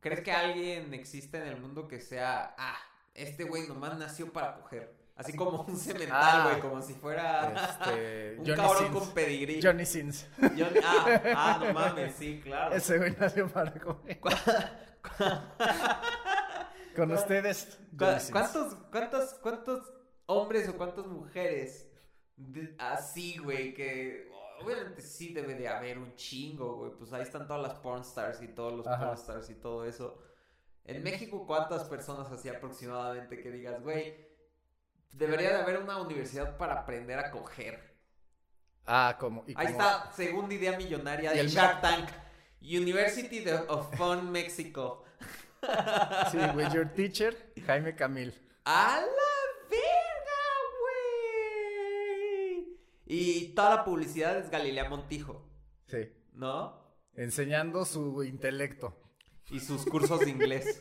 ¿Crees 0.00 0.20
que 0.20 0.32
alguien 0.32 0.92
existe 0.94 1.36
en 1.38 1.44
el 1.46 1.60
mundo 1.60 1.86
que 1.86 2.00
sea, 2.00 2.54
ah, 2.58 2.76
este 3.14 3.44
güey 3.44 3.68
nomás 3.68 3.96
nació 3.98 4.32
para 4.32 4.54
coger? 4.56 4.98
Así 5.14 5.34
como 5.36 5.62
un 5.64 5.76
cemental, 5.76 6.08
Ah. 6.12 6.48
güey, 6.48 6.60
como 6.62 6.80
si 6.80 6.94
fuera 6.94 7.52
Este, 7.52 8.36
un 8.38 8.46
Johnny 8.46 8.56
cabrón 8.56 8.78
Sins. 8.84 8.98
con 8.98 9.12
pedigrí. 9.14 9.60
Johnny 9.62 9.84
Sins. 9.84 10.26
Ah, 10.82 11.20
ah, 11.36 11.62
no 11.62 11.72
mames, 11.74 12.14
sí, 12.14 12.40
claro. 12.42 12.74
Ese 12.74 12.96
güey 12.96 13.14
nació 13.20 13.46
para 13.48 13.72
comer. 13.74 14.18
Con 16.96 17.12
ustedes, 17.12 17.78
¿Cu- 17.96 18.04
Johnny 18.04 18.18
Sins. 18.20 18.30
¿Cuántos, 18.32 18.74
cuántos, 18.90 19.34
cuántos 19.34 19.92
hombres 20.30 20.68
o 20.68 20.76
cuántas 20.76 21.06
mujeres 21.06 21.88
de- 22.36 22.74
así, 22.78 23.38
güey, 23.38 23.74
que 23.74 24.30
obviamente 24.62 25.02
sí 25.02 25.32
debe 25.32 25.54
de 25.54 25.68
haber 25.68 25.98
un 25.98 26.14
chingo, 26.14 26.76
güey, 26.76 26.92
pues 26.92 27.12
ahí 27.12 27.22
están 27.22 27.46
todas 27.46 27.62
las 27.62 27.74
pornstars 27.80 28.40
y 28.42 28.48
todos 28.48 28.72
los 28.72 28.86
Ajá. 28.86 29.06
pornstars 29.06 29.50
y 29.50 29.54
todo 29.54 29.84
eso. 29.84 30.22
En 30.84 31.02
México, 31.02 31.46
¿cuántas 31.46 31.84
personas 31.84 32.30
así 32.32 32.48
aproximadamente 32.48 33.40
que 33.42 33.50
digas, 33.50 33.82
güey, 33.82 34.14
debería 35.12 35.50
de 35.50 35.62
haber 35.62 35.78
una 35.82 35.98
universidad 36.00 36.56
para 36.56 36.74
aprender 36.80 37.18
a 37.18 37.30
coger? 37.30 37.90
Ah, 38.86 39.16
como. 39.20 39.44
Ahí 39.56 39.66
está, 39.66 40.10
segunda 40.12 40.54
idea 40.54 40.76
millonaria 40.76 41.32
de 41.32 41.46
Shark 41.48 41.80
Tank. 41.80 42.08
University 42.62 43.44
of 43.68 43.94
Fun 43.96 44.30
Mexico. 44.30 45.04
Sí, 46.30 46.38
güey, 46.54 46.70
your 46.72 46.88
teacher, 46.94 47.52
Jaime 47.66 47.94
Camil. 47.94 48.34
¡A 48.64 49.00
la 49.00 49.68
verga, 49.68 50.42
güey! 50.80 52.78
Y 53.12 53.54
toda 53.56 53.74
la 53.74 53.84
publicidad 53.84 54.38
es 54.38 54.50
Galilea 54.50 54.88
Montijo, 54.88 55.44
Sí. 55.88 56.12
¿no? 56.32 56.94
Enseñando 57.14 57.84
su 57.84 58.22
intelecto. 58.22 59.02
Y 59.50 59.58
sus 59.58 59.84
cursos 59.84 60.20
de 60.20 60.30
inglés. 60.30 60.80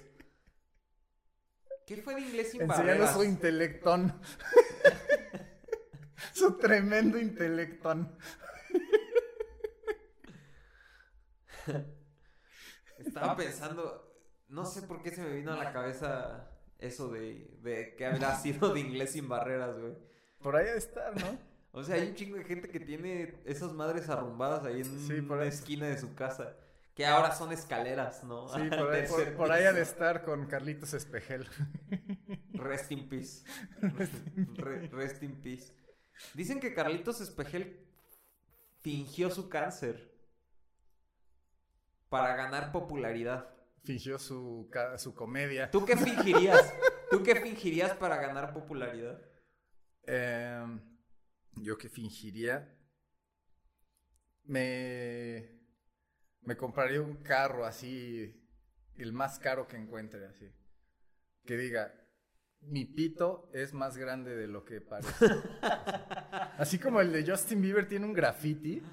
¿Qué 1.88 1.98
fue 2.04 2.14
de 2.14 2.22
inglés 2.22 2.52
sin 2.52 2.62
Enseñando 2.62 2.86
barreras? 2.92 3.14
su 3.16 3.24
intelectón. 3.24 4.22
su 6.34 6.56
tremendo 6.60 7.18
intelectón. 7.18 8.16
Estaba 13.00 13.36
pensando, 13.36 14.24
no 14.50 14.66
sé 14.66 14.84
por 14.84 15.02
qué 15.02 15.10
se 15.10 15.24
me 15.24 15.34
vino 15.34 15.54
a 15.54 15.64
la 15.64 15.74
cabeza 15.74 16.52
eso 16.78 17.10
de, 17.10 17.58
de 17.62 17.96
que 17.96 18.06
habrá 18.06 18.36
sido 18.36 18.72
de 18.72 18.82
inglés 18.82 19.14
sin 19.14 19.28
barreras, 19.28 19.80
güey. 19.80 19.98
Por 20.44 20.56
ahí 20.56 20.68
ha 20.68 20.74
de 20.74 20.78
estar, 20.78 21.20
¿no? 21.20 21.49
O 21.80 21.84
sea, 21.84 21.96
hay 21.96 22.10
un 22.10 22.16
chingo 22.16 22.38
de 22.38 22.44
gente 22.46 22.70
que 22.70 22.80
tiene 22.80 23.42
esas 23.46 23.72
madres 23.74 24.10
arrumbadas 24.10 24.64
ahí 24.66 24.82
en 24.82 25.00
Sí, 25.08 25.22
por 25.22 25.38
una 25.38 25.44
ahí. 25.44 25.50
esquina 25.50 25.88
de 25.88 25.98
su 25.98 26.14
casa. 26.16 26.56
Que 26.96 27.06
ahora 27.06 27.34
son 27.34 27.52
escaleras, 27.54 28.24
¿no? 28.24 28.48
Sí, 28.50 28.60
Al 28.62 28.70
por 28.78 28.92
ahí, 28.94 29.08
por, 29.08 29.36
por 29.36 29.52
ahí 29.52 29.64
piso. 29.70 29.78
estar 29.82 30.24
con 30.24 30.46
Carlitos 30.48 30.94
Espejel. 30.94 31.48
Rest 32.54 32.92
in 32.92 33.08
peace. 33.08 33.44
Re- 34.58 34.88
Rest 34.90 35.24
in 35.24 35.42
peace. 35.42 35.74
Dicen 36.34 36.60
que 36.60 36.74
Carlitos 36.74 37.22
Espejel 37.22 37.86
fingió 38.82 39.30
su 39.30 39.48
cáncer 39.50 40.12
para 42.10 42.36
ganar 42.36 42.72
popularidad. 42.72 43.50
Fingió 43.84 44.20
su, 44.20 44.70
su 44.98 45.16
comedia. 45.16 45.72
¿Tú 45.72 45.86
qué 45.86 45.96
fingirías? 45.96 46.74
¿Tú 47.10 47.24
qué 47.24 47.36
fingirías 47.38 47.94
para 47.94 48.18
ganar 48.18 48.54
popularidad? 48.54 49.22
Em, 50.04 50.82
yo 51.56 51.78
que 51.78 51.90
fingiría. 51.90 52.76
Me. 54.46 55.58
Me 56.42 56.56
compraría 56.58 57.02
un 57.02 57.18
carro 57.18 57.66
así. 57.66 58.36
El 58.98 59.14
más 59.14 59.40
caro 59.40 59.68
que 59.68 59.78
encuentre, 59.78 60.26
así. 60.26 60.50
Que 61.46 61.58
diga. 61.58 61.94
Mi 62.62 62.84
pito 62.86 63.50
es 63.54 63.74
más 63.74 63.96
grande 63.98 64.36
de 64.36 64.48
lo 64.48 64.66
que 64.66 64.82
parece. 64.82 65.26
así 66.58 66.78
como 66.78 67.00
el 67.00 67.14
de 67.14 67.26
Justin 67.30 67.62
Bieber 67.62 67.88
tiene 67.88 68.06
un 68.06 68.14
graffiti. 68.14 68.84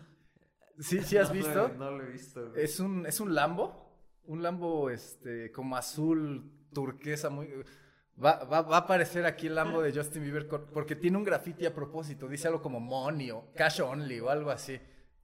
¿Sí, 0.79 1.03
sí 1.03 1.17
has 1.17 1.29
No, 1.31 1.35
visto? 1.35 1.69
No, 1.71 1.91
lo 1.91 2.05
he 2.05 2.13
visto. 2.13 2.51
güey. 2.51 2.63
Es 2.65 2.79
un, 2.79 3.07
es 3.07 3.19
un 3.19 3.35
Lambo. 3.35 3.85
Un 4.25 4.43
Lambo 4.43 4.91
este, 4.91 5.51
como 5.51 5.77
azul 5.77 6.53
turquesa 6.73 7.29
muy. 7.31 7.49
Va, 8.23 8.45
va, 8.45 8.62
va 8.62 8.77
a 8.77 8.81
aparecer 8.81 9.27
aquí 9.27 9.47
el 9.47 9.55
Lambo 9.55 9.83
de 9.83 9.93
Justin 9.93 10.23
Bieber 10.23 10.47
con- 10.49 10.67
porque 10.73 10.97
tiene 10.97 11.19
un 11.19 11.25
graffiti 11.25 11.67
a 11.67 11.75
propósito. 11.75 12.29
Dice 12.29 12.49
algo 12.49 12.62
como 12.62 12.81
money 12.81 13.31
o 13.31 13.53
cash 13.55 13.81
only 13.83 14.21
o 14.21 14.31
algo 14.31 14.51
así. 14.51 14.75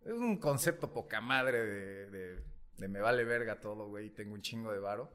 Es 0.05 0.13
un 0.13 0.37
concepto 0.39 0.93
poca 0.93 1.21
madre 1.21 1.65
de, 1.65 2.11
de, 2.11 2.43
de 2.77 2.89
me 2.89 3.01
vale 3.01 3.25
verga 3.25 3.61
todo, 3.61 3.89
güey. 3.89 4.07
y 4.07 4.11
Tengo 4.11 4.35
un 4.35 4.43
chingo 4.43 4.73
de 4.73 4.79
varo. 4.79 5.11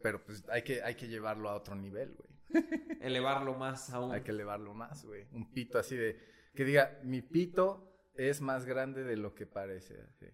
Pero 0.00 0.24
pues 0.24 0.44
hay 0.48 0.62
que, 0.62 0.82
hay 0.82 0.94
que 0.94 1.08
llevarlo 1.08 1.48
a 1.50 1.54
otro 1.54 1.74
nivel, 1.74 2.16
güey. 2.16 2.64
Elevarlo 3.00 3.54
más 3.54 3.90
aún. 3.90 4.12
Hay 4.12 4.22
que 4.22 4.30
elevarlo 4.30 4.72
más, 4.74 5.04
güey. 5.04 5.26
Un 5.32 5.52
pito 5.52 5.78
así 5.78 5.96
de. 5.96 6.18
Que 6.54 6.64
diga, 6.64 6.98
mi 7.02 7.20
pito 7.22 7.92
es 8.14 8.40
más 8.40 8.64
grande 8.64 9.04
de 9.04 9.16
lo 9.16 9.34
que 9.34 9.46
parece. 9.46 10.00
así. 10.08 10.26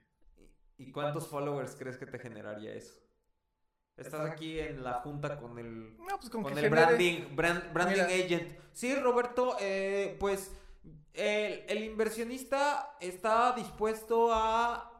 ¿Y 0.78 0.92
cuántos 0.92 1.26
followers 1.28 1.74
crees 1.76 1.96
que 1.98 2.06
te 2.06 2.18
generaría 2.20 2.74
eso? 2.74 3.00
Estás 3.98 4.30
aquí 4.30 4.58
en 4.60 4.82
la 4.84 4.94
junta 5.00 5.38
con 5.38 5.58
el 5.58 5.96
No, 5.98 6.16
pues 6.18 6.30
con, 6.30 6.44
el 6.46 6.54
genere- 6.54 6.68
branding, 6.70 7.36
brand- 7.36 7.72
branding 7.72 7.94
Mira. 8.02 8.06
agent. 8.06 8.58
Sí, 8.72 8.94
Roberto, 8.94 9.56
eh, 9.60 10.16
pues 10.20 10.52
el, 11.14 11.64
el 11.68 11.84
inversionista 11.84 12.96
está 13.00 13.52
dispuesto 13.52 14.32
a 14.32 14.92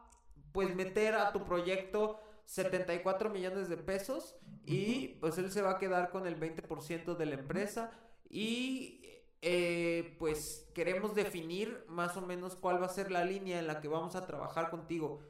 pues 0.51 0.75
meter 0.75 1.15
a 1.15 1.31
tu 1.31 1.43
proyecto 1.45 2.19
74 2.45 3.29
millones 3.29 3.69
de 3.69 3.77
pesos 3.77 4.35
y 4.65 5.09
pues 5.21 5.37
él 5.37 5.51
se 5.51 5.61
va 5.61 5.71
a 5.71 5.77
quedar 5.77 6.09
con 6.09 6.27
el 6.27 6.37
20% 6.39 7.15
de 7.15 7.25
la 7.25 7.35
empresa 7.35 7.91
y 8.29 9.01
eh, 9.41 10.15
pues 10.19 10.67
queremos 10.73 11.15
definir 11.15 11.85
más 11.87 12.17
o 12.17 12.21
menos 12.21 12.55
cuál 12.55 12.81
va 12.81 12.87
a 12.87 12.89
ser 12.89 13.11
la 13.11 13.23
línea 13.23 13.59
en 13.59 13.67
la 13.67 13.79
que 13.79 13.87
vamos 13.87 14.15
a 14.15 14.25
trabajar 14.25 14.69
contigo. 14.69 15.21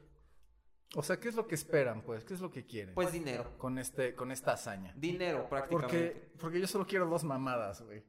O 0.96 1.04
sea, 1.04 1.20
¿qué 1.20 1.30
es 1.30 1.36
lo 1.36 1.46
que 1.48 1.54
esperan, 1.54 2.02
pues? 2.02 2.24
¿Qué 2.26 2.34
es 2.34 2.40
lo 2.42 2.50
que 2.50 2.66
quieren? 2.66 2.96
Pues 2.96 3.12
dinero, 3.12 3.46
con 3.60 3.78
este, 3.78 4.16
con 4.16 4.32
esta 4.32 4.54
hazaña. 4.54 4.92
dinero 4.96 5.48
prácticamente. 5.48 6.10
Porque, 6.10 6.32
porque 6.40 6.60
yo 6.60 6.66
solo 6.68 6.88
quiero 6.88 7.06
dos 7.06 7.24
mamadas, 7.24 7.82
güey. 7.84 8.04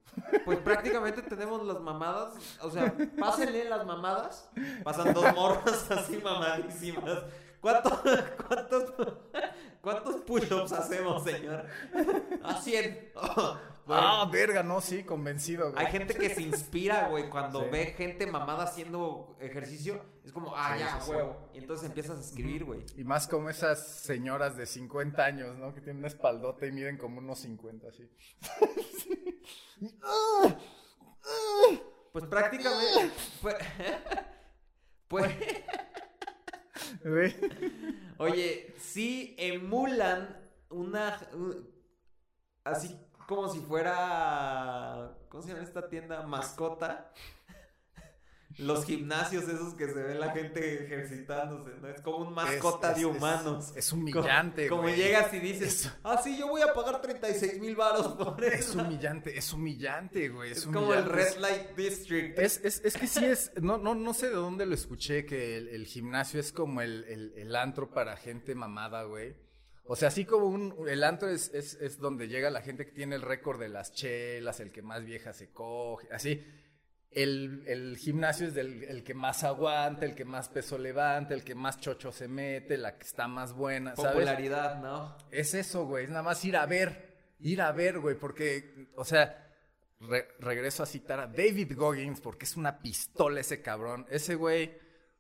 Pues 0.46 0.58
prácticamente 0.60 1.20
tenemos 1.20 1.62
las 1.66 1.78
mamadas, 1.80 2.34
o 2.62 2.70
sea, 2.70 2.94
pásenle 3.18 3.64
las 3.68 3.84
mamadas, 3.84 4.50
pasan 4.82 5.12
dos 5.12 5.34
morras 5.34 5.90
así 5.90 6.16
mamadísimas. 6.24 7.24
¿Cuánto- 7.60 8.00
¿Cuántos, 8.48 8.84
cuántos 9.80 10.16
push-ups 10.22 10.72
hacemos, 10.72 11.24
señor? 11.24 11.66
A 12.42 12.60
100. 12.60 13.12
Oh, 13.16 13.56
bueno, 13.86 14.02
Ah, 14.02 14.28
verga, 14.30 14.62
no, 14.62 14.80
sí, 14.80 15.02
convencido, 15.02 15.72
güey. 15.72 15.84
hay 15.84 15.90
gente 15.92 16.14
que 16.14 16.32
se 16.34 16.42
inspira, 16.42 17.08
güey, 17.08 17.28
cuando 17.28 17.62
Sí. 17.64 17.68
ve 17.72 17.86
gente 17.96 18.26
mamada 18.26 18.64
haciendo 18.64 19.36
ejercicio, 19.40 20.00
es 20.24 20.32
como, 20.32 20.54
ah, 20.54 20.74
Sí, 20.74 20.80
ya, 20.80 21.00
huevo. 21.08 21.50
Y 21.54 21.58
entonces 21.58 21.86
empiezas 21.88 22.18
a 22.18 22.20
escribir, 22.20 22.64
güey. 22.64 22.84
Y 22.96 23.04
más 23.04 23.26
como 23.26 23.50
esas 23.50 23.84
señoras 23.88 24.56
de 24.56 24.66
50 24.66 25.24
años, 25.24 25.56
¿no? 25.58 25.74
Que 25.74 25.80
tienen 25.80 25.98
una 25.98 26.08
espaldota 26.08 26.66
y 26.66 26.72
miden 26.72 26.98
como 26.98 27.18
unos 27.18 27.40
50, 27.40 27.88
así. 27.88 28.08
Pues 32.12 32.24
prácticamente, 32.26 33.10
pues, 33.40 33.56
pues. 35.08 35.32
Oye, 38.18 38.74
sí 38.78 39.34
emulan 39.38 40.36
una. 40.68 41.18
Así 42.64 42.98
como 43.26 43.48
si 43.48 43.60
fuera. 43.60 45.16
¿Cómo 45.28 45.42
se 45.42 45.50
llama 45.50 45.62
esta 45.62 45.88
tienda? 45.88 46.22
Mascota. 46.22 47.12
Los 48.58 48.84
gimnasios 48.84 49.44
esos 49.44 49.74
que 49.74 49.86
se 49.86 49.94
ve 50.02 50.14
la 50.16 50.32
gente 50.32 50.84
ejercitándose, 50.84 51.70
¿no? 51.80 51.88
Es 51.88 52.00
como 52.02 52.18
un 52.18 52.34
mascota 52.34 52.90
Es- 52.90 52.96
de 52.96 53.00
es- 53.02 53.06
humanos. 53.06 53.70
Es, 53.70 53.76
es 53.86 53.92
humillante, 53.92 54.68
Como 54.68 54.82
güey. 54.82 54.96
llegas 54.96 55.32
y 55.32 55.38
dices, 55.38 55.90
ah, 56.02 56.20
sí, 56.22 56.36
yo 56.36 56.48
voy 56.48 56.60
a 56.62 56.74
pagar 56.74 57.00
36 57.00 57.58
mil 57.60 57.76
baros 57.76 58.08
por 58.14 58.42
Es 58.44 58.68
eso. 58.68 58.80
humillante, 58.82 59.38
es 59.38 59.52
humillante, 59.52 60.28
güey. 60.28 60.50
Es, 60.50 60.58
Es 60.58 60.64
como 60.66 60.92
el 60.92 61.00
humillante. 61.04 61.12
Red 61.12 61.36
Light 61.38 61.76
District. 61.76 62.38
Es, 62.38 62.60
es, 62.64 62.82
es 62.84 62.96
que 62.96 63.06
sí 63.06 63.24
es, 63.24 63.52
no, 63.62 63.78
no, 63.78 63.94
no 63.94 64.12
sé 64.14 64.28
de 64.28 64.34
dónde 64.34 64.66
lo 64.66 64.74
escuché, 64.74 65.24
que 65.24 65.56
el, 65.56 65.68
el 65.68 65.86
gimnasio 65.86 66.40
es 66.40 66.52
como 66.52 66.82
el, 66.82 67.04
el, 67.04 67.32
el 67.36 67.56
antro 67.56 67.90
para 67.90 68.16
gente 68.16 68.54
mamada, 68.54 69.04
güey. 69.04 69.34
O 69.84 69.96
sea, 69.96 70.08
así 70.08 70.24
como 70.24 70.46
un, 70.46 70.74
el 70.88 71.02
antro 71.02 71.28
es, 71.30 71.50
es, 71.54 71.74
es 71.80 71.98
donde 71.98 72.28
llega 72.28 72.50
la 72.50 72.62
gente 72.62 72.84
que 72.84 72.92
tiene 72.92 73.14
el 73.16 73.22
récord 73.22 73.58
de 73.58 73.68
las 73.68 73.92
chelas, 73.92 74.60
el 74.60 74.70
que 74.70 74.82
más 74.82 75.04
vieja 75.04 75.32
se 75.32 75.50
coge, 75.52 76.08
así. 76.12 76.44
El, 77.12 77.64
el 77.66 77.96
gimnasio 77.96 78.46
es 78.46 78.54
del, 78.54 78.84
el 78.84 79.02
que 79.02 79.14
más 79.14 79.42
aguanta, 79.42 80.04
el 80.04 80.14
que 80.14 80.24
más 80.24 80.48
peso 80.48 80.78
levanta, 80.78 81.34
el 81.34 81.42
que 81.42 81.56
más 81.56 81.80
chocho 81.80 82.12
se 82.12 82.28
mete, 82.28 82.76
la 82.76 82.96
que 82.96 83.04
está 83.04 83.26
más 83.26 83.52
buena, 83.52 83.96
¿sabes? 83.96 84.12
Popularidad, 84.12 84.80
¿no? 84.80 85.16
Es 85.32 85.54
eso, 85.54 85.86
güey. 85.86 86.04
Es 86.04 86.10
nada 86.10 86.22
más 86.22 86.44
ir 86.44 86.56
a 86.56 86.66
ver. 86.66 87.10
Ir 87.40 87.62
a 87.62 87.72
ver, 87.72 87.98
güey. 87.98 88.14
Porque, 88.14 88.90
o 88.94 89.04
sea, 89.04 89.50
re- 89.98 90.28
regreso 90.38 90.84
a 90.84 90.86
citar 90.86 91.18
a 91.18 91.26
David 91.26 91.72
Goggins 91.76 92.20
porque 92.20 92.44
es 92.44 92.56
una 92.56 92.80
pistola 92.80 93.40
ese 93.40 93.60
cabrón. 93.60 94.06
Ese 94.08 94.36
güey, 94.36 94.78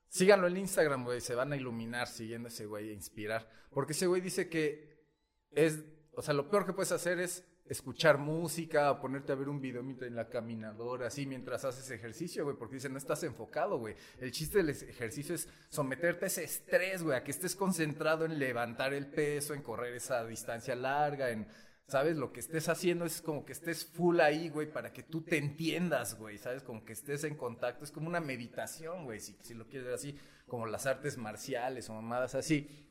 síganlo 0.08 0.46
en 0.46 0.58
Instagram, 0.58 1.04
güey. 1.04 1.20
Se 1.20 1.34
van 1.34 1.52
a 1.52 1.56
iluminar 1.56 2.06
siguiendo 2.06 2.46
a 2.46 2.52
ese 2.52 2.66
güey 2.66 2.90
e 2.90 2.92
inspirar. 2.92 3.50
Porque 3.70 3.94
ese 3.94 4.06
güey 4.06 4.20
dice 4.20 4.48
que 4.48 5.06
es, 5.50 5.80
o 6.12 6.22
sea, 6.22 6.34
lo 6.34 6.48
peor 6.48 6.66
que 6.66 6.72
puedes 6.72 6.92
hacer 6.92 7.18
es 7.18 7.44
escuchar 7.70 8.18
música, 8.18 9.00
ponerte 9.00 9.30
a 9.30 9.36
ver 9.36 9.48
un 9.48 9.60
video 9.60 9.80
en 9.80 10.16
la 10.16 10.28
caminadora, 10.28 11.06
así 11.06 11.24
mientras 11.24 11.64
haces 11.64 11.88
ejercicio, 11.92 12.42
güey, 12.42 12.56
porque 12.56 12.74
dicen, 12.74 12.90
no 12.90 12.98
estás 12.98 13.22
enfocado, 13.22 13.78
güey. 13.78 13.94
El 14.18 14.32
chiste 14.32 14.58
del 14.58 14.70
ejercicio 14.70 15.36
es 15.36 15.48
someterte 15.68 16.24
a 16.24 16.28
ese 16.28 16.42
estrés, 16.42 17.04
güey, 17.04 17.16
a 17.16 17.22
que 17.22 17.30
estés 17.30 17.54
concentrado 17.54 18.24
en 18.24 18.40
levantar 18.40 18.92
el 18.92 19.06
peso, 19.06 19.54
en 19.54 19.62
correr 19.62 19.94
esa 19.94 20.26
distancia 20.26 20.74
larga, 20.74 21.30
en, 21.30 21.46
¿sabes? 21.86 22.16
Lo 22.16 22.32
que 22.32 22.40
estés 22.40 22.68
haciendo 22.68 23.04
es 23.04 23.22
como 23.22 23.44
que 23.44 23.52
estés 23.52 23.86
full 23.86 24.18
ahí, 24.18 24.48
güey, 24.48 24.68
para 24.72 24.92
que 24.92 25.04
tú 25.04 25.22
te 25.22 25.38
entiendas, 25.38 26.18
güey, 26.18 26.38
¿sabes? 26.38 26.64
Como 26.64 26.84
que 26.84 26.92
estés 26.92 27.22
en 27.22 27.36
contacto, 27.36 27.84
es 27.84 27.92
como 27.92 28.08
una 28.08 28.20
meditación, 28.20 29.04
güey, 29.04 29.20
si, 29.20 29.36
si 29.42 29.54
lo 29.54 29.68
quieres 29.68 29.84
ver 29.84 29.94
así, 29.94 30.18
como 30.48 30.66
las 30.66 30.86
artes 30.86 31.16
marciales 31.16 31.88
o 31.88 31.94
mamadas 31.94 32.34
así. 32.34 32.88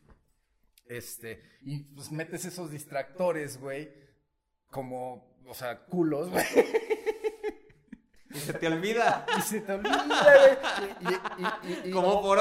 Este, 0.85 1.43
y 1.63 1.79
pues 1.79 2.13
metes 2.13 2.45
esos 2.45 2.71
distractores, 2.71 3.59
güey 3.59 4.07
como, 4.69 5.35
o 5.47 5.53
sea, 5.53 5.79
culos, 5.85 6.29
güey. 6.29 6.45
Y 8.31 8.37
se 8.37 8.53
te 8.53 8.67
olvida. 8.67 9.25
Y 9.37 9.41
se 9.41 9.61
te 9.61 9.73
olvida, 9.73 10.05
güey. 10.05 11.13
Y, 11.65 11.87
y, 11.87 11.89
y, 11.89 11.91
como 11.91 12.21
por 12.21 12.39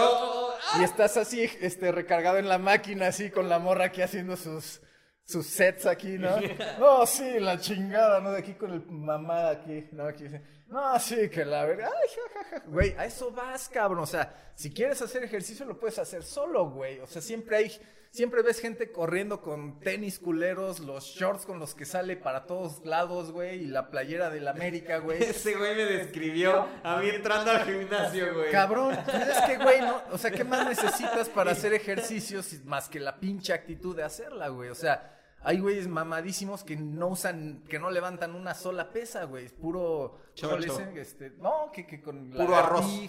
Y 0.78 0.84
estás 0.84 1.16
así, 1.16 1.48
este, 1.60 1.92
recargado 1.92 2.36
en 2.36 2.48
la 2.48 2.58
máquina, 2.58 3.06
así, 3.06 3.30
con 3.30 3.48
la 3.48 3.58
morra 3.58 3.86
aquí 3.86 4.02
haciendo 4.02 4.36
sus, 4.36 4.82
sus 5.24 5.46
sets 5.46 5.86
aquí, 5.86 6.18
¿no? 6.18 6.36
No, 6.78 7.06
sí, 7.06 7.40
la 7.40 7.58
chingada, 7.58 8.20
¿no? 8.20 8.32
De 8.32 8.38
aquí 8.38 8.54
con 8.54 8.72
el 8.72 8.84
mamá 8.86 9.48
aquí, 9.48 9.88
¿no? 9.92 10.06
Aquí 10.06 10.24
No, 10.66 10.98
sí, 10.98 11.30
que 11.30 11.44
la 11.46 11.64
verdad. 11.64 11.90
Ay, 11.90 12.08
jajaja. 12.34 12.66
Güey, 12.66 12.94
a 12.98 13.06
eso 13.06 13.30
vas, 13.30 13.70
cabrón. 13.70 14.00
O 14.00 14.06
sea, 14.06 14.52
si 14.54 14.70
quieres 14.70 15.00
hacer 15.00 15.24
ejercicio, 15.24 15.64
lo 15.64 15.78
puedes 15.78 15.98
hacer 15.98 16.22
solo, 16.22 16.68
güey. 16.68 17.00
O 17.00 17.06
sea, 17.06 17.22
siempre 17.22 17.56
hay 17.56 17.72
Siempre 18.18 18.42
ves 18.42 18.58
gente 18.58 18.90
corriendo 18.90 19.40
con 19.40 19.78
tenis 19.78 20.18
culeros, 20.18 20.80
los 20.80 21.04
shorts 21.04 21.46
con 21.46 21.60
los 21.60 21.76
que 21.76 21.84
sale 21.84 22.16
para 22.16 22.46
todos 22.46 22.84
lados, 22.84 23.30
güey, 23.30 23.62
y 23.62 23.66
la 23.66 23.90
playera 23.92 24.28
del 24.28 24.48
América, 24.48 24.98
güey. 24.98 25.22
Ese 25.22 25.54
güey 25.54 25.76
me 25.76 25.84
describió 25.84 26.66
a 26.82 26.96
mí 26.96 27.10
entrando 27.10 27.52
al 27.52 27.64
gimnasio, 27.64 28.34
güey. 28.34 28.50
Cabrón, 28.50 28.98
pues 29.04 29.28
es 29.28 29.40
que, 29.42 29.58
güey, 29.58 29.82
no, 29.82 30.02
o 30.10 30.18
sea, 30.18 30.32
¿qué 30.32 30.42
más 30.42 30.66
necesitas 30.66 31.28
para 31.28 31.52
hacer 31.52 31.72
ejercicios 31.74 32.54
más 32.64 32.88
que 32.88 32.98
la 32.98 33.20
pinche 33.20 33.52
actitud 33.52 33.94
de 33.94 34.02
hacerla, 34.02 34.48
güey? 34.48 34.70
O 34.70 34.74
sea, 34.74 35.16
hay 35.44 35.60
güeyes 35.60 35.86
mamadísimos 35.86 36.64
que 36.64 36.74
no 36.74 37.06
usan, 37.06 37.62
que 37.68 37.78
no 37.78 37.88
levantan 37.88 38.34
una 38.34 38.54
sola 38.54 38.90
pesa, 38.90 39.26
güey. 39.26 39.44
Es 39.44 39.52
puro. 39.52 40.18
Chocho. 40.34 40.80
Este, 40.96 41.34
no, 41.38 41.70
que, 41.72 41.86
que 41.86 42.02
con 42.02 42.32
puro 42.32 42.56
arroz. 42.56 42.84
Y, 42.84 43.08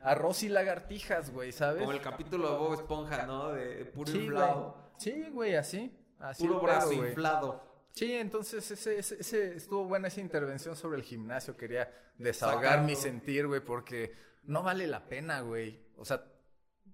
arroz 0.00 0.42
y 0.42 0.48
lagartijas, 0.48 1.30
güey, 1.30 1.52
¿sabes? 1.52 1.80
Como 1.80 1.92
el 1.92 2.00
capítulo 2.00 2.50
de 2.50 2.58
Bob 2.58 2.74
Esponja, 2.74 3.26
¿no? 3.26 3.52
De 3.52 3.84
puro 3.86 4.10
sí, 4.10 4.18
inflado. 4.18 4.72
Güey. 4.72 4.92
Sí, 4.98 5.30
güey, 5.30 5.54
así. 5.56 5.96
así 6.18 6.46
puro 6.46 6.60
brazo 6.60 6.92
inflado. 6.92 7.68
Sí, 7.92 8.12
entonces 8.14 8.70
ese, 8.70 8.98
ese, 8.98 9.56
estuvo 9.56 9.84
buena 9.84 10.08
esa 10.08 10.20
intervención 10.20 10.76
sobre 10.76 10.98
el 10.98 11.02
gimnasio. 11.02 11.56
Quería 11.56 11.92
desahogar 12.18 12.82
mi 12.82 12.94
sentir, 12.96 13.46
güey, 13.46 13.60
porque 13.60 14.14
no 14.44 14.62
vale 14.62 14.86
la 14.86 15.08
pena, 15.08 15.40
güey. 15.40 15.80
O 15.96 16.04
sea, 16.04 16.24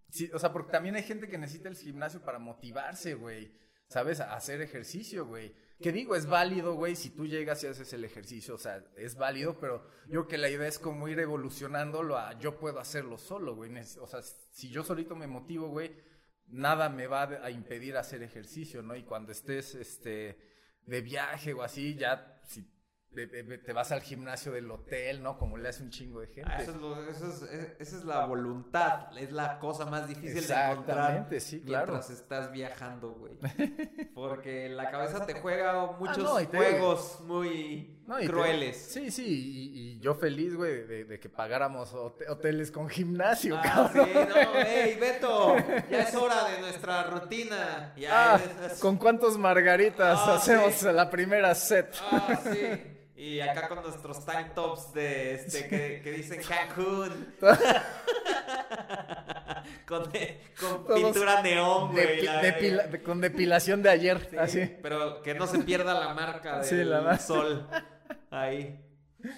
sí, 0.08 0.30
o 0.32 0.38
sea, 0.38 0.52
porque 0.52 0.72
también 0.72 0.96
hay 0.96 1.02
gente 1.02 1.28
que 1.28 1.38
necesita 1.38 1.68
el 1.68 1.76
gimnasio 1.76 2.20
para 2.22 2.38
motivarse, 2.38 3.14
güey. 3.14 3.52
¿sabes? 3.88 4.20
A 4.20 4.34
hacer 4.34 4.60
ejercicio, 4.60 5.26
güey. 5.26 5.54
Que 5.80 5.92
digo, 5.92 6.16
es 6.16 6.26
válido, 6.26 6.74
güey, 6.74 6.96
si 6.96 7.10
tú 7.10 7.26
llegas 7.26 7.62
y 7.62 7.66
haces 7.66 7.92
el 7.92 8.04
ejercicio, 8.04 8.54
o 8.54 8.58
sea, 8.58 8.82
es 8.96 9.16
válido, 9.16 9.58
pero 9.60 9.86
yo 10.06 10.26
creo 10.26 10.28
que 10.28 10.38
la 10.38 10.48
idea 10.48 10.68
es 10.68 10.78
como 10.78 11.06
ir 11.08 11.18
evolucionándolo 11.18 12.16
a 12.16 12.38
yo 12.38 12.58
puedo 12.58 12.80
hacerlo 12.80 13.18
solo, 13.18 13.54
güey. 13.54 13.70
O 14.00 14.06
sea, 14.06 14.22
si 14.22 14.70
yo 14.70 14.82
solito 14.82 15.14
me 15.14 15.26
motivo, 15.26 15.68
güey, 15.68 15.94
nada 16.46 16.88
me 16.88 17.06
va 17.06 17.24
a 17.42 17.50
impedir 17.50 17.96
hacer 17.96 18.22
ejercicio, 18.22 18.82
¿no? 18.82 18.96
Y 18.96 19.02
cuando 19.02 19.32
estés, 19.32 19.74
este, 19.74 20.38
de 20.86 21.00
viaje 21.02 21.52
o 21.52 21.62
así, 21.62 21.94
ya, 21.96 22.40
si 22.44 22.62
te 23.14 23.72
vas 23.72 23.92
al 23.92 24.02
gimnasio 24.02 24.52
del 24.52 24.70
hotel, 24.70 25.22
¿no? 25.22 25.38
Como 25.38 25.56
le 25.56 25.68
hace 25.68 25.82
un 25.82 25.90
chingo 25.90 26.20
de 26.20 26.26
gente. 26.26 26.50
Ah, 26.52 26.60
eso 26.60 27.00
es 27.08 27.16
eso 27.16 27.28
es, 27.28 27.42
eh, 27.50 27.76
esa 27.78 27.96
es 27.96 28.04
la 28.04 28.26
voluntad, 28.26 29.16
es 29.16 29.32
la 29.32 29.58
cosa 29.58 29.86
más 29.86 30.06
difícil 30.06 30.46
de 30.46 30.54
encontrar 30.54 31.26
sí, 31.40 31.60
claro. 31.62 31.92
mientras 31.92 32.10
estás 32.10 32.52
viajando, 32.52 33.12
güey. 33.12 33.34
Porque 34.14 34.68
la 34.68 34.90
cabeza 34.90 35.24
te 35.24 35.34
juega 35.34 35.82
ah, 35.82 35.96
muchos 35.98 36.46
juegos 36.48 37.20
muy 37.22 37.96
crueles. 38.26 38.76
sí, 38.76 39.10
sí, 39.10 39.24
y, 39.74 39.98
yo 40.00 40.14
feliz, 40.14 40.54
güey, 40.54 40.86
de, 40.86 41.18
que 41.18 41.28
pagáramos 41.28 41.92
hoteles 41.94 42.70
con 42.70 42.88
gimnasio, 42.88 43.58
ah, 43.58 43.90
Sí, 43.92 43.98
no, 43.98 44.34
hey, 44.54 44.96
Beto, 45.00 45.56
ya 45.90 46.00
es 46.02 46.14
hora 46.14 46.44
de 46.50 46.60
nuestra 46.60 47.04
rutina. 47.04 47.94
Ya 47.96 48.34
ah, 48.34 48.40
¿Con 48.80 48.96
cuántos 48.98 49.38
margaritas 49.38 50.18
ah, 50.22 50.34
hacemos 50.34 50.82
la 50.82 51.08
primera 51.08 51.54
set? 51.54 51.94
Ah, 52.10 52.38
sí. 52.52 52.96
Y 53.26 53.40
acá 53.40 53.66
con 53.66 53.82
nuestros 53.82 54.24
tank 54.24 54.54
tops 54.54 54.92
de 54.92 55.34
este 55.34 55.66
que, 55.66 56.12
dicen 56.16 56.40
Cancún. 56.44 57.34
con, 59.84 60.08
pintura 60.94 61.42
neón, 61.42 61.90
güey. 61.90 62.24
con 63.02 63.20
depilación 63.20 63.82
de 63.82 63.90
ayer, 63.90 64.30
así. 64.38 64.76
Pero 64.80 65.22
que 65.22 65.34
no 65.34 65.48
se 65.48 65.58
pierda 65.58 65.98
la 65.98 66.14
marca 66.14 66.60
del 66.60 67.18
sol. 67.18 67.68
Ahí. 68.30 68.80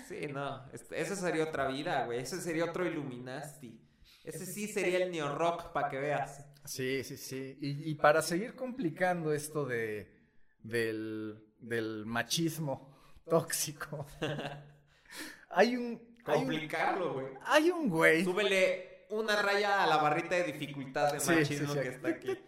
Sí, 0.07 0.27
no. 0.27 0.71
Este, 0.71 1.01
esa 1.01 1.17
sería 1.17 1.45
otra 1.45 1.69
vida, 1.69 2.05
güey. 2.05 2.21
Ese 2.21 2.43
sería 2.43 2.67
otro 2.67 2.87
Illuminati. 2.87 3.81
Ese 4.23 4.45
sí 4.45 4.69
sería 4.69 5.03
el 5.03 5.11
neo 5.11 5.35
rock, 5.35 5.73
para 5.73 5.89
que 5.89 5.99
veas. 5.99 6.45
Sí, 6.67 7.03
sí, 7.05 7.17
sí. 7.17 7.57
Y, 7.59 7.91
y 7.91 7.95
para 7.95 8.21
seguir 8.21 8.55
complicando 8.55 9.33
esto 9.33 9.65
de 9.65 10.15
del, 10.63 11.43
del 11.61 12.05
machismo 12.05 12.88
tóxico. 13.29 14.07
hay 15.51 15.77
un. 15.77 16.19
Complicarlo, 16.25 17.15
güey. 17.15 17.27
Hay, 17.47 17.71
un 17.71 17.89
güey. 17.89 18.23
Súbele 18.23 18.89
una 19.11 19.41
raya 19.41 19.83
a 19.83 19.87
la 19.87 19.97
barrita 19.97 20.35
de 20.35 20.45
dificultad 20.45 21.13
de 21.13 21.35
machismo 21.35 21.75
que 21.75 21.89
está 21.89 22.09
aquí. 22.09 22.39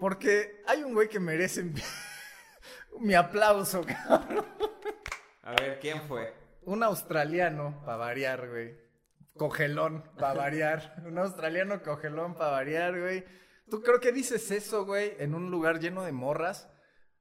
Porque 0.00 0.62
hay 0.66 0.82
un 0.82 0.94
güey 0.94 1.08
que 1.08 1.20
merece 1.20 1.64
mi, 2.98 3.14
aplauso, 3.14 3.84
cabrón. 3.84 4.44
A 5.42 5.52
ver, 5.52 5.78
¿quién 5.80 6.02
fue? 6.02 6.34
Un 6.62 6.82
australiano, 6.82 7.82
para 7.84 7.96
variar, 7.96 8.48
güey. 8.48 8.76
Cogelón, 9.36 10.04
para 10.18 10.34
variar. 10.34 10.96
Un 11.06 11.18
australiano 11.18 11.82
cogelón, 11.82 12.34
para 12.34 12.50
variar, 12.50 12.98
güey. 12.98 13.24
¿Tú 13.70 13.82
creo 13.82 14.00
que 14.00 14.12
dices 14.12 14.50
eso, 14.50 14.84
güey, 14.84 15.14
en 15.18 15.34
un 15.34 15.50
lugar 15.50 15.78
lleno 15.78 16.02
de 16.02 16.12
morras? 16.12 16.68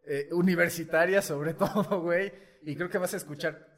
Eh, 0.05 0.29
universitaria 0.31 1.21
sobre 1.21 1.53
todo, 1.55 2.01
güey. 2.01 2.31
Y 2.63 2.75
creo 2.75 2.89
que 2.89 2.97
vas 2.97 3.13
a 3.13 3.17
escuchar 3.17 3.77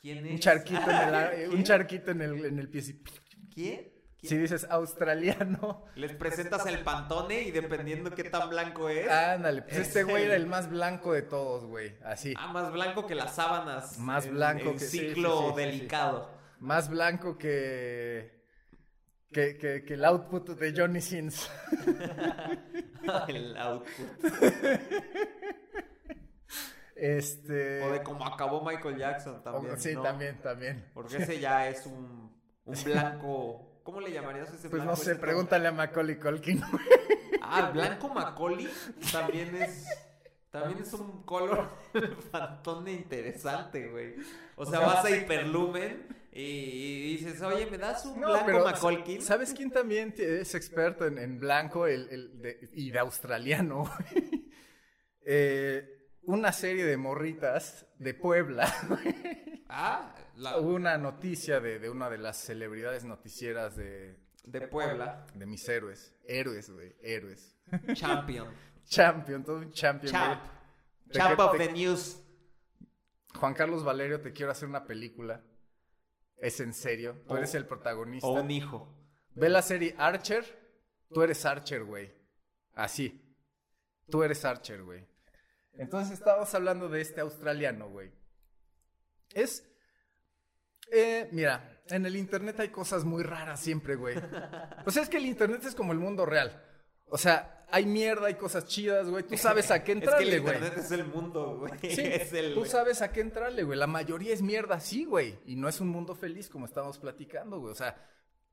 ¿Quién 0.00 0.26
un 0.26 0.38
charquito 0.38 0.90
en 0.90 1.14
el, 1.14 1.48
un 1.54 1.62
charquito 1.62 2.10
en 2.10 2.22
el, 2.22 2.44
en 2.44 2.58
el 2.58 2.68
pie. 2.68 2.82
¿Quién? 3.54 3.92
Si 4.20 4.36
dices 4.36 4.66
australiano. 4.68 5.84
Les 5.96 6.12
presentas 6.14 6.64
el 6.66 6.80
pantone 6.80 7.42
y 7.42 7.50
dependiendo 7.50 8.10
qué 8.12 8.24
tan 8.24 8.48
blanco 8.50 8.88
es. 8.88 9.08
Ándale, 9.08 9.62
pues 9.62 9.78
este 9.78 10.04
güey 10.04 10.24
era 10.24 10.36
el 10.36 10.46
más 10.46 10.70
blanco 10.70 11.12
de 11.12 11.22
todos, 11.22 11.64
güey. 11.64 11.96
Así. 12.04 12.34
Ah, 12.36 12.52
más 12.52 12.72
blanco 12.72 13.06
que 13.06 13.14
las 13.14 13.34
sábanas. 13.34 13.98
Más 13.98 14.28
blanco 14.28 14.72
que 14.74 14.80
ciclo 14.80 15.52
delicado. 15.56 16.30
Más 16.58 16.88
blanco 16.88 17.38
que 17.38 18.41
que, 19.32 19.56
que, 19.56 19.84
que, 19.84 19.94
el 19.94 20.04
output 20.04 20.50
de 20.50 20.74
Johnny 20.76 21.00
Sins. 21.00 21.50
el 23.28 23.56
output. 23.56 24.32
Este. 26.94 27.82
O 27.82 27.92
de 27.92 28.02
cómo 28.02 28.24
acabó 28.24 28.64
Michael 28.64 28.96
Jackson 28.96 29.42
también. 29.42 29.80
sí, 29.80 29.94
también, 30.00 30.40
también. 30.40 30.90
Porque 30.94 31.16
ese 31.16 31.40
ya 31.40 31.68
es 31.68 31.84
un, 31.86 32.32
un 32.64 32.84
blanco. 32.84 33.80
¿Cómo 33.82 34.00
le 34.00 34.12
llamarías 34.12 34.50
a 34.50 34.54
ese 34.54 34.68
pues 34.68 34.84
blanco? 34.84 34.94
Pues 34.94 35.08
no 35.08 35.14
sé, 35.14 35.18
pregúntale 35.18 35.66
a 35.66 35.72
Macaulay 35.72 36.16
Culkin. 36.20 36.62
ah, 37.42 37.66
el 37.66 37.72
blanco 37.72 38.08
Macaulay 38.08 38.68
también 39.10 39.56
es. 39.56 39.88
También 40.50 40.82
es 40.82 40.92
un 40.92 41.22
color 41.24 41.70
fantone 42.30 42.92
interesante, 42.92 43.88
güey. 43.88 44.14
O 44.54 44.66
sea, 44.66 44.80
vas 44.80 45.04
a 45.04 45.10
hiperlumen 45.10 46.06
y 46.34 47.16
dices, 47.16 47.42
oye, 47.42 47.66
¿me 47.66 47.76
das 47.76 48.06
un 48.06 48.18
blanco 48.18 48.46
pero, 48.46 49.20
¿Sabes 49.20 49.52
quién 49.52 49.70
también 49.70 50.14
es 50.16 50.54
experto 50.54 51.06
en, 51.06 51.38
blanco 51.38 51.86
el, 51.86 52.70
y 52.72 52.90
de 52.90 52.98
australiano? 52.98 53.84
eh, 55.26 56.08
una 56.22 56.52
serie 56.52 56.86
de 56.86 56.96
morritas 56.96 57.86
de 57.98 58.14
Puebla. 58.14 58.72
ah, 59.68 60.14
una 60.62 60.96
noticia 60.96 61.60
de, 61.60 61.90
una 61.90 62.08
de 62.08 62.16
las 62.16 62.38
celebridades 62.38 63.04
noticieras 63.04 63.76
de... 63.76 64.18
De 64.44 64.62
Puebla. 64.62 65.26
De 65.34 65.44
mis 65.44 65.68
héroes. 65.68 66.14
Héroes, 66.26 66.70
güey. 66.70 66.96
Héroes. 67.02 67.54
Champion. 67.92 68.48
champion, 68.86 69.44
todo 69.44 69.58
un 69.58 69.70
champion. 69.70 70.10
Champ. 70.10 70.42
Champ 71.10 71.38
of 71.38 71.58
the 71.58 71.70
news. 71.72 72.18
Juan 73.38 73.52
Carlos 73.52 73.84
Valerio, 73.84 74.20
te 74.20 74.32
quiero 74.32 74.50
hacer 74.50 74.66
una 74.66 74.86
película. 74.86 75.42
Es 76.42 76.58
en 76.60 76.74
serio. 76.74 77.22
Tú 77.28 77.36
eres 77.36 77.54
el 77.54 77.66
protagonista. 77.66 78.26
O 78.26 78.32
un 78.40 78.50
hijo. 78.50 78.92
Ve 79.36 79.48
la 79.48 79.62
serie 79.62 79.94
Archer. 79.96 80.44
Tú 81.14 81.22
eres 81.22 81.46
Archer, 81.46 81.84
güey. 81.84 82.12
Así. 82.74 83.24
Tú 84.10 84.24
eres 84.24 84.44
Archer, 84.44 84.82
güey. 84.82 85.06
Entonces 85.74 86.18
estábamos 86.18 86.52
hablando 86.54 86.88
de 86.88 87.00
este 87.00 87.20
australiano, 87.20 87.88
güey. 87.88 88.10
Es. 89.32 89.66
eh, 90.90 91.28
mira, 91.32 91.80
en 91.88 92.04
el 92.06 92.16
internet 92.16 92.58
hay 92.58 92.70
cosas 92.70 93.04
muy 93.04 93.22
raras 93.22 93.60
siempre, 93.60 93.94
güey. 93.94 94.16
O 94.84 94.90
sea, 94.90 95.04
es 95.04 95.08
que 95.08 95.18
el 95.18 95.26
internet 95.26 95.62
es 95.64 95.74
como 95.76 95.92
el 95.92 95.98
mundo 95.98 96.26
real. 96.26 96.60
O 97.14 97.18
sea, 97.18 97.66
hay 97.70 97.84
mierda, 97.84 98.28
hay 98.28 98.36
cosas 98.36 98.64
chidas, 98.64 99.06
güey. 99.06 99.22
Tú 99.22 99.36
sabes 99.36 99.70
a 99.70 99.84
qué 99.84 99.92
Es 99.92 99.98
que 99.98 100.04
entrarle, 100.04 100.34
el 100.36 100.40
güey. 100.40 100.54
internet 100.54 100.82
es 100.82 100.90
el 100.92 101.04
mundo, 101.04 101.58
güey. 101.58 101.94
Sí, 101.94 102.00
es 102.04 102.32
el... 102.32 102.54
tú 102.54 102.64
sabes 102.64 103.02
a 103.02 103.12
qué 103.12 103.20
entrarle, 103.20 103.64
güey. 103.64 103.78
La 103.78 103.86
mayoría 103.86 104.32
es 104.32 104.40
mierda, 104.40 104.80
sí, 104.80 105.04
güey. 105.04 105.38
Y 105.44 105.56
no 105.56 105.68
es 105.68 105.78
un 105.82 105.88
mundo 105.88 106.14
feliz 106.14 106.48
como 106.48 106.64
estamos 106.64 106.98
platicando, 106.98 107.60
güey. 107.60 107.70
O 107.70 107.74
sea, 107.74 108.02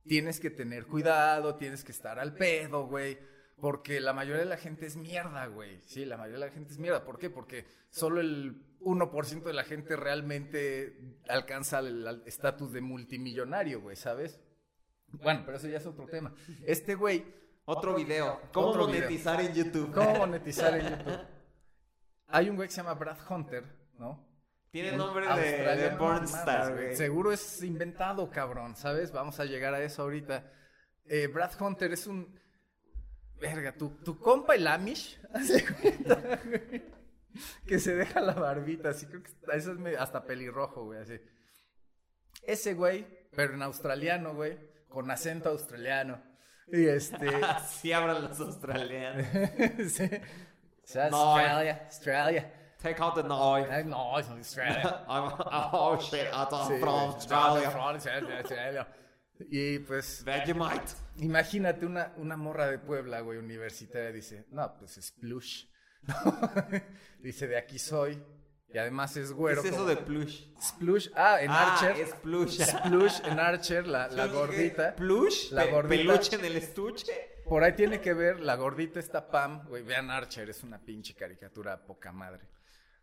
tienes 0.06 0.42
que 0.42 0.50
tener 0.50 0.88
cuidado, 0.88 1.56
tienes 1.56 1.86
que 1.86 1.94
estar 1.94 2.20
al 2.20 2.34
pedo, 2.34 2.86
güey. 2.88 3.18
Porque 3.62 4.02
la 4.02 4.12
mayoría 4.12 4.42
de 4.42 4.50
la 4.50 4.58
gente 4.58 4.86
es 4.86 4.98
mierda, 4.98 5.48
güey. 5.48 5.80
Sí, 5.86 6.04
la 6.04 6.18
mayoría 6.18 6.40
de 6.42 6.46
la 6.48 6.52
gente 6.52 6.74
es 6.74 6.80
mierda. 6.80 7.06
¿Por 7.06 7.18
qué? 7.18 7.30
Porque 7.30 7.66
solo 7.90 8.20
el 8.20 8.78
1% 8.82 9.44
de 9.44 9.54
la 9.54 9.64
gente 9.64 9.96
realmente 9.96 10.98
alcanza 11.30 11.80
el 11.80 12.06
el 12.06 12.24
estatus 12.26 12.74
de 12.74 12.82
multimillonario, 12.82 13.80
güey, 13.80 13.96
¿sabes? 13.96 14.42
Bueno, 15.14 15.44
pero 15.46 15.58
eso 15.58 15.70
ya 15.70 15.78
es 15.78 15.86
otro 15.86 16.08
tema. 16.08 16.34
Este 16.66 16.96
güey, 16.96 17.26
Otro 17.72 17.94
video. 17.94 18.42
¿Cómo 18.52 18.70
Otro 18.70 18.88
video. 18.88 19.02
monetizar 19.02 19.40
en 19.42 19.54
YouTube? 19.54 19.94
¿cómo 19.94 20.16
monetizar 20.16 20.76
en 20.76 20.90
YouTube? 20.90 21.20
Hay 22.28 22.50
un 22.50 22.56
güey 22.56 22.68
que 22.68 22.74
se 22.74 22.82
llama 22.82 22.96
Brad 22.96 23.20
Hunter, 23.30 23.64
¿no? 24.00 24.28
Tiene 24.72 24.98
nombre 24.98 25.28
de, 25.28 25.76
de 25.76 25.90
pornstar, 25.92 26.74
güey. 26.74 26.96
Seguro 26.96 27.32
es 27.32 27.62
inventado, 27.62 28.28
cabrón, 28.32 28.76
¿sabes? 28.76 29.12
Vamos 29.12 29.40
a 29.40 29.46
llegar 29.46 29.76
a 29.76 29.84
eso 29.84 30.02
ahorita. 30.02 30.52
Eh, 31.06 31.28
Brad 31.28 31.52
Hunter 31.62 31.94
es 31.94 32.08
un... 32.08 32.40
Verga, 33.40 33.72
tu, 33.74 33.90
tu 34.04 34.18
compa 34.18 34.56
el 34.56 34.66
Amish, 34.66 35.22
hace 35.34 35.64
cuenta, 35.64 36.40
güey, 36.44 36.84
que 37.68 37.78
se 37.78 37.96
deja 37.96 38.20
la 38.20 38.34
barbita, 38.34 38.90
así 38.90 39.06
creo 39.06 39.22
que 39.22 39.32
eso 39.54 39.74
es 39.74 39.98
hasta 40.00 40.26
pelirrojo, 40.26 40.86
güey, 40.86 41.02
así. 41.02 41.22
Ese 42.42 42.74
güey, 42.74 43.06
pero 43.36 43.54
en 43.54 43.62
australiano, 43.62 44.34
güey, 44.34 44.58
con 44.90 45.10
acento 45.12 45.50
australiano. 45.50 46.29
Y 46.72 46.86
este... 46.88 47.28
Así 47.44 47.92
hablan 47.92 48.24
los 48.24 48.40
australianos. 48.40 49.26
sí. 49.92 50.10
O 50.84 50.88
sea, 50.92 51.10
No, 51.10 51.18
Australia, 51.38 51.82
Australia. 51.86 52.54
Take 52.82 53.02
out 53.02 53.16
the 53.16 53.24
noise. 53.24 53.68
Ay, 53.70 53.84
No, 53.86 54.18
es 54.18 54.28
Australia. 54.30 55.06
I'm, 55.10 55.34
oh 55.74 55.98
shit, 56.00 56.28
I'm 56.32 56.48
Sí, 56.68 56.80
from. 56.80 56.90
Australia, 57.14 57.70
Australia. 58.40 58.88
Y 59.52 59.80
pues, 59.80 60.24
Vegemite. 60.24 60.94
imagínate 61.18 61.86
una, 61.86 62.14
una 62.18 62.36
morra 62.36 62.68
de 62.68 62.78
Puebla, 62.78 63.22
güey, 63.22 63.38
universitaria, 63.38 64.12
dice, 64.12 64.46
no, 64.52 64.76
pues 64.78 64.98
es 64.98 65.12
plush. 65.12 65.66
dice, 67.20 67.48
de 67.48 67.58
aquí 67.58 67.80
soy. 67.80 68.22
Y 68.72 68.78
además 68.78 69.18
es 69.18 69.30
¿Qué 69.30 69.34
güero. 69.34 69.62
es 69.62 69.66
eso 69.68 69.78
como- 69.78 69.90
de 69.90 69.98
plush? 69.98 70.44
Splush. 70.62 71.10
Ah, 71.16 71.42
en 71.42 71.50
Ah, 71.50 71.74
Archer. 71.74 71.98
es 72.06 72.14
plush. 72.16 72.62
Splush 72.62 73.20
en 73.26 73.40
Archer, 73.40 73.88
la, 73.88 74.08
la 74.10 74.28
gordita. 74.28 74.96
¿Plush? 74.96 75.52
La 75.52 75.66
gordita. 75.66 76.04
¿Peluche 76.04 76.36
en 76.36 76.46
el 76.46 76.56
estuche? 76.56 77.12
Por 77.46 77.64
ahí 77.64 77.74
tiene 77.74 78.00
que 78.00 78.14
ver, 78.14 78.40
la 78.42 78.56
gordita 78.56 79.00
está 79.00 79.32
Pam, 79.32 79.68
güey, 79.68 79.82
vean 79.82 80.12
Archer, 80.12 80.48
es 80.52 80.64
una 80.64 80.80
pinche 80.80 81.16
caricatura 81.16 81.84
poca 81.84 82.12
madre. 82.12 82.48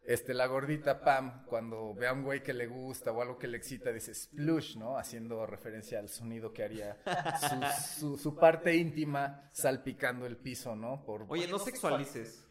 Este, 0.05 0.35
la 0.35 0.47
gordita 0.47 1.01
Pam, 1.01 1.45
cuando 1.47 1.93
ve 1.95 2.07
a 2.07 2.13
un 2.13 2.23
güey 2.23 2.41
que 2.45 2.55
le 2.55 2.69
gusta 2.69 3.11
o 3.11 3.21
algo 3.21 3.37
que 3.37 3.49
le 3.49 3.57
excita, 3.57 3.91
dice 3.91 4.15
splush, 4.15 4.77
¿no? 4.77 4.97
Haciendo 4.99 5.45
referencia 5.47 5.99
al 5.99 6.09
sonido 6.09 6.53
que 6.53 6.63
haría 6.63 6.97
su, 7.41 7.99
su- 7.99 8.17
su 8.19 8.37
parte 8.37 8.73
íntima 8.77 9.51
salpicando 9.53 10.25
el 10.27 10.37
piso, 10.37 10.77
¿no? 10.77 11.05
Por, 11.05 11.27
Oye, 11.29 11.49
no 11.49 11.59
sexualices. 11.59 12.46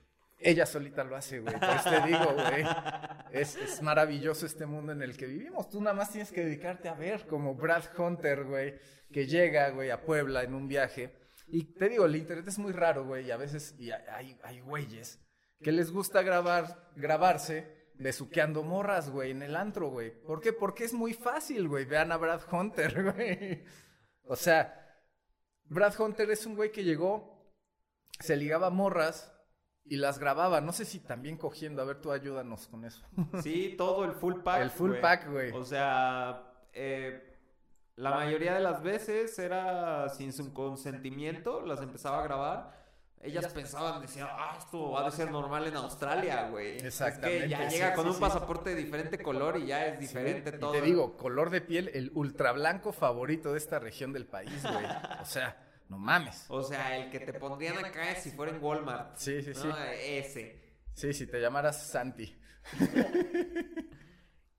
Ella 0.45 0.65
solita 0.65 1.03
lo 1.03 1.15
hace, 1.15 1.39
güey. 1.39 1.53
Por 1.59 1.69
eso 1.69 1.89
te 1.89 2.07
digo, 2.07 2.33
güey. 2.33 2.65
Es, 3.31 3.81
maravilloso 3.81 4.45
este 4.45 4.65
mundo 4.65 4.91
en 4.91 5.01
el 5.01 5.17
que 5.17 5.25
vivimos. 5.25 5.69
Tú 5.69 5.81
nada 5.81 5.95
más 5.95 6.11
tienes 6.11 6.31
que 6.31 6.45
dedicarte 6.45 6.87
a 6.87 6.93
ver, 6.93 7.25
como 7.25 7.55
Brad 7.55 7.83
Hunter, 7.97 8.45
güey, 8.45 8.75
que 9.11 9.25
llega, 9.25 9.69
güey, 9.71 9.89
a 9.89 10.01
Puebla 10.01 10.43
en 10.43 10.53
un 10.53 10.67
viaje. 10.67 11.13
Y 11.47 11.63
te 11.73 11.89
digo, 11.89 12.05
el 12.05 12.15
internet 12.15 12.47
es 12.47 12.59
muy 12.59 12.71
raro, 12.71 13.05
güey, 13.05 13.25
y 13.25 13.31
a 13.31 13.37
veces 13.37 13.75
y 13.79 13.89
hay 13.91 14.59
güeyes 14.61 15.19
que 15.61 15.71
les 15.71 15.91
gusta 15.91 16.21
grabar, 16.21 16.91
grabarse 16.95 17.89
besuqueando 17.97 18.63
morras, 18.63 19.09
güey, 19.09 19.31
en 19.31 19.41
el 19.41 19.55
antro, 19.55 19.89
güey. 19.89 20.11
¿Por 20.11 20.41
qué? 20.41 20.53
Porque 20.53 20.83
es 20.85 20.93
muy 20.93 21.13
fácil, 21.13 21.67
güey. 21.67 21.85
Vean 21.85 22.11
a 22.11 22.17
Brad 22.17 22.41
Hunter, 22.51 23.03
güey. 23.13 23.63
O 24.23 24.35
sea, 24.35 25.03
Brad 25.63 25.99
Hunter 25.99 26.29
es 26.29 26.45
un 26.45 26.55
güey 26.55 26.71
que 26.71 26.83
llegó, 26.83 27.51
se 28.19 28.35
ligaba 28.35 28.69
morras 28.69 29.34
y 29.87 29.97
las 29.97 30.19
grababa. 30.19 30.61
No 30.61 30.73
sé 30.73 30.85
si 30.85 30.99
también 30.99 31.37
cogiendo. 31.37 31.81
A 31.81 31.85
ver, 31.85 32.01
tú 32.01 32.11
ayúdanos 32.11 32.67
con 32.67 32.85
eso. 32.85 33.05
Sí, 33.41 33.75
todo 33.77 34.03
el 34.05 34.13
full 34.13 34.41
pack. 34.41 34.61
El 34.61 34.69
full 34.71 34.95
pack, 34.95 35.29
güey. 35.31 35.51
O 35.51 35.63
sea, 35.63 36.43
eh, 36.73 37.37
la 37.95 38.11
mayoría 38.11 38.53
de 38.53 38.59
las 38.61 38.81
veces 38.83 39.37
era 39.39 40.09
sin 40.09 40.33
su 40.33 40.53
consentimiento, 40.53 41.61
las 41.61 41.81
empezaba 41.81 42.19
a 42.19 42.23
grabar. 42.23 42.85
Ellas 43.21 43.51
pensaban, 43.51 44.01
decían, 44.01 44.27
ah, 44.29 44.55
esto 44.59 44.91
va 44.91 45.07
a 45.07 45.09
ser 45.09 45.31
normal 45.31 45.65
en 45.65 45.75
Australia, 45.77 46.47
güey. 46.49 46.77
Exactamente, 46.77 47.37
Es 47.37 47.43
que 47.45 47.49
ya 47.49 47.69
sí, 47.69 47.75
llega 47.75 47.89
sí, 47.89 47.95
con 47.95 48.07
un 48.07 48.13
sí. 48.13 48.19
pasaporte 48.21 48.69
de 48.69 48.75
diferente 48.75 49.17
color 49.17 49.57
y 49.57 49.67
ya 49.67 49.87
es 49.87 49.99
diferente 49.99 50.53
Y 50.55 50.59
todo. 50.59 50.71
te 50.73 50.81
digo, 50.81 51.17
color 51.17 51.49
de 51.49 51.61
piel, 51.61 51.89
el 51.95 52.11
ultra 52.13 52.51
blanco 52.51 52.91
favorito 52.91 53.53
de 53.53 53.57
esta 53.57 53.79
región 53.79 54.13
del 54.13 54.27
país, 54.27 54.61
güey. 54.61 54.85
O 55.21 55.25
sea, 55.25 55.57
no 55.89 55.97
mames. 55.97 56.45
O 56.49 56.63
sea, 56.63 56.97
el 56.97 57.09
que 57.11 57.19
te 57.19 57.33
pondrían 57.33 57.77
acá 57.83 58.15
si 58.15 58.31
fuera 58.31 58.51
en 58.51 58.63
Walmart. 58.63 59.17
Sí, 59.17 59.41
sí, 59.41 59.53
sí. 59.53 59.67
¿no? 59.67 59.75
Ese. 59.77 60.61
Sí, 60.93 61.13
si 61.13 61.27
te 61.27 61.39
llamaras 61.39 61.87
Santi. 61.87 62.35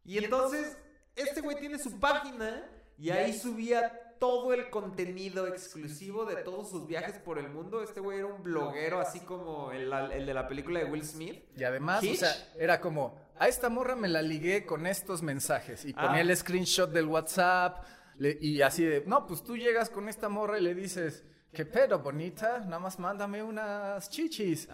Y 0.04 0.18
entonces, 0.18 0.76
este 1.16 1.40
güey 1.40 1.58
tiene 1.58 1.78
su 1.80 1.98
página 1.98 2.64
y 2.96 3.10
ahí 3.10 3.32
subía 3.32 4.14
todo 4.20 4.54
el 4.54 4.70
contenido 4.70 5.46
exclusivo 5.48 6.24
de 6.24 6.36
todos 6.36 6.70
sus 6.70 6.86
viajes 6.86 7.18
por 7.18 7.38
el 7.38 7.48
mundo. 7.48 7.82
Este 7.82 7.98
güey 8.00 8.18
era 8.18 8.26
un 8.28 8.42
bloguero, 8.42 9.00
así 9.00 9.18
como 9.20 9.72
el, 9.72 9.92
el 9.92 10.24
de 10.24 10.32
la 10.32 10.46
película 10.46 10.78
de 10.78 10.84
Will 10.86 11.04
Smith. 11.04 11.42
Y 11.56 11.64
además, 11.64 12.04
o 12.04 12.14
sea, 12.14 12.30
era 12.56 12.80
como, 12.80 13.18
a 13.38 13.48
esta 13.48 13.68
morra 13.68 13.96
me 13.96 14.06
la 14.08 14.22
ligué 14.22 14.64
con 14.64 14.86
estos 14.86 15.22
mensajes. 15.22 15.84
Y 15.84 15.92
ponía 15.92 16.10
Ah. 16.12 16.20
el 16.20 16.36
screenshot 16.36 16.90
del 16.90 17.06
WhatsApp. 17.06 17.84
Le- 18.18 18.38
y 18.40 18.62
así 18.62 18.84
de, 18.84 19.02
no, 19.06 19.26
pues 19.26 19.42
tú 19.42 19.56
llegas 19.56 19.90
con 19.90 20.08
esta 20.08 20.28
morra 20.28 20.58
y 20.58 20.62
le 20.62 20.74
dices, 20.74 21.24
¿qué 21.52 21.64
pedo, 21.66 21.98
bonita? 22.00 22.58
Nada 22.60 22.78
más 22.78 22.98
mándame 22.98 23.42
unas 23.42 24.08
chichis. 24.10 24.68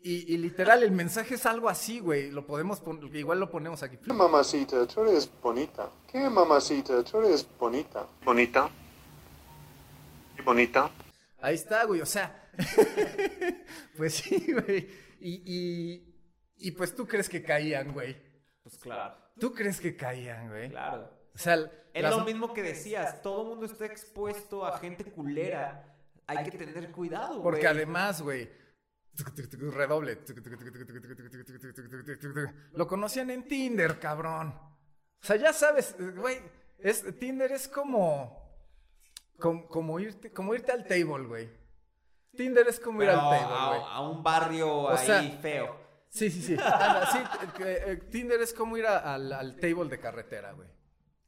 Y, 0.00 0.32
y 0.32 0.36
literal, 0.38 0.82
el 0.84 0.92
mensaje 0.92 1.34
es 1.34 1.44
algo 1.46 1.68
así, 1.68 1.98
güey. 1.98 2.30
Lo 2.30 2.46
podemos 2.46 2.80
poner, 2.80 3.14
igual 3.16 3.40
lo 3.40 3.50
ponemos 3.50 3.82
aquí. 3.82 3.96
¿Qué 3.96 4.12
mamacita? 4.12 4.86
Tú 4.86 5.02
eres 5.02 5.28
bonita. 5.42 5.90
¿Qué 6.10 6.30
mamacita? 6.30 7.02
Tú 7.02 7.18
eres 7.18 7.46
bonita. 7.58 8.06
Bonita. 8.24 8.70
¿Y 10.38 10.42
bonita? 10.42 10.90
Ahí 11.40 11.56
está, 11.56 11.84
güey, 11.84 12.00
o 12.00 12.06
sea. 12.06 12.48
pues 13.96 14.14
sí, 14.14 14.52
güey. 14.52 14.88
Y, 15.20 15.42
y, 15.44 16.14
y 16.58 16.70
pues 16.72 16.94
tú 16.94 17.06
crees 17.06 17.28
que 17.28 17.42
caían, 17.42 17.92
güey. 17.92 18.16
Pues 18.62 18.78
claro, 18.78 19.16
¿Tú 19.40 19.52
crees 19.52 19.80
que 19.80 19.96
caían, 19.96 20.48
güey? 20.48 20.68
claro. 20.70 21.10
O 21.38 21.40
sea, 21.40 21.54
Es 21.94 22.02
lo 22.10 22.24
mismo 22.24 22.52
que 22.52 22.62
decías, 22.64 23.22
todo 23.22 23.42
el 23.42 23.48
mundo 23.50 23.66
está 23.66 23.86
expuesto 23.86 24.66
a 24.66 24.78
gente 24.78 25.04
culera. 25.12 25.94
Hay 26.26 26.44
que 26.50 26.58
tener 26.58 26.90
cuidado, 26.90 27.40
Porque 27.42 27.60
güey. 27.60 27.72
además, 27.72 28.20
güey. 28.20 28.50
Redoble. 29.72 30.18
Lo 32.72 32.86
conocían 32.86 33.30
en 33.30 33.46
Tinder, 33.46 33.98
cabrón. 33.98 34.48
O 34.50 35.26
sea, 35.26 35.36
ya 35.36 35.52
sabes, 35.52 35.96
güey. 36.16 36.38
Es, 36.78 37.04
Tinder 37.18 37.50
es 37.52 37.66
como, 37.68 38.60
como. 39.38 39.66
Como 39.66 39.98
irte, 40.00 40.32
como 40.32 40.54
irte 40.54 40.70
al 40.72 40.84
table, 40.86 41.26
güey. 41.26 41.50
Tinder 42.36 42.68
es 42.68 42.78
como 42.78 43.02
ir 43.02 43.08
al 43.10 43.18
table, 43.18 43.38
güey. 43.78 43.80
a, 43.90 44.00
un 44.08 44.22
barrio 44.22 44.72
O 44.72 44.88
ahí 44.90 45.06
sea, 45.06 45.22
feo. 45.40 45.76
Sí, 46.08 46.30
sí, 46.30 46.42
sí. 46.42 46.56
Eh, 47.60 47.96
Tinder 48.10 48.40
es 48.40 48.52
como 48.52 48.76
ir 48.76 48.86
a- 48.86 49.14
al, 49.14 49.32
al 49.32 49.56
table 49.56 49.88
de 49.88 49.98
carretera, 49.98 50.52
güey. 50.52 50.68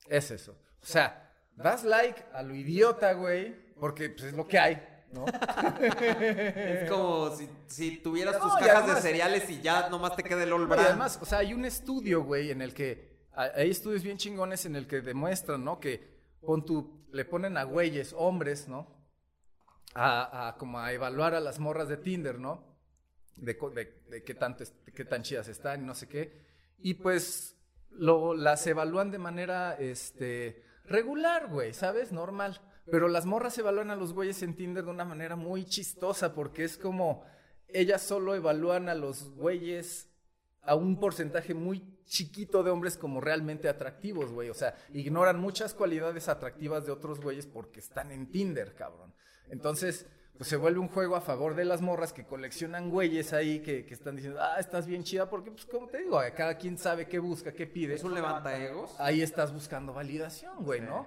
Es 0.08 0.30
eso. 0.30 0.52
O 0.82 0.86
sea, 0.86 1.32
das 1.56 1.84
like 1.84 2.24
a 2.32 2.42
lo 2.42 2.54
idiota, 2.54 3.12
güey, 3.12 3.54
porque 3.78 4.10
pues, 4.10 4.24
es 4.24 4.32
lo 4.34 4.46
que 4.46 4.58
hay, 4.58 4.82
¿no? 5.12 5.24
Es 5.80 6.90
como 6.90 7.34
si, 7.36 7.48
si 7.66 7.98
tuvieras 7.98 8.38
tus 8.38 8.52
No, 8.52 8.58
y 8.58 8.62
cajas 8.62 8.76
además- 8.84 8.96
de 9.02 9.08
cereales 9.10 9.50
y 9.50 9.60
ya 9.60 9.88
nomás 9.88 10.16
te 10.16 10.22
queda 10.22 10.42
el 10.42 10.52
All 10.52 10.62
Y 10.62 10.66
Brand. 10.66 10.86
además, 10.86 11.18
o 11.20 11.24
sea, 11.24 11.38
hay 11.38 11.54
un 11.54 11.64
estudio, 11.64 12.22
güey, 12.24 12.50
en 12.50 12.62
el 12.62 12.74
que 12.74 13.10
hay 13.32 13.70
estudios 13.70 14.02
bien 14.02 14.16
chingones 14.18 14.66
en 14.66 14.76
el 14.76 14.86
que 14.86 15.00
demuestran, 15.00 15.64
¿no? 15.64 15.78
Que 15.80 16.20
pon 16.44 16.64
tu, 16.64 17.06
le 17.12 17.24
ponen 17.24 17.56
a 17.56 17.64
güeyes, 17.64 18.14
hombres, 18.16 18.68
¿no? 18.68 18.98
A, 19.94 20.48
a 20.48 20.56
como 20.56 20.78
a 20.78 20.92
evaluar 20.92 21.34
a 21.34 21.40
las 21.40 21.58
morras 21.58 21.88
de 21.88 21.96
Tinder, 21.96 22.38
¿no? 22.38 22.64
De, 23.36 23.56
co- 23.56 23.70
de- 23.70 24.02
de 24.08 24.22
qué, 24.24 24.34
tanto 24.34 24.64
de 24.64 24.92
qué 24.92 25.04
tan 25.04 25.22
chidas 25.22 25.48
están 25.48 25.82
y 25.82 25.86
no 25.86 25.94
sé 25.94 26.08
qué. 26.08 26.44
Y 26.78 26.94
pues 26.94 27.56
lo, 28.00 28.32
las 28.32 28.66
evalúan 28.66 29.10
de 29.10 29.18
manera 29.18 29.74
este, 29.74 30.64
regular, 30.84 31.48
güey, 31.48 31.74
¿sabes? 31.74 32.12
Normal. 32.12 32.58
Pero 32.90 33.08
las 33.08 33.26
morras 33.26 33.56
evalúan 33.58 33.90
a 33.90 33.96
los 33.96 34.14
güeyes 34.14 34.42
en 34.42 34.56
Tinder 34.56 34.84
de 34.84 34.90
una 34.90 35.04
manera 35.04 35.36
muy 35.36 35.66
chistosa 35.66 36.34
porque 36.34 36.64
es 36.64 36.78
como 36.78 37.24
ellas 37.68 38.00
solo 38.00 38.34
evalúan 38.34 38.88
a 38.88 38.94
los 38.94 39.30
güeyes 39.34 40.08
a 40.62 40.74
un 40.74 40.98
porcentaje 40.98 41.52
muy 41.52 42.00
chiquito 42.06 42.62
de 42.62 42.70
hombres 42.70 42.96
como 42.96 43.20
realmente 43.20 43.68
atractivos, 43.68 44.32
güey. 44.32 44.48
O 44.48 44.54
sea, 44.54 44.74
ignoran 44.94 45.38
muchas 45.38 45.74
cualidades 45.74 46.30
atractivas 46.30 46.86
de 46.86 46.92
otros 46.92 47.20
güeyes 47.20 47.46
porque 47.46 47.80
están 47.80 48.12
en 48.12 48.30
Tinder, 48.30 48.74
cabrón. 48.74 49.14
Entonces, 49.50 50.06
pues 50.40 50.48
se 50.48 50.56
vuelve 50.56 50.78
un 50.78 50.88
juego 50.88 51.16
a 51.16 51.20
favor 51.20 51.54
de 51.54 51.66
las 51.66 51.82
morras 51.82 52.14
que 52.14 52.24
coleccionan 52.24 52.88
güeyes 52.88 53.34
ahí 53.34 53.60
que, 53.60 53.84
que 53.84 53.92
están 53.92 54.16
diciendo, 54.16 54.40
ah, 54.40 54.56
estás 54.58 54.86
bien 54.86 55.04
chida, 55.04 55.28
porque, 55.28 55.50
pues, 55.50 55.66
como 55.66 55.86
te 55.86 55.98
digo, 55.98 56.18
cada 56.34 56.56
quien 56.56 56.78
sabe 56.78 57.06
qué 57.06 57.18
busca, 57.18 57.52
qué 57.52 57.66
pide. 57.66 57.92
Es 57.92 58.04
un 58.04 58.14
levantaegos. 58.14 58.98
Ahí 58.98 59.20
estás 59.20 59.52
buscando 59.52 59.92
validación, 59.92 60.64
güey, 60.64 60.80
¿no? 60.80 61.06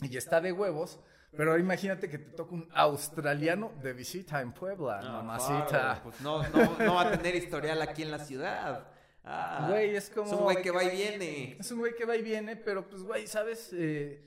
Y 0.00 0.16
está 0.16 0.40
de 0.40 0.52
huevos. 0.52 1.00
Pero 1.36 1.50
ahora 1.50 1.60
imagínate 1.60 2.08
que 2.08 2.18
te 2.18 2.30
toca 2.36 2.54
un 2.54 2.68
australiano 2.72 3.72
de 3.82 3.94
visita 3.94 4.40
en 4.40 4.52
Puebla, 4.52 5.00
mamacita. 5.02 5.66
Claro, 5.66 6.00
pues 6.04 6.20
no, 6.20 6.46
no, 6.50 6.78
no 6.78 6.94
va 6.94 7.08
a 7.08 7.10
tener 7.10 7.34
historial 7.34 7.82
aquí 7.82 8.02
en 8.04 8.12
la 8.12 8.20
ciudad. 8.20 8.86
Ah, 9.24 9.66
Güey, 9.68 9.96
es 9.96 10.08
como- 10.08 10.26
Es 10.28 10.32
un 10.34 10.42
güey 10.44 10.62
que 10.62 10.70
va 10.70 10.84
y 10.84 10.90
viene. 10.96 11.56
Es 11.58 11.72
un 11.72 11.80
güey 11.80 11.96
que 11.96 12.04
va 12.04 12.14
y 12.16 12.22
viene, 12.22 12.54
pero 12.54 12.88
pues, 12.88 13.02
güey, 13.02 13.26
¿sabes? 13.26 13.70
Eh, 13.72 14.22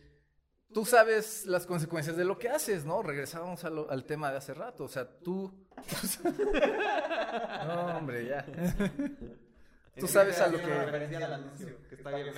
tú 0.74 0.86
sabes 0.86 1.46
las 1.46 1.66
consecuencias 1.66 2.16
de 2.18 2.26
lo 2.26 2.38
que 2.38 2.50
haces, 2.50 2.86
¿no? 2.86 3.02
Regresábamos 3.02 3.64
al 3.64 4.06
tema 4.06 4.32
de 4.32 4.38
hace 4.38 4.54
rato. 4.54 4.86
O 4.86 4.88
sea, 4.88 5.08
tú... 5.08 5.52
no, 7.68 7.98
hombre, 7.98 8.26
ya. 8.26 8.46
tú 10.00 10.08
sabes 10.08 10.40
a 10.40 10.48
lo 10.48 10.58
que... 10.58 10.66
referencia 10.66 11.26
al 11.26 11.34
anuncio, 11.34 11.78
que 11.90 11.96
está 11.96 12.16
bien. 12.16 12.34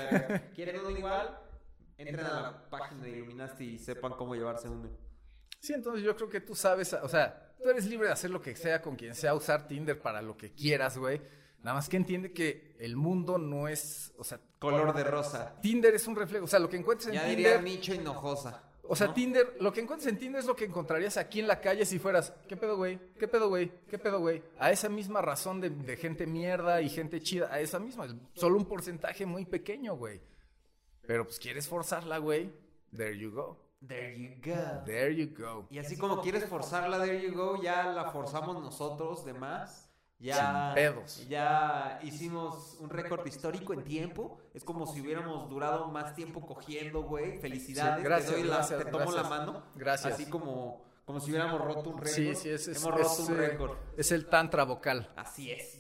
¿Quieren 0.54 0.80
uno 0.80 0.92
igual? 0.92 1.40
Entren 1.98 2.26
a 2.26 2.42
la 2.42 2.70
página 2.70 3.04
de 3.04 3.10
Illuminati 3.10 3.64
y 3.64 3.80
sepan 3.80 4.14
cómo 4.14 4.36
llevarse 4.36 4.70
uno. 4.70 4.90
Sí, 5.60 5.74
entonces 5.74 6.04
yo 6.04 6.16
creo 6.16 6.30
que 6.30 6.42
tú 6.42 6.54
sabes, 6.54 6.94
o 6.94 7.10
sea, 7.10 7.56
tú 7.62 7.70
eres 7.70 7.86
libre 7.88 8.08
de 8.08 8.14
hacer 8.14 8.30
lo 8.30 8.42
que 8.42 8.56
sea 8.56 8.82
con 8.82 8.96
quien 8.96 9.16
sea, 9.16 9.34
usar 9.34 9.68
Tinder 9.68 10.00
para 10.00 10.22
lo 10.22 10.38
que 10.38 10.54
quieras, 10.54 10.98
güey. 10.98 11.20
Nada 11.64 11.76
más 11.76 11.90
que 11.90 11.98
entiende 11.98 12.32
que 12.32 12.76
el 12.80 12.96
mundo 12.96 13.38
no 13.38 13.68
es, 13.68 14.14
o 14.18 14.24
sea, 14.24 14.40
Color 14.60 14.94
de 14.96 15.04
rosa. 15.04 15.60
Tinder 15.62 15.94
es 15.94 16.08
un 16.08 16.16
reflejo, 16.16 16.46
o 16.46 16.48
sea, 16.48 16.60
lo 16.60 16.70
que 16.70 16.78
encuentres 16.78 17.10
en 17.10 17.16
Ya 17.16 17.26
diría 17.26 17.58
Tinder, 17.58 17.64
Nicho 17.64 17.94
Hinojosa. 17.94 18.64
o 18.84 18.96
sea, 18.96 19.08
¿no? 19.08 19.14
Tinder, 19.14 19.58
lo 19.60 19.72
que 19.74 19.82
encuentres 19.82 20.12
en 20.12 20.18
Tinder 20.18 20.40
es 20.40 20.46
lo 20.48 20.56
que 20.56 20.66
encontrarías 20.66 21.18
aquí 21.18 21.40
en 21.40 21.48
la 21.48 21.60
calle 21.60 21.86
si 21.86 22.00
fueras, 22.00 22.34
¿qué 22.48 22.56
pedo, 22.58 22.78
güey? 22.78 23.00
¿Qué 23.20 23.28
pedo, 23.28 23.50
güey? 23.50 23.72
¿Qué 23.90 23.98
pedo, 24.00 24.20
güey? 24.20 24.42
A 24.60 24.72
esa 24.72 24.88
misma 24.90 25.22
razón 25.22 25.60
de, 25.62 25.70
de 25.70 25.98
gente 25.98 26.26
mierda 26.26 26.82
y 26.82 26.90
gente 26.90 27.22
chida, 27.22 27.50
a 27.52 27.60
esa 27.60 27.80
misma, 27.80 28.06
es 28.06 28.16
solo 28.34 28.58
un 28.58 28.66
porcentaje 28.66 29.26
muy 29.26 29.46
pequeño, 29.46 29.96
güey. 29.96 30.22
Pero 31.06 31.26
pues 31.26 31.38
quieres 31.40 31.68
forzarla, 31.68 32.18
güey. 32.20 32.52
There 32.96 33.18
you 33.18 33.32
go. 33.32 33.60
There 33.86 34.18
you 34.18 34.36
go. 34.44 34.84
There 34.86 35.16
you 35.16 35.36
go. 35.38 35.68
Y 35.70 35.78
así 35.78 35.98
como 35.98 36.22
quieres 36.22 36.46
forzarla, 36.46 37.04
there 37.04 37.22
you 37.22 37.34
go, 37.36 37.62
ya 37.62 37.92
la 37.92 38.10
forzamos 38.12 38.62
nosotros 38.62 39.24
de 39.26 39.34
más. 39.34 39.87
Ya, 40.20 40.36
Sin 40.36 40.76
pedos. 40.76 41.28
ya 41.30 42.00
hicimos 42.02 42.76
un 42.80 42.90
récord 42.90 43.26
histórico 43.28 43.74
en 43.74 43.84
tiempo. 43.84 44.40
Es 44.54 44.64
como 44.64 44.88
si 44.88 45.00
hubiéramos 45.02 45.48
durado 45.50 45.88
más 45.90 46.16
tiempo 46.16 46.42
cogiendo, 46.46 47.04
güey. 47.04 47.40
Felicidades. 47.40 47.98
Sí, 47.98 48.04
gracias, 48.04 48.32
te, 48.32 48.38
doy 48.40 48.48
la- 48.48 48.56
gracias, 48.56 48.80
te 48.84 48.86
tomo 48.92 48.98
gracias. 49.12 49.24
la 49.24 49.30
mano. 49.30 49.64
Gracias. 49.76 50.14
Así 50.16 50.26
como, 50.28 50.82
como 51.06 51.20
si 51.20 51.30
hubiéramos 51.30 51.62
roto 51.62 51.92
un 51.92 51.98
récord. 52.00 52.10
Sí, 52.16 52.34
sí, 52.36 52.50
es, 52.50 52.68
es, 52.68 52.84
Hemos 52.84 53.00
es, 53.00 53.08
roto 53.20 53.32
un 53.32 53.38
eh, 53.40 53.48
récord. 53.48 53.78
es 53.96 54.12
el 54.12 54.26
tantra 54.28 54.64
vocal. 54.64 55.12
Así 55.16 55.52
es. 55.52 55.78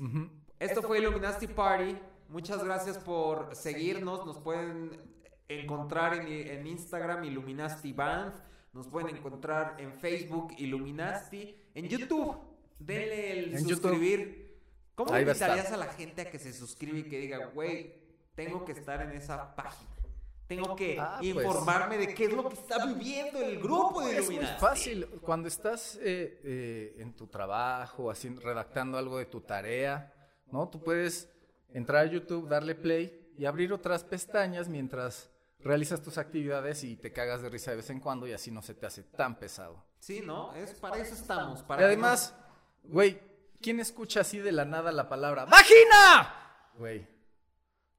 Esto 0.59 0.83
fue 0.83 0.99
Illuminati 0.99 1.47
Party. 1.47 1.97
Muchas 2.29 2.63
gracias 2.63 2.99
por 2.99 3.55
seguirnos. 3.55 4.23
Nos 4.25 4.37
pueden 4.37 5.01
encontrar 5.47 6.13
en, 6.13 6.27
en 6.27 6.67
Instagram 6.67 7.23
Illuminati 7.23 7.91
Band. 7.91 8.33
Nos 8.73 8.87
pueden 8.87 9.15
encontrar 9.15 9.75
en 9.79 9.93
Facebook 9.93 10.53
Illuminati. 10.59 11.55
En 11.73 11.87
YouTube, 11.87 12.35
denle 12.79 13.31
el 13.39 13.55
En 13.55 13.65
YouTube. 13.67 13.91
suscribir. 13.91 14.47
¿Cómo 14.95 15.13
Ahí 15.13 15.23
va 15.23 15.31
a 15.31 15.35
invitarías 15.35 15.71
a 15.71 15.77
la 15.77 15.87
gente 15.93 16.21
a 16.23 16.31
que 16.31 16.39
se 16.39 16.51
suscriba 16.53 16.97
y 16.97 17.03
que 17.03 17.19
diga, 17.19 17.45
güey, 17.47 17.93
tengo 18.33 18.65
que 18.65 18.71
estar 18.71 19.01
en 19.01 19.11
esa 19.11 19.55
página? 19.55 19.91
Tengo 20.47 20.75
que 20.75 20.97
Ah, 20.99 21.17
pues. 21.19 21.35
informarme 21.35 21.97
de 21.97 22.13
qué 22.15 22.25
es 22.25 22.33
lo 22.33 22.47
que 22.47 22.55
está 22.55 22.85
viviendo 22.85 23.39
el 23.41 23.59
grupo 23.59 24.01
de 24.01 24.17
Es 24.17 24.29
muy 24.31 24.45
fácil. 24.59 25.05
Cuando 25.21 25.49
estás 25.49 25.97
eh, 26.01 26.39
eh, 26.43 26.95
en 26.99 27.13
tu 27.15 27.27
trabajo, 27.27 28.09
haciendo, 28.09 28.41
redactando 28.41 28.97
algo 28.97 29.17
de 29.17 29.25
tu 29.25 29.41
tarea, 29.41 30.13
¿no? 30.51 30.69
Tú 30.69 30.81
puedes 30.81 31.29
entrar 31.73 32.05
a 32.07 32.09
YouTube, 32.09 32.47
darle 32.47 32.75
play 32.75 33.33
y 33.37 33.45
abrir 33.45 33.73
otras 33.73 34.03
pestañas 34.05 34.69
mientras 34.69 35.29
realizas 35.59 36.01
tus 36.01 36.17
actividades 36.17 36.83
y 36.85 36.95
te 36.95 37.11
cagas 37.11 37.41
de 37.41 37.49
risa 37.49 37.71
de 37.71 37.77
vez 37.77 37.89
en 37.89 37.99
cuando 37.99 38.25
y 38.25 38.31
así 38.31 38.49
no 38.49 38.61
se 38.61 38.73
te 38.73 38.85
hace 38.85 39.03
tan 39.03 39.37
pesado. 39.37 39.83
Sí, 39.99 40.21
¿no? 40.25 40.53
Es, 40.55 40.71
para 40.75 40.97
eso 40.97 41.13
estamos. 41.13 41.61
Para 41.61 41.81
Y 41.81 41.85
además, 41.85 42.33
güey, 42.89 43.19
¿quién 43.61 43.79
escucha 43.79 44.21
así 44.21 44.39
de 44.39 44.51
la 44.51 44.65
nada 44.65 44.91
la 44.91 45.09
palabra 45.09 45.45
¡Vagina! 45.45 46.33
Güey. 46.77 47.07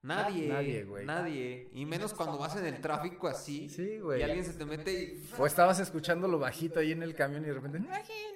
Nadie, 0.02 0.48
Nadie, 0.48 0.84
güey. 0.84 1.04
Nadie. 1.04 1.70
Y 1.72 1.84
menos 1.84 2.14
cuando 2.14 2.38
vas 2.38 2.54
en 2.56 2.66
el 2.66 2.80
tráfico 2.80 3.26
así. 3.26 3.68
Sí, 3.68 3.98
güey. 3.98 4.20
Y 4.20 4.22
alguien 4.22 4.44
se 4.44 4.52
te 4.52 4.64
mete 4.64 4.92
y, 4.92 5.30
O 5.36 5.44
estabas 5.44 5.80
escuchándolo 5.80 6.38
bajito 6.38 6.78
ahí 6.78 6.92
en 6.92 7.02
el 7.02 7.14
camión 7.16 7.42
y 7.42 7.48
de 7.48 7.54
repente... 7.54 7.80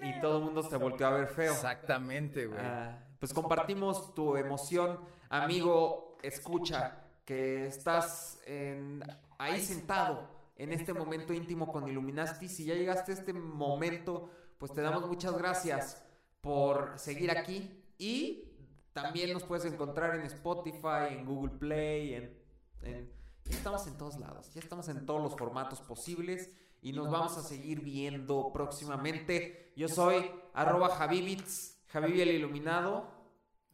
y 0.02 0.20
todo 0.20 0.38
el 0.38 0.44
mundo 0.44 0.62
se 0.64 0.76
volteó 0.76 1.06
a 1.06 1.10
ver 1.10 1.28
feo. 1.28 1.52
Exactamente, 1.52 2.46
güey. 2.46 2.58
Ah, 2.60 2.98
pues 3.20 3.32
compartimos 3.32 4.12
tu 4.14 4.36
emoción, 4.36 4.98
amigo, 5.28 6.18
escucha, 6.22 7.04
que 7.24 7.66
estás 7.68 8.40
en- 8.46 9.02
ahí 9.38 9.60
sentado 9.60 10.28
en 10.56 10.72
este 10.72 10.92
momento 10.92 11.32
íntimo 11.32 11.70
con 11.70 11.88
Illuminati. 11.88 12.48
Si 12.48 12.64
ya 12.64 12.74
llegaste 12.74 13.12
a 13.12 13.14
este 13.14 13.32
momento, 13.32 14.28
pues 14.58 14.72
te 14.72 14.80
damos 14.80 15.06
muchas 15.06 15.38
gracias 15.38 16.04
por 16.42 16.98
seguir 16.98 17.30
aquí 17.30 17.82
y 17.96 18.44
también 18.92 19.32
nos 19.32 19.44
puedes 19.44 19.64
encontrar 19.64 20.16
en 20.16 20.22
Spotify, 20.26 21.08
en 21.12 21.24
Google 21.24 21.52
Play, 21.58 22.14
en, 22.14 22.38
en- 22.82 23.12
ya 23.44 23.56
estamos 23.56 23.86
en 23.86 23.96
todos 23.96 24.18
lados, 24.18 24.52
ya 24.52 24.60
estamos 24.60 24.88
en 24.88 25.06
todos 25.06 25.22
los 25.22 25.36
formatos 25.36 25.80
posibles 25.80 26.54
y 26.82 26.92
nos 26.92 27.10
vamos 27.10 27.38
a 27.38 27.42
seguir 27.42 27.80
viendo 27.80 28.52
próximamente. 28.52 29.72
Yo 29.76 29.88
soy 29.88 30.30
arroba 30.52 30.90
Javibits, 30.90 31.80
Javibi 31.88 32.20
el 32.22 32.30
Iluminado 32.32 33.08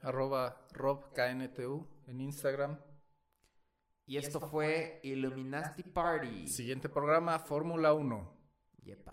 Arroba 0.00 0.66
RobKNTU 0.72 1.86
en 2.06 2.20
Instagram. 2.20 2.78
y 4.06 4.16
esto 4.16 4.40
fue 4.40 5.00
Illuminati 5.02 5.82
Party. 5.82 6.46
Siguiente 6.48 6.88
programa, 6.88 7.38
Fórmula 7.40 7.92
1. 7.92 8.36
Yepa. 8.84 9.12